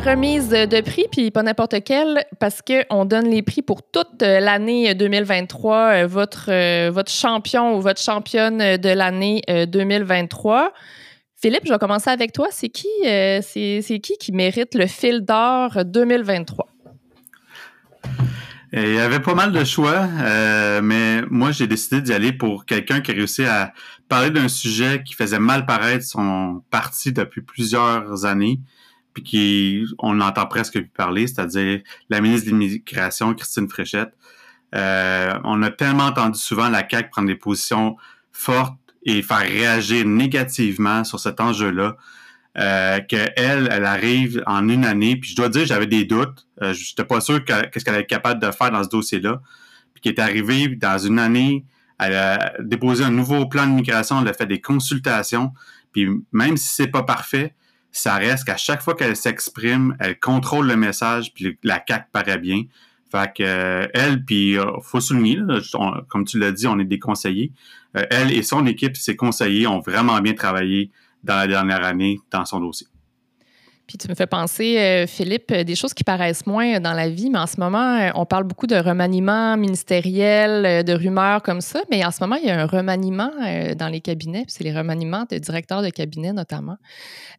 Remise 0.00 0.50
de 0.50 0.80
prix, 0.80 1.06
puis 1.10 1.30
pas 1.30 1.42
n'importe 1.42 1.82
quel, 1.84 2.24
parce 2.38 2.62
qu'on 2.62 3.04
donne 3.04 3.28
les 3.28 3.42
prix 3.42 3.62
pour 3.62 3.82
toute 3.82 4.22
l'année 4.22 4.94
2023. 4.94 5.76
Euh, 5.76 6.06
votre, 6.06 6.50
euh, 6.50 6.90
votre 6.92 7.10
champion 7.10 7.76
ou 7.76 7.80
votre 7.80 8.00
championne 8.00 8.76
de 8.76 8.88
l'année 8.88 9.42
2023. 9.48 10.56
Euh, 10.56 10.68
Philippe, 11.40 11.62
je 11.66 11.72
vais 11.72 11.78
commencer 11.78 12.10
avec 12.10 12.32
toi. 12.32 12.48
C'est 12.50 12.68
qui, 12.68 12.88
c'est, 13.04 14.00
qui 14.02 14.16
qui 14.18 14.32
mérite 14.32 14.74
le 14.74 14.86
fil 14.86 15.20
d'or 15.20 15.84
2023? 15.84 16.66
Il 18.72 18.94
y 18.94 18.98
avait 18.98 19.20
pas 19.20 19.34
mal 19.34 19.52
de 19.52 19.64
choix, 19.64 20.08
mais 20.82 21.22
moi 21.30 21.52
j'ai 21.52 21.66
décidé 21.66 22.02
d'y 22.02 22.12
aller 22.12 22.32
pour 22.32 22.66
quelqu'un 22.66 23.00
qui 23.00 23.12
a 23.12 23.14
réussi 23.14 23.44
à 23.44 23.72
parler 24.08 24.30
d'un 24.30 24.48
sujet 24.48 25.02
qui 25.04 25.14
faisait 25.14 25.38
mal 25.38 25.64
paraître 25.64 26.04
son 26.04 26.62
parti 26.70 27.12
depuis 27.12 27.40
plusieurs 27.40 28.26
années, 28.26 28.60
puis 29.14 29.22
qui, 29.22 29.84
on 29.98 30.14
n'entend 30.14 30.46
presque 30.46 30.74
plus 30.74 30.86
parler, 30.86 31.26
c'est-à-dire 31.26 31.80
la 32.10 32.20
ministre 32.20 32.46
de 32.46 32.50
l'Immigration, 32.50 33.34
Christine 33.34 33.68
Fréchette. 33.68 34.12
Euh, 34.74 35.38
on 35.44 35.62
a 35.62 35.70
tellement 35.70 36.04
entendu 36.04 36.38
souvent 36.38 36.68
la 36.68 36.86
CAQ 36.88 37.10
prendre 37.10 37.28
des 37.28 37.34
positions 37.34 37.96
fortes 38.32 38.76
et 39.04 39.22
faire 39.22 39.38
réagir 39.38 40.04
négativement 40.04 41.04
sur 41.04 41.18
cet 41.18 41.40
enjeu-là, 41.40 41.96
euh, 42.58 43.00
qu'elle, 43.08 43.68
elle 43.70 43.84
arrive 43.84 44.42
en 44.46 44.68
une 44.68 44.84
année, 44.84 45.16
puis 45.16 45.30
je 45.30 45.36
dois 45.36 45.48
dire, 45.48 45.64
j'avais 45.64 45.86
des 45.86 46.04
doutes. 46.04 46.46
Euh, 46.62 46.72
je 46.72 46.90
n'étais 46.90 47.04
pas 47.04 47.20
sûr 47.20 47.44
qu'est-ce 47.44 47.84
qu'elle 47.84 47.94
est 47.94 48.06
capable 48.06 48.40
de 48.40 48.50
faire 48.50 48.70
dans 48.70 48.82
ce 48.82 48.88
dossier-là. 48.88 49.40
Puis 49.94 50.02
qui 50.02 50.08
est 50.08 50.18
arrivée 50.18 50.68
dans 50.68 50.98
une 50.98 51.18
année, 51.18 51.64
elle 51.98 52.14
a 52.14 52.52
déposé 52.60 53.04
un 53.04 53.10
nouveau 53.10 53.46
plan 53.46 53.66
de 53.66 53.72
migration, 53.72 54.20
elle 54.20 54.28
a 54.28 54.32
fait 54.32 54.46
des 54.46 54.60
consultations, 54.60 55.52
puis 55.92 56.08
même 56.32 56.56
si 56.56 56.68
c'est 56.74 56.88
pas 56.88 57.02
parfait, 57.02 57.54
ça 57.98 58.14
reste 58.14 58.44
qu'à 58.44 58.56
chaque 58.56 58.82
fois 58.82 58.94
qu'elle 58.94 59.16
s'exprime, 59.16 59.96
elle 59.98 60.18
contrôle 60.18 60.66
le 60.66 60.76
message, 60.76 61.32
puis 61.34 61.58
la 61.62 61.78
CAC 61.78 62.10
paraît 62.12 62.38
bien. 62.38 62.62
Fait 63.10 63.32
que 63.34 63.42
euh, 63.42 63.86
elle, 63.94 64.24
puis 64.24 64.58
euh, 64.58 64.64
faut 64.82 65.00
souligner, 65.00 65.38
comme 66.08 66.24
tu 66.24 66.38
l'as 66.38 66.52
dit, 66.52 66.66
on 66.66 66.78
est 66.78 66.84
des 66.84 66.98
conseillers. 66.98 67.52
Euh, 67.96 68.04
elle 68.10 68.32
et 68.32 68.42
son 68.42 68.66
équipe, 68.66 68.96
ses 68.96 69.16
conseillers, 69.16 69.66
ont 69.66 69.80
vraiment 69.80 70.20
bien 70.20 70.34
travaillé 70.34 70.90
dans 71.24 71.36
la 71.36 71.46
dernière 71.46 71.84
année 71.84 72.20
dans 72.30 72.44
son 72.44 72.60
dossier. 72.60 72.86
Puis 73.88 73.96
tu 73.96 74.06
me 74.06 74.14
fais 74.14 74.26
penser, 74.26 74.78
euh, 74.78 75.06
Philippe, 75.06 75.50
des 75.50 75.74
choses 75.74 75.94
qui 75.94 76.04
paraissent 76.04 76.46
moins 76.46 76.78
dans 76.78 76.92
la 76.92 77.08
vie, 77.08 77.30
mais 77.30 77.38
en 77.38 77.46
ce 77.46 77.58
moment, 77.58 77.98
euh, 77.98 78.10
on 78.16 78.26
parle 78.26 78.44
beaucoup 78.44 78.66
de 78.66 78.76
remaniement 78.76 79.56
ministériel, 79.56 80.66
euh, 80.66 80.82
de 80.82 80.92
rumeurs 80.92 81.42
comme 81.42 81.62
ça, 81.62 81.80
mais 81.90 82.04
en 82.04 82.10
ce 82.10 82.22
moment, 82.22 82.36
il 82.36 82.46
y 82.46 82.50
a 82.50 82.60
un 82.60 82.66
remaniement 82.66 83.30
dans 83.78 83.88
les 83.88 84.02
cabinets, 84.02 84.44
c'est 84.46 84.62
les 84.62 84.76
remaniements 84.76 85.24
de 85.30 85.38
directeurs 85.38 85.80
de 85.80 85.88
cabinet 85.88 86.34
notamment. 86.34 86.76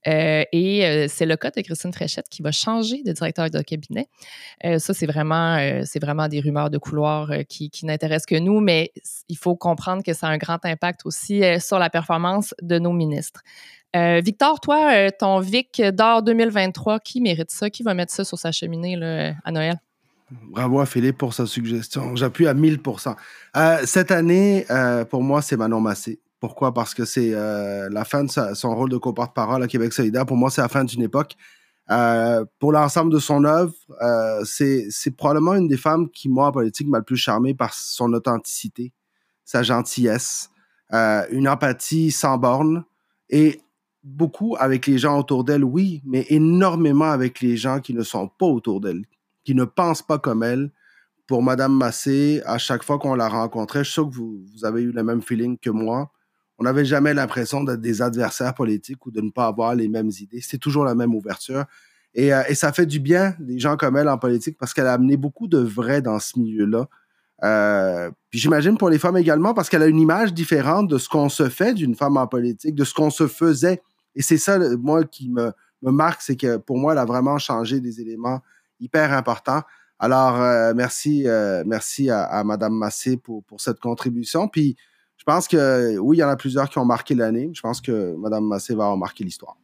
et 0.05 1.07
c'est 1.07 1.25
le 1.27 1.35
cas 1.35 1.51
de 1.51 1.61
Christine 1.61 1.93
Fréchette 1.93 2.27
qui 2.29 2.41
va 2.41 2.51
changer 2.51 3.03
de 3.03 3.11
directeur 3.11 3.49
de 3.49 3.61
cabinet. 3.61 4.07
ça, 4.63 4.93
c'est 4.93 5.05
vraiment, 5.05 5.59
c'est 5.85 6.01
vraiment 6.01 6.27
des 6.27 6.39
rumeurs 6.39 6.69
de 6.69 6.77
couloir 6.77 7.31
qui 7.47 7.71
n'intéressent 7.83 8.25
que 8.25 8.39
nous, 8.39 8.59
mais 8.59 8.91
il 9.27 9.37
faut 9.37 9.55
comprendre 9.55 10.03
que 10.03 10.13
ça 10.13 10.27
a 10.27 10.31
un 10.31 10.37
grand 10.37 10.63
impact 10.65 11.01
aussi 11.05 11.43
sur 11.59 11.77
la 11.77 11.89
performance 11.89 12.55
de 12.61 12.79
nos 12.79 12.93
ministres. 12.93 13.43
Euh, 13.95 14.21
Victor, 14.23 14.59
toi, 14.59 14.91
euh, 14.93 15.09
ton 15.17 15.39
Vic 15.39 15.81
d'or 15.81 16.21
2023, 16.21 16.99
qui 16.99 17.21
mérite 17.21 17.49
ça? 17.49 17.69
Qui 17.69 17.83
va 17.83 17.93
mettre 17.93 18.13
ça 18.13 18.23
sur 18.23 18.37
sa 18.37 18.51
cheminée 18.51 18.95
à 19.43 19.51
Noël? 19.51 19.79
Bravo 20.51 20.79
à 20.79 20.85
Philippe 20.85 21.17
pour 21.17 21.33
sa 21.33 21.47
suggestion. 21.47 22.15
J'appuie 22.15 22.47
à 22.47 22.53
1000% 22.53 23.15
euh, 23.57 23.77
Cette 23.85 24.11
année, 24.11 24.65
pour 25.09 25.23
moi, 25.23 25.41
c'est 25.41 25.57
Manon 25.57 25.81
Massé. 25.81 26.19
Pourquoi? 26.39 26.73
Parce 26.73 26.93
que 26.93 27.03
c'est 27.03 27.31
la 27.31 28.05
fin 28.05 28.23
de 28.23 28.29
son 28.29 28.75
rôle 28.75 28.89
de 28.89 28.97
co-porte-parole 28.97 29.63
à 29.63 29.67
Québec 29.67 29.91
solidaire. 29.91 30.25
Pour 30.25 30.37
moi, 30.37 30.51
c'est 30.51 30.61
la 30.61 30.69
fin 30.69 30.83
d'une 30.83 31.01
époque. 31.01 31.35
pour 32.59 32.71
l'ensemble 32.71 33.11
de 33.11 33.17
son 33.17 33.43
œuvre, 33.43 33.73
c'est 34.45 35.15
probablement 35.17 35.55
une 35.55 35.67
des 35.67 35.77
femmes 35.77 36.09
qui, 36.11 36.29
moi, 36.29 36.47
en 36.47 36.51
politique, 36.51 36.87
m'a 36.87 36.99
le 36.99 37.03
plus 37.03 37.17
charmé 37.17 37.55
par 37.55 37.73
son 37.73 38.13
authenticité, 38.13 38.93
sa 39.45 39.63
gentillesse, 39.63 40.51
une 40.91 41.49
empathie 41.49 42.11
sans 42.11 42.37
borne. 42.37 42.83
Et 43.31 43.61
beaucoup 44.09 44.55
avec 44.59 44.87
les 44.87 44.97
gens 44.97 45.19
autour 45.19 45.43
d'elle, 45.43 45.63
oui, 45.63 46.01
mais 46.05 46.25
énormément 46.29 47.11
avec 47.11 47.41
les 47.41 47.57
gens 47.57 47.79
qui 47.79 47.93
ne 47.93 48.03
sont 48.03 48.27
pas 48.27 48.45
autour 48.45 48.81
d'elle, 48.81 49.05
qui 49.43 49.55
ne 49.55 49.63
pensent 49.63 50.01
pas 50.01 50.19
comme 50.19 50.43
elle. 50.43 50.71
Pour 51.27 51.43
Madame 51.43 51.77
Massé, 51.77 52.41
à 52.45 52.57
chaque 52.57 52.83
fois 52.83 52.97
qu'on 52.97 53.13
la 53.13 53.29
rencontrait, 53.29 53.79
je 53.79 53.89
suis 53.89 53.93
sûr 53.93 54.09
que 54.09 54.15
vous, 54.15 54.43
avez 54.63 54.81
eu 54.81 54.91
le 54.91 55.03
même 55.03 55.21
feeling 55.21 55.57
que 55.59 55.69
moi. 55.69 56.11
On 56.57 56.63
n'avait 56.63 56.85
jamais 56.85 57.13
l'impression 57.13 57.63
d'être 57.63 57.81
des 57.81 58.01
adversaires 58.01 58.55
politiques 58.55 59.05
ou 59.05 59.11
de 59.11 59.21
ne 59.21 59.29
pas 59.29 59.45
avoir 59.45 59.75
les 59.75 59.87
mêmes 59.87 60.09
idées. 60.19 60.41
C'est 60.41 60.57
toujours 60.57 60.83
la 60.83 60.95
même 60.95 61.13
ouverture. 61.13 61.65
Et, 62.15 62.33
euh, 62.33 62.41
et, 62.49 62.55
ça 62.55 62.73
fait 62.73 62.87
du 62.87 62.99
bien, 62.99 63.35
des 63.39 63.59
gens 63.59 63.77
comme 63.77 63.95
elle 63.95 64.09
en 64.09 64.17
politique, 64.17 64.57
parce 64.57 64.73
qu'elle 64.73 64.87
a 64.87 64.93
amené 64.93 65.15
beaucoup 65.15 65.47
de 65.47 65.59
vrai 65.59 66.01
dans 66.01 66.19
ce 66.19 66.39
milieu-là. 66.39 66.87
Euh, 67.43 68.09
puis 68.29 68.39
j'imagine 68.39 68.77
pour 68.77 68.89
les 68.89 68.99
femmes 68.99 69.17
également, 69.17 69.53
parce 69.53 69.69
qu'elle 69.69 69.83
a 69.83 69.87
une 69.87 69.99
image 69.99 70.33
différente 70.33 70.89
de 70.89 70.97
ce 70.97 71.07
qu'on 71.07 71.29
se 71.29 71.47
fait 71.47 71.73
d'une 71.73 71.95
femme 71.95 72.17
en 72.17 72.27
politique, 72.27 72.75
de 72.75 72.83
ce 72.83 72.93
qu'on 72.93 73.11
se 73.11 73.27
faisait 73.27 73.81
et 74.15 74.21
c'est 74.21 74.37
ça, 74.37 74.57
moi, 74.77 75.03
qui 75.03 75.29
me, 75.29 75.51
marque, 75.81 76.21
c'est 76.21 76.35
que 76.35 76.57
pour 76.57 76.77
moi, 76.77 76.93
elle 76.93 76.99
a 76.99 77.05
vraiment 77.05 77.37
changé 77.37 77.79
des 77.79 78.01
éléments 78.01 78.41
hyper 78.79 79.13
importants. 79.13 79.61
Alors, 79.99 80.41
euh, 80.41 80.73
merci, 80.75 81.27
euh, 81.27 81.63
merci 81.65 82.09
à, 82.09 82.23
à, 82.23 82.43
Mme 82.43 82.73
Massé 82.73 83.17
pour, 83.17 83.43
cette 83.57 83.79
contribution. 83.79 84.47
Puis, 84.47 84.77
je 85.17 85.23
pense 85.25 85.47
que 85.47 85.97
oui, 85.97 86.17
il 86.17 86.19
y 86.21 86.23
en 86.23 86.29
a 86.29 86.37
plusieurs 86.37 86.69
qui 86.69 86.79
ont 86.79 86.85
marqué 86.85 87.13
l'année. 87.13 87.51
Je 87.53 87.61
pense 87.61 87.81
que 87.81 88.15
Mme 88.17 88.45
Massé 88.45 88.73
va 88.73 88.85
avoir 88.85 88.97
marqué 88.97 89.23
l'histoire. 89.23 89.57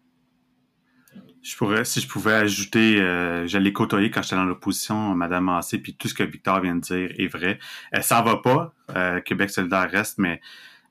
Je 1.41 1.55
pourrais, 1.55 1.85
si 1.85 2.01
je 2.01 2.07
pouvais 2.07 2.33
ajouter, 2.33 2.99
euh, 2.99 3.45
j'allais 3.45 3.71
côtoyer 3.71 4.09
quand 4.09 4.23
j'étais 4.23 4.35
dans 4.35 4.45
l'opposition, 4.45 5.15
Mme 5.15 5.45
Massé, 5.45 5.77
puis 5.77 5.95
tout 5.95 6.07
ce 6.07 6.13
que 6.13 6.23
Victor 6.23 6.59
vient 6.59 6.75
de 6.75 6.81
dire 6.81 7.11
est 7.17 7.27
vrai. 7.27 7.59
Elle 7.91 8.03
s'en 8.03 8.23
va 8.23 8.37
pas, 8.37 8.73
Québec 9.21 9.49
solidaire 9.51 9.89
reste, 9.89 10.17
mais 10.17 10.41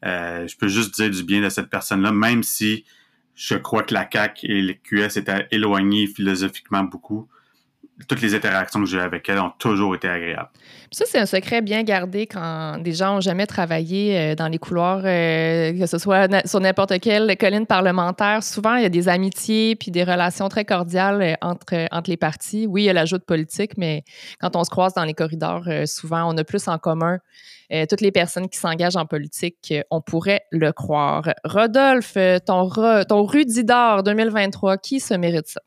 je 0.03 0.57
peux 0.57 0.69
juste 0.69 0.95
dire 0.95 1.11
du 1.11 1.25
bien 1.25 1.43
de 1.43 1.49
cette 1.49 1.69
personne-là, 1.69 2.13
même 2.13 2.43
si 2.43 2.85
je 3.35 3.55
crois 3.55 3.83
que 3.83 3.95
la 3.95 4.05
CAC 4.05 4.45
et 4.45 4.63
le 4.63 4.75
QS 4.75 5.19
étaient 5.19 5.49
éloignés 5.51 6.07
philosophiquement 6.07 6.85
beaucoup. 6.85 7.29
Toutes 8.09 8.21
les 8.23 8.35
interactions 8.35 8.81
que 8.81 8.87
j'ai 8.87 9.01
avec 9.01 9.29
elle 9.29 9.39
ont 9.39 9.53
toujours 9.57 9.95
été 9.95 10.09
agréables. 10.09 10.51
Ça, 10.91 11.05
c'est 11.09 11.19
un 11.19 11.27
secret 11.27 11.63
bien 11.63 11.85
gardé 11.85 12.27
quand 12.27 12.79
des 12.79 12.93
gens 12.93 13.15
n'ont 13.15 13.21
jamais 13.21 13.47
travaillé 13.47 14.19
euh, 14.19 14.35
dans 14.35 14.49
les 14.49 14.59
couloirs, 14.59 15.03
euh, 15.05 15.79
que 15.79 15.87
ce 15.87 15.99
soit 15.99 16.29
sur 16.47 16.61
n'importe 16.61 16.99
quelle 17.01 17.37
colline 17.37 17.67
parlementaire. 17.67 18.43
Souvent, 18.43 18.75
il 18.75 18.83
y 18.83 18.85
a 18.85 18.89
des 18.89 19.09
amitiés 19.09 19.77
puis 19.77 19.93
des 19.93 20.03
relations 20.03 20.49
très 20.49 20.65
cordiales 20.65 21.23
euh, 21.23 21.35
entre, 21.41 21.87
entre 21.93 22.11
les 22.11 22.17
partis. 22.17 22.67
Oui, 22.69 22.83
il 22.83 22.87
y 22.87 22.91
a 22.91 22.93
l'ajout 22.93 23.19
de 23.19 23.25
politique, 23.25 23.77
mais 23.77 24.03
quand 24.41 24.57
on 24.57 24.65
se 24.65 24.71
croise 24.71 24.95
dans 24.95 25.05
les 25.05 25.15
corridors, 25.15 25.65
souvent, 25.87 26.33
on 26.33 26.37
a 26.37 26.45
plus 26.45 26.69
en 26.69 26.79
commun 26.79 27.19
toutes 27.89 28.03
les 28.03 28.13
personnes 28.13 28.49
qui 28.49 28.59
s'engagent 28.59 28.95
en 28.95 29.07
politique, 29.07 29.75
on 29.91 30.01
pourrait 30.01 30.43
le 30.53 30.71
croire. 30.73 31.31
Rodolphe, 31.45 32.17
ton, 32.47 32.69
ton 33.09 33.25
Rudidor 33.25 34.03
2023, 34.03 34.77
qui 34.77 35.01
se 35.01 35.15
mérite 35.15 35.49
ça? 35.49 35.61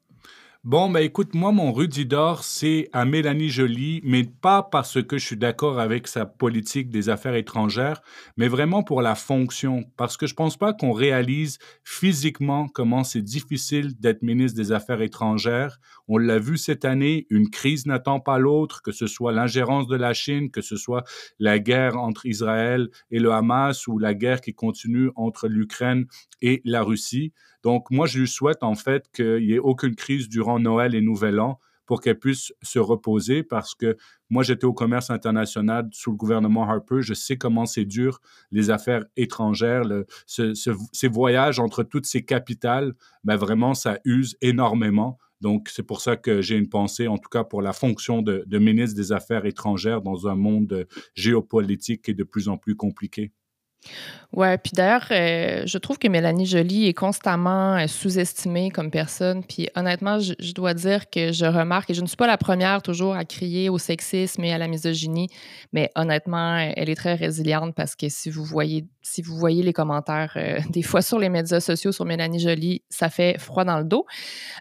Bon, 0.68 0.90
ben 0.90 1.00
écoute, 1.00 1.34
moi, 1.34 1.54
mon 1.54 1.72
Rudy 1.72 2.06
d'or, 2.06 2.44
c'est 2.44 2.90
à 2.92 3.06
Mélanie 3.06 3.48
Joly, 3.48 4.02
mais 4.04 4.26
pas 4.26 4.64
parce 4.64 5.02
que 5.02 5.18
je 5.18 5.26
suis 5.26 5.38
d'accord 5.38 5.80
avec 5.80 6.10
sa 6.10 6.26
politique 6.26 6.90
des 6.90 7.08
affaires 7.08 7.36
étrangères, 7.36 8.02
mais 8.36 8.50
vraiment 8.50 8.84
pour 8.84 9.02
la 9.02 9.16
fonction. 9.16 9.86
Parce 9.96 10.18
que 10.18 10.28
je 10.28 10.34
pense 10.34 10.58
pas 10.58 10.74
qu'on 10.74 10.92
réalise 10.92 11.58
physiquement 11.86 12.68
comment 12.68 13.06
c'est 13.06 13.22
difficile 13.22 13.98
d'être 13.98 14.24
ministre 14.24 14.58
des 14.58 14.74
Affaires 14.74 15.02
étrangères. 15.02 15.80
On 16.10 16.18
l'a 16.18 16.38
vu 16.38 16.58
cette 16.58 16.84
année, 16.84 17.28
une 17.30 17.50
crise 17.50 17.86
n'attend 17.86 18.20
pas 18.20 18.38
l'autre, 18.38 18.82
que 18.82 18.92
ce 18.92 19.08
soit 19.08 19.32
l'ingérence 19.32 19.88
de 19.88 19.96
la 19.96 20.14
Chine, 20.14 20.52
que 20.52 20.60
ce 20.60 20.76
soit 20.76 21.06
la 21.40 21.60
guerre 21.60 21.98
entre 21.98 22.26
Israël 22.26 22.90
et 23.10 23.20
le 23.20 23.32
Hamas 23.32 23.88
ou 23.88 24.00
la 24.00 24.14
guerre 24.14 24.42
qui 24.42 24.54
continue 24.54 25.12
entre 25.16 25.48
l'Ukraine 25.48 26.08
et 26.42 26.62
la 26.66 26.84
Russie. 26.84 27.32
Donc, 27.68 27.92
moi, 27.92 28.08
je 28.08 28.20
lui 28.20 28.30
souhaite 28.30 28.64
en 28.64 28.76
fait 28.76 29.12
qu'il 29.14 29.46
n'y 29.46 29.56
ait 29.56 29.60
aucune 29.60 29.94
crise 29.94 30.30
durant 30.30 30.58
Noël 30.58 30.96
et 30.96 31.02
Nouvel 31.02 31.38
An 31.42 31.60
pour 31.86 32.00
qu'elle 32.00 32.18
puisse 32.18 32.54
se 32.62 32.80
reposer 32.80 33.44
parce 33.44 33.76
que 33.76 33.98
moi, 34.30 34.42
j'étais 34.42 34.64
au 34.64 34.72
commerce 34.72 35.10
international 35.10 35.90
sous 35.92 36.12
le 36.12 36.16
gouvernement 36.16 36.64
Harper. 36.64 37.02
Je 37.02 37.14
sais 37.14 37.36
comment 37.36 37.66
c'est 37.66 37.84
dur, 37.84 38.22
les 38.54 38.70
affaires 38.70 39.04
étrangères, 39.18 39.84
ces 40.28 41.08
voyages 41.10 41.60
entre 41.60 41.84
toutes 41.84 42.06
ces 42.06 42.24
capitales, 42.24 42.94
ben 43.26 43.36
vraiment, 43.36 43.74
ça 43.74 44.00
use 44.06 44.38
énormément. 44.40 45.18
Donc, 45.42 45.68
c'est 45.68 45.84
pour 45.84 46.00
ça 46.00 46.16
que 46.16 46.42
j'ai 46.42 46.56
une 46.56 46.70
pensée, 46.70 47.10
en 47.10 47.18
tout 47.18 47.30
cas 47.30 47.44
pour 47.44 47.62
la 47.62 47.74
fonction 47.74 48.22
de, 48.22 48.46
de 48.48 48.60
ministre 48.60 48.96
des 48.96 49.12
Affaires 49.12 49.46
étrangères 49.46 50.02
dans 50.02 50.30
un 50.30 50.36
monde 50.36 50.88
géopolitique 51.16 52.04
qui 52.04 52.12
est 52.12 52.14
de 52.14 52.24
plus 52.24 52.48
en 52.48 52.58
plus 52.58 52.78
compliqué. 52.78 53.34
Ouais, 54.34 54.58
puis 54.58 54.74
d'ailleurs, 54.76 55.08
euh, 55.12 55.64
je 55.66 55.78
trouve 55.78 55.98
que 55.98 56.08
Mélanie 56.08 56.46
Joly 56.46 56.88
est 56.88 56.94
constamment 56.94 57.78
euh, 57.78 57.88
sous-estimée 57.88 58.72
comme 58.72 58.92
personne. 58.92 59.42
Puis 59.44 59.70
honnêtement, 59.76 60.20
je, 60.20 60.54
dois 60.54 60.74
dire 60.74 61.10
que 61.10 61.32
je 61.32 61.46
remarque, 61.46 61.90
et 61.90 61.94
je 61.94 62.02
ne 62.02 62.08
suis 62.08 62.18
pas 62.18 62.28
la 62.28 62.38
première 62.38 62.82
toujours 62.82 63.16
à 63.16 63.24
crier 63.24 63.70
au 63.70 63.78
sexisme 63.78 64.44
et 64.44 64.52
à 64.52 64.58
la 64.58 64.68
misogynie, 64.68 65.30
mais 65.72 65.90
honnêtement, 65.96 66.58
elle 66.58 66.90
est 66.90 66.96
très 66.96 67.16
résiliente 67.16 67.74
parce 67.74 67.96
que 67.96 68.10
si 68.10 68.30
vous 68.30 68.44
voyez, 68.44 68.86
si 69.02 69.22
vous 69.22 69.38
voyez 69.38 69.64
les 69.64 69.74
commentaires 69.74 70.34
euh, 70.36 70.60
des 70.70 70.84
fois 70.84 71.02
sur 71.02 71.20
les 71.20 71.30
médias 71.30 71.62
sociaux 71.62 71.94
sur 71.94 72.04
Mélanie 72.04 72.40
Joly, 72.40 72.84
ça 72.90 73.10
fait 73.10 73.40
froid 73.40 73.64
dans 73.64 73.80
le 73.80 73.86
dos. 73.86 74.06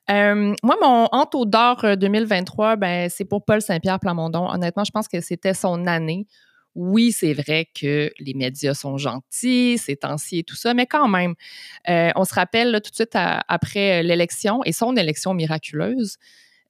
moi, 0.09 0.77
mon 0.81 1.09
Anto 1.11 1.45
d'or 1.45 1.85
2023, 1.99 2.77
ben, 2.77 3.11
c'est 3.11 3.25
pour 3.25 3.45
Paul 3.45 3.61
Saint-Pierre 3.61 3.99
Plamondon. 3.99 4.49
Honnêtement, 4.49 4.85
je 4.85 4.93
pense 4.93 5.09
que 5.09 5.21
c'était 5.21 5.55
son 5.55 5.87
année 5.87 6.27
oui, 6.77 7.11
c'est 7.11 7.33
vrai 7.33 7.69
que 7.75 8.13
les 8.19 8.35
médias 8.35 8.75
sont 8.75 8.99
gentils, 8.99 9.79
c'est 9.79 9.97
temps-ci 9.97 10.41
et 10.41 10.43
tout 10.45 10.57
ça, 10.57 10.75
mais 10.75 10.87
quand 10.87 11.09
même, 11.09 11.35
euh, 11.89 12.11
on 12.17 12.25
se 12.25 12.35
rappelle 12.35 12.81
tout 12.85 12.91
de 12.91 12.95
suite 12.95 13.15
après 13.17 14.03
l'élection 14.03 14.63
et 14.65 14.73
son 14.73 14.95
élection 14.95 15.33
miraculeuse, 15.33 16.19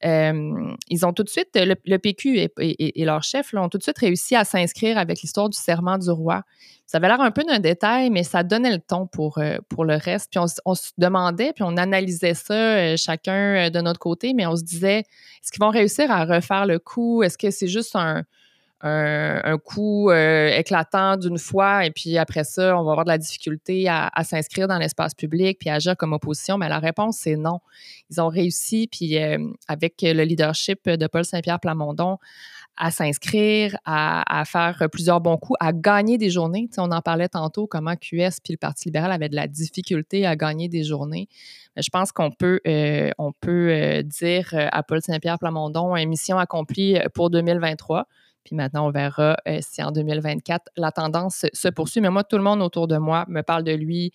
euh, 0.04 0.74
ils 0.90 1.06
ont 1.06 1.12
tout 1.12 1.24
de 1.24 1.28
suite, 1.28 1.48
le, 1.56 1.96
PQ 1.96 2.50
et, 2.60 3.04
leur 3.04 3.24
chef 3.24 3.52
ont 3.54 3.68
tout 3.68 3.78
de 3.78 3.82
suite 3.82 3.98
réussi 3.98 4.36
à 4.36 4.44
s'inscrire 4.44 4.96
avec 4.96 5.22
l'histoire 5.22 5.48
du 5.48 5.58
serment 5.58 5.98
du 5.98 6.10
roi. 6.10 6.42
Ça 6.86 6.98
avait 6.98 7.08
l'air 7.08 7.20
un 7.20 7.32
peu 7.32 7.42
d'un 7.42 7.58
détail, 7.58 8.10
mais 8.10 8.22
ça 8.22 8.44
donnait 8.44 8.70
le 8.70 8.78
ton 8.78 9.08
pour, 9.08 9.38
euh, 9.38 9.56
pour 9.68 9.84
le 9.84 9.96
reste. 9.96 10.30
Puis 10.30 10.38
on, 10.64 10.74
se 10.74 10.90
demandait, 10.98 11.52
puis 11.52 11.64
on 11.66 11.76
analysait 11.76 12.34
ça 12.34 12.96
chacun 12.96 13.70
de 13.70 13.80
notre 13.80 13.98
côté, 13.98 14.34
mais 14.34 14.46
on 14.46 14.54
se 14.54 14.62
disait, 14.62 15.00
est-ce 15.00 15.50
qu'ils 15.50 15.64
vont 15.64 15.70
réussir 15.70 16.12
à 16.12 16.24
refaire 16.24 16.66
le 16.66 16.78
coup? 16.78 17.24
Est-ce 17.24 17.38
que 17.38 17.50
c'est 17.50 17.66
juste 17.66 17.96
un, 17.96 18.22
un, 18.82 19.58
coup 19.58 20.10
euh, 20.10 20.48
éclatant 20.50 21.16
d'une 21.16 21.38
fois 21.38 21.86
et 21.86 21.90
puis 21.90 22.18
après 22.18 22.44
ça, 22.44 22.78
on 22.78 22.84
va 22.84 22.92
avoir 22.92 23.04
de 23.04 23.10
la 23.10 23.18
difficulté 23.18 23.88
à, 23.88 24.10
s'inscrire 24.22 24.68
dans 24.68 24.78
l'espace 24.78 25.14
public 25.14 25.58
puis 25.58 25.70
à 25.70 25.74
agir 25.74 25.96
comme 25.96 26.12
opposition. 26.12 26.58
Mais 26.58 26.68
la 26.68 26.78
réponse, 26.78 27.18
c'est 27.18 27.36
non. 27.36 27.60
Ils 28.10 28.20
ont 28.20 28.28
réussi, 28.28 28.88
puis 28.90 29.18
euh, 29.18 29.38
avec 29.68 29.94
le 30.02 30.22
leadership 30.24 30.88
de 30.88 31.06
Paul 31.06 31.24
Saint-Pierre 31.24 31.60
Plamondon, 31.60 32.18
à 32.78 32.90
s'inscrire, 32.90 33.74
à, 33.86 34.42
faire 34.46 34.86
plusieurs 34.92 35.22
bons 35.22 35.38
coups, 35.38 35.56
à 35.60 35.72
gagner 35.72 36.18
des 36.18 36.28
journées. 36.28 36.68
on 36.76 36.90
en 36.92 37.00
parlait 37.00 37.30
tantôt, 37.30 37.66
comment 37.66 37.96
QS 37.96 38.40
puis 38.44 38.52
le 38.52 38.58
Parti 38.58 38.88
libéral 38.88 39.10
avaient 39.12 39.30
de 39.30 39.34
la 39.34 39.46
difficulté 39.46 40.26
à 40.26 40.36
gagner 40.36 40.68
des 40.68 40.84
journées. 40.84 41.26
Je 41.78 41.88
pense 41.90 42.12
qu'on 42.12 42.30
peut, 42.30 42.60
euh, 42.66 43.10
peut 43.40 44.02
dire 44.02 44.54
à 44.54 44.82
Paul 44.82 45.00
Saint-Pierre 45.00 45.38
Plamondon, 45.38 45.94
mission 46.06 46.38
accomplie 46.38 46.98
pour 47.14 47.30
2023. 47.30 48.06
Puis 48.46 48.54
maintenant, 48.54 48.86
on 48.86 48.90
verra 48.92 49.36
euh, 49.48 49.58
si 49.60 49.82
en 49.82 49.90
2024, 49.90 50.70
la 50.76 50.92
tendance 50.92 51.46
se 51.52 51.68
poursuit. 51.68 52.00
Mais 52.00 52.10
moi, 52.10 52.22
tout 52.22 52.36
le 52.36 52.44
monde 52.44 52.62
autour 52.62 52.86
de 52.86 52.96
moi 52.96 53.24
me 53.26 53.42
parle 53.42 53.64
de 53.64 53.72
lui. 53.72 54.12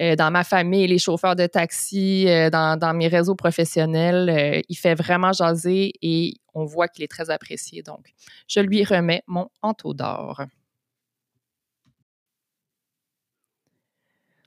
Euh, 0.00 0.16
dans 0.16 0.30
ma 0.30 0.42
famille, 0.42 0.86
les 0.86 0.98
chauffeurs 0.98 1.36
de 1.36 1.46
taxi, 1.46 2.24
euh, 2.26 2.48
dans, 2.48 2.96
mes 2.96 3.08
réseaux 3.08 3.34
professionnels, 3.34 4.62
il 4.70 4.74
fait 4.74 4.94
vraiment 4.94 5.32
jaser 5.32 5.92
et 6.00 6.32
on 6.54 6.64
voit 6.64 6.88
qu'il 6.88 7.04
est 7.04 7.10
très 7.10 7.28
apprécié. 7.28 7.82
Donc, 7.82 8.14
je 8.48 8.60
lui 8.60 8.84
remets 8.84 9.22
mon 9.26 9.48
entour 9.60 9.94
d'or. 9.94 10.40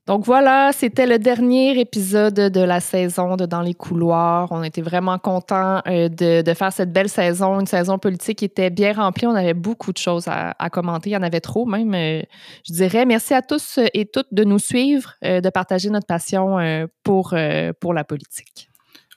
Donc 0.07 0.23
voilà, 0.23 0.71
c'était 0.71 1.05
le 1.05 1.19
dernier 1.19 1.77
épisode 1.81 2.33
de 2.33 2.61
la 2.61 2.79
saison 2.79 3.35
de 3.35 3.45
Dans 3.45 3.61
les 3.61 3.73
couloirs. 3.73 4.47
On 4.51 4.63
était 4.63 4.81
vraiment 4.81 5.19
contents 5.19 5.81
euh, 5.85 6.07
de, 6.07 6.53
faire 6.53 6.71
cette 6.71 6.93
belle 6.93 7.09
saison, 7.09 7.59
une 7.59 7.67
saison 7.67 7.99
politique 7.99 8.37
qui 8.37 8.45
était 8.45 8.69
bien 8.69 8.93
remplie. 8.93 9.27
On 9.27 9.35
avait 9.35 9.53
beaucoup 9.53 9.91
de 9.91 9.97
choses 9.97 10.29
à, 10.29 10.69
commenter. 10.69 11.09
Il 11.09 11.13
y 11.13 11.17
en 11.17 11.23
avait 11.23 11.41
trop 11.41 11.65
même, 11.65 11.93
euh, 11.93 12.21
je 12.65 12.73
dirais. 12.73 13.05
Merci 13.05 13.33
à 13.33 13.41
tous 13.41 13.79
et 13.93 14.05
toutes 14.05 14.29
de 14.31 14.45
nous 14.45 14.59
suivre, 14.59 15.11
euh, 15.25 15.41
de 15.41 15.49
partager 15.49 15.89
notre 15.89 16.07
passion 16.07 16.57
pour, 17.03 17.35
pour 17.81 17.93
la 17.93 18.03
politique. 18.05 18.69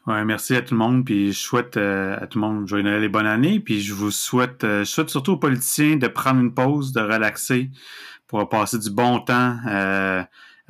Ouais, 0.08 0.24
merci 0.24 0.56
à 0.56 0.62
tout 0.62 0.74
le 0.74 0.78
monde. 0.78 1.04
Puis 1.04 1.32
je 1.32 1.38
souhaite 1.38 1.76
à 1.76 2.26
tout 2.26 2.40
le 2.40 2.48
monde 2.48 2.66
joyeux 2.66 2.82
Noël 2.82 3.04
et 3.04 3.08
bonne 3.08 3.28
année. 3.28 3.60
Puis 3.60 3.80
je 3.80 3.94
vous 3.94 4.10
souhaite, 4.10 4.62
je 4.62 4.82
souhaite 4.82 5.10
surtout 5.10 5.34
aux 5.34 5.38
politiciens 5.38 5.94
de 5.94 6.08
prendre 6.08 6.40
une 6.40 6.52
pause, 6.52 6.92
de 6.92 7.00
relaxer 7.00 7.70
pour 8.26 8.48
passer 8.48 8.78
du 8.80 8.90
bon 8.90 9.20
temps 9.20 9.56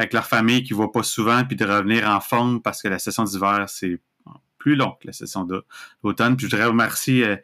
avec 0.01 0.15
leur 0.15 0.25
famille 0.25 0.63
qui 0.63 0.73
ne 0.73 0.77
voient 0.79 0.93
pas 0.93 1.03
souvent, 1.03 1.45
puis 1.45 1.57
de 1.57 1.65
revenir 1.67 2.09
en 2.09 2.21
forme 2.21 2.63
parce 2.63 2.81
que 2.81 2.89
la 2.89 2.99
session 2.99 3.25
d'hiver, 3.25 3.67
c'est 3.69 4.01
plus 4.57 4.75
long 4.75 4.97
que 5.01 5.07
la 5.07 5.13
session 5.13 5.45
d'automne. 5.45 6.37
Puis 6.37 6.47
je 6.47 6.51
voudrais 6.51 6.69
remercier 6.69 7.27
euh, 7.27 7.37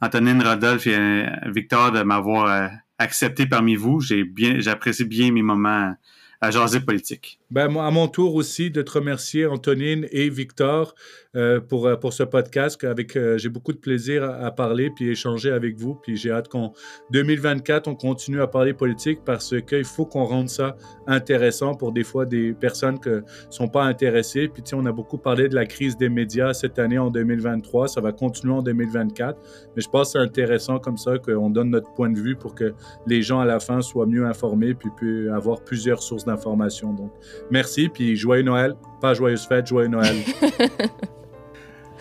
Antonine 0.00 0.42
Rodolphe 0.42 0.88
et 0.88 0.96
euh, 0.96 1.26
Victor 1.46 1.92
de 1.92 2.02
m'avoir 2.02 2.46
euh, 2.46 2.68
accepté 2.98 3.46
parmi 3.46 3.76
vous. 3.76 4.00
J'ai 4.00 4.24
bien, 4.24 4.58
j'apprécie 4.58 5.04
bien 5.04 5.30
mes 5.30 5.42
moments 5.42 5.94
à 6.40 6.50
jaser 6.50 6.80
politique. 6.80 7.38
Ben, 7.50 7.76
à 7.76 7.90
mon 7.90 8.08
tour 8.08 8.34
aussi, 8.34 8.70
de 8.70 8.80
te 8.80 8.92
remercier, 8.92 9.46
Antonine 9.46 10.06
et 10.10 10.30
Victor, 10.30 10.94
euh, 11.36 11.60
pour, 11.60 11.86
euh, 11.86 11.94
pour 11.94 12.12
ce 12.12 12.24
podcast. 12.24 12.82
Avec, 12.82 13.14
euh, 13.16 13.38
j'ai 13.38 13.50
beaucoup 13.50 13.72
de 13.72 13.78
plaisir 13.78 14.24
à, 14.24 14.50
parler 14.50 14.90
puis 14.90 15.10
échanger 15.10 15.52
avec 15.52 15.76
vous. 15.76 15.94
Puis 15.94 16.16
j'ai 16.16 16.32
hâte 16.32 16.48
qu'en 16.48 16.72
2024, 17.12 17.86
on 17.86 17.94
continue 17.94 18.40
à 18.40 18.48
parler 18.48 18.72
politique 18.72 19.20
parce 19.24 19.54
qu'il 19.62 19.84
faut 19.84 20.06
qu'on 20.06 20.24
rende 20.24 20.48
ça 20.48 20.76
intéressant 21.06 21.74
pour 21.74 21.92
des 21.92 22.02
fois 22.02 22.26
des 22.26 22.52
personnes 22.52 22.98
qui 22.98 23.10
ne 23.10 23.20
sont 23.48 23.68
pas 23.68 23.84
intéressées. 23.84 24.48
Puis 24.48 24.64
on 24.72 24.84
a 24.86 24.92
beaucoup 24.92 25.18
parlé 25.18 25.48
de 25.48 25.54
la 25.54 25.66
crise 25.66 25.96
des 25.96 26.08
médias 26.08 26.52
cette 26.52 26.80
année 26.80 26.98
en 26.98 27.10
2023. 27.10 27.86
Ça 27.86 28.00
va 28.00 28.10
continuer 28.10 28.54
en 28.54 28.62
2024. 28.62 29.38
Mais 29.76 29.82
je 29.82 29.88
pense 29.88 30.12
que 30.12 30.18
c'est 30.18 30.24
intéressant 30.24 30.80
comme 30.80 30.96
ça 30.96 31.18
qu'on 31.18 31.50
donne 31.50 31.70
notre 31.70 31.92
point 31.94 32.10
de 32.10 32.18
vue 32.18 32.34
pour 32.34 32.56
que 32.56 32.74
les 33.06 33.22
gens 33.22 33.38
à 33.38 33.44
la 33.44 33.60
fin 33.60 33.82
soient 33.82 34.06
mieux 34.06 34.26
informés 34.26 34.74
puis 34.74 34.88
puissent 34.96 35.28
avoir 35.28 35.62
plusieurs 35.62 36.02
sources 36.02 36.26
d'informations. 36.30 36.92
Donc, 36.92 37.10
merci. 37.50 37.88
Puis 37.88 38.16
joyeux 38.16 38.42
Noël. 38.42 38.74
Pas 39.00 39.14
joyeuse 39.14 39.46
fête, 39.46 39.66
joyeux 39.66 39.88
Noël. 39.88 40.16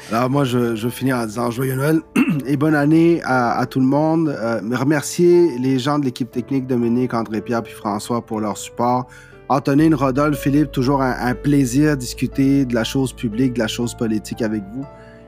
Alors 0.12 0.30
moi, 0.30 0.44
je, 0.44 0.76
je 0.76 0.90
finis 0.90 1.14
en 1.14 1.26
disant 1.26 1.52
joyeux 1.52 1.76
Noël 1.76 2.00
et 2.46 2.58
bonne 2.58 2.76
année 2.76 3.22
à, 3.24 3.66
tout 3.70 3.80
le 3.80 3.86
monde. 3.86 4.30
Euh, 4.30 4.62
remercier 4.72 5.58
les 5.60 5.78
gens 5.80 6.00
de 6.00 6.06
l'équipe 6.06 6.32
technique, 6.32 6.68
Dominique, 6.68 7.14
André-Pierre 7.14 7.64
puis 7.64 7.74
François 7.74 8.26
pour 8.26 8.40
leur 8.40 8.58
support. 8.58 9.08
Antonine, 9.50 9.96
Rodolphe, 9.96 10.40
Philippe, 10.40 10.72
toujours 10.72 11.02
un, 11.02 11.16
un, 11.20 11.34
plaisir 11.34 11.92
de 11.92 11.96
discuter 12.02 12.66
de 12.66 12.76
la 12.76 12.84
chose 12.84 13.14
publique, 13.14 13.54
de 13.54 13.60
la 13.60 13.68
chose 13.68 13.96
politique 13.96 14.42
avec 14.42 14.64
vous. 14.74 14.86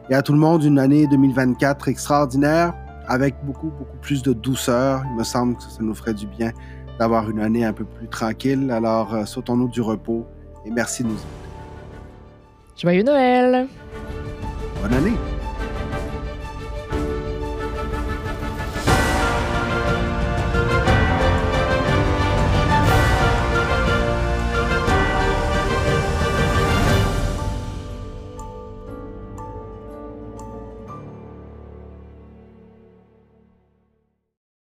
Et 0.10 0.14
à 0.14 0.22
tout 0.22 0.34
le 0.34 0.40
monde, 0.40 0.64
une 0.64 0.78
année 0.78 1.08
2024 1.08 1.88
extraordinaire 1.88 2.74
avec 3.08 3.36
beaucoup, 3.44 3.72
beaucoup 3.78 3.98
plus 4.02 4.22
de 4.22 4.34
douceur. 4.34 5.04
Il 5.12 5.18
me 5.18 5.24
semble 5.24 5.56
que 5.58 5.64
ça 5.64 5.80
nous 5.82 5.94
ferait 5.94 6.14
du 6.14 6.28
bien 6.28 6.52
d'avoir 7.00 7.30
une 7.30 7.40
année 7.40 7.64
un 7.66 7.74
peu 7.74 7.86
plus 7.86 8.08
tranquille. 8.08 8.72
Alors, 8.72 9.14
euh, 9.14 9.26
sautons-nous 9.26 9.70
du 9.70 9.82
repos 9.82 10.26
et 10.66 10.72
merci 10.72 11.04
de 11.04 11.10
nous 11.10 11.16
écouter. 11.16 11.28
Joyeux 12.78 13.04
Noël! 13.04 13.68
Bonne 14.82 14.94
année! 14.94 15.41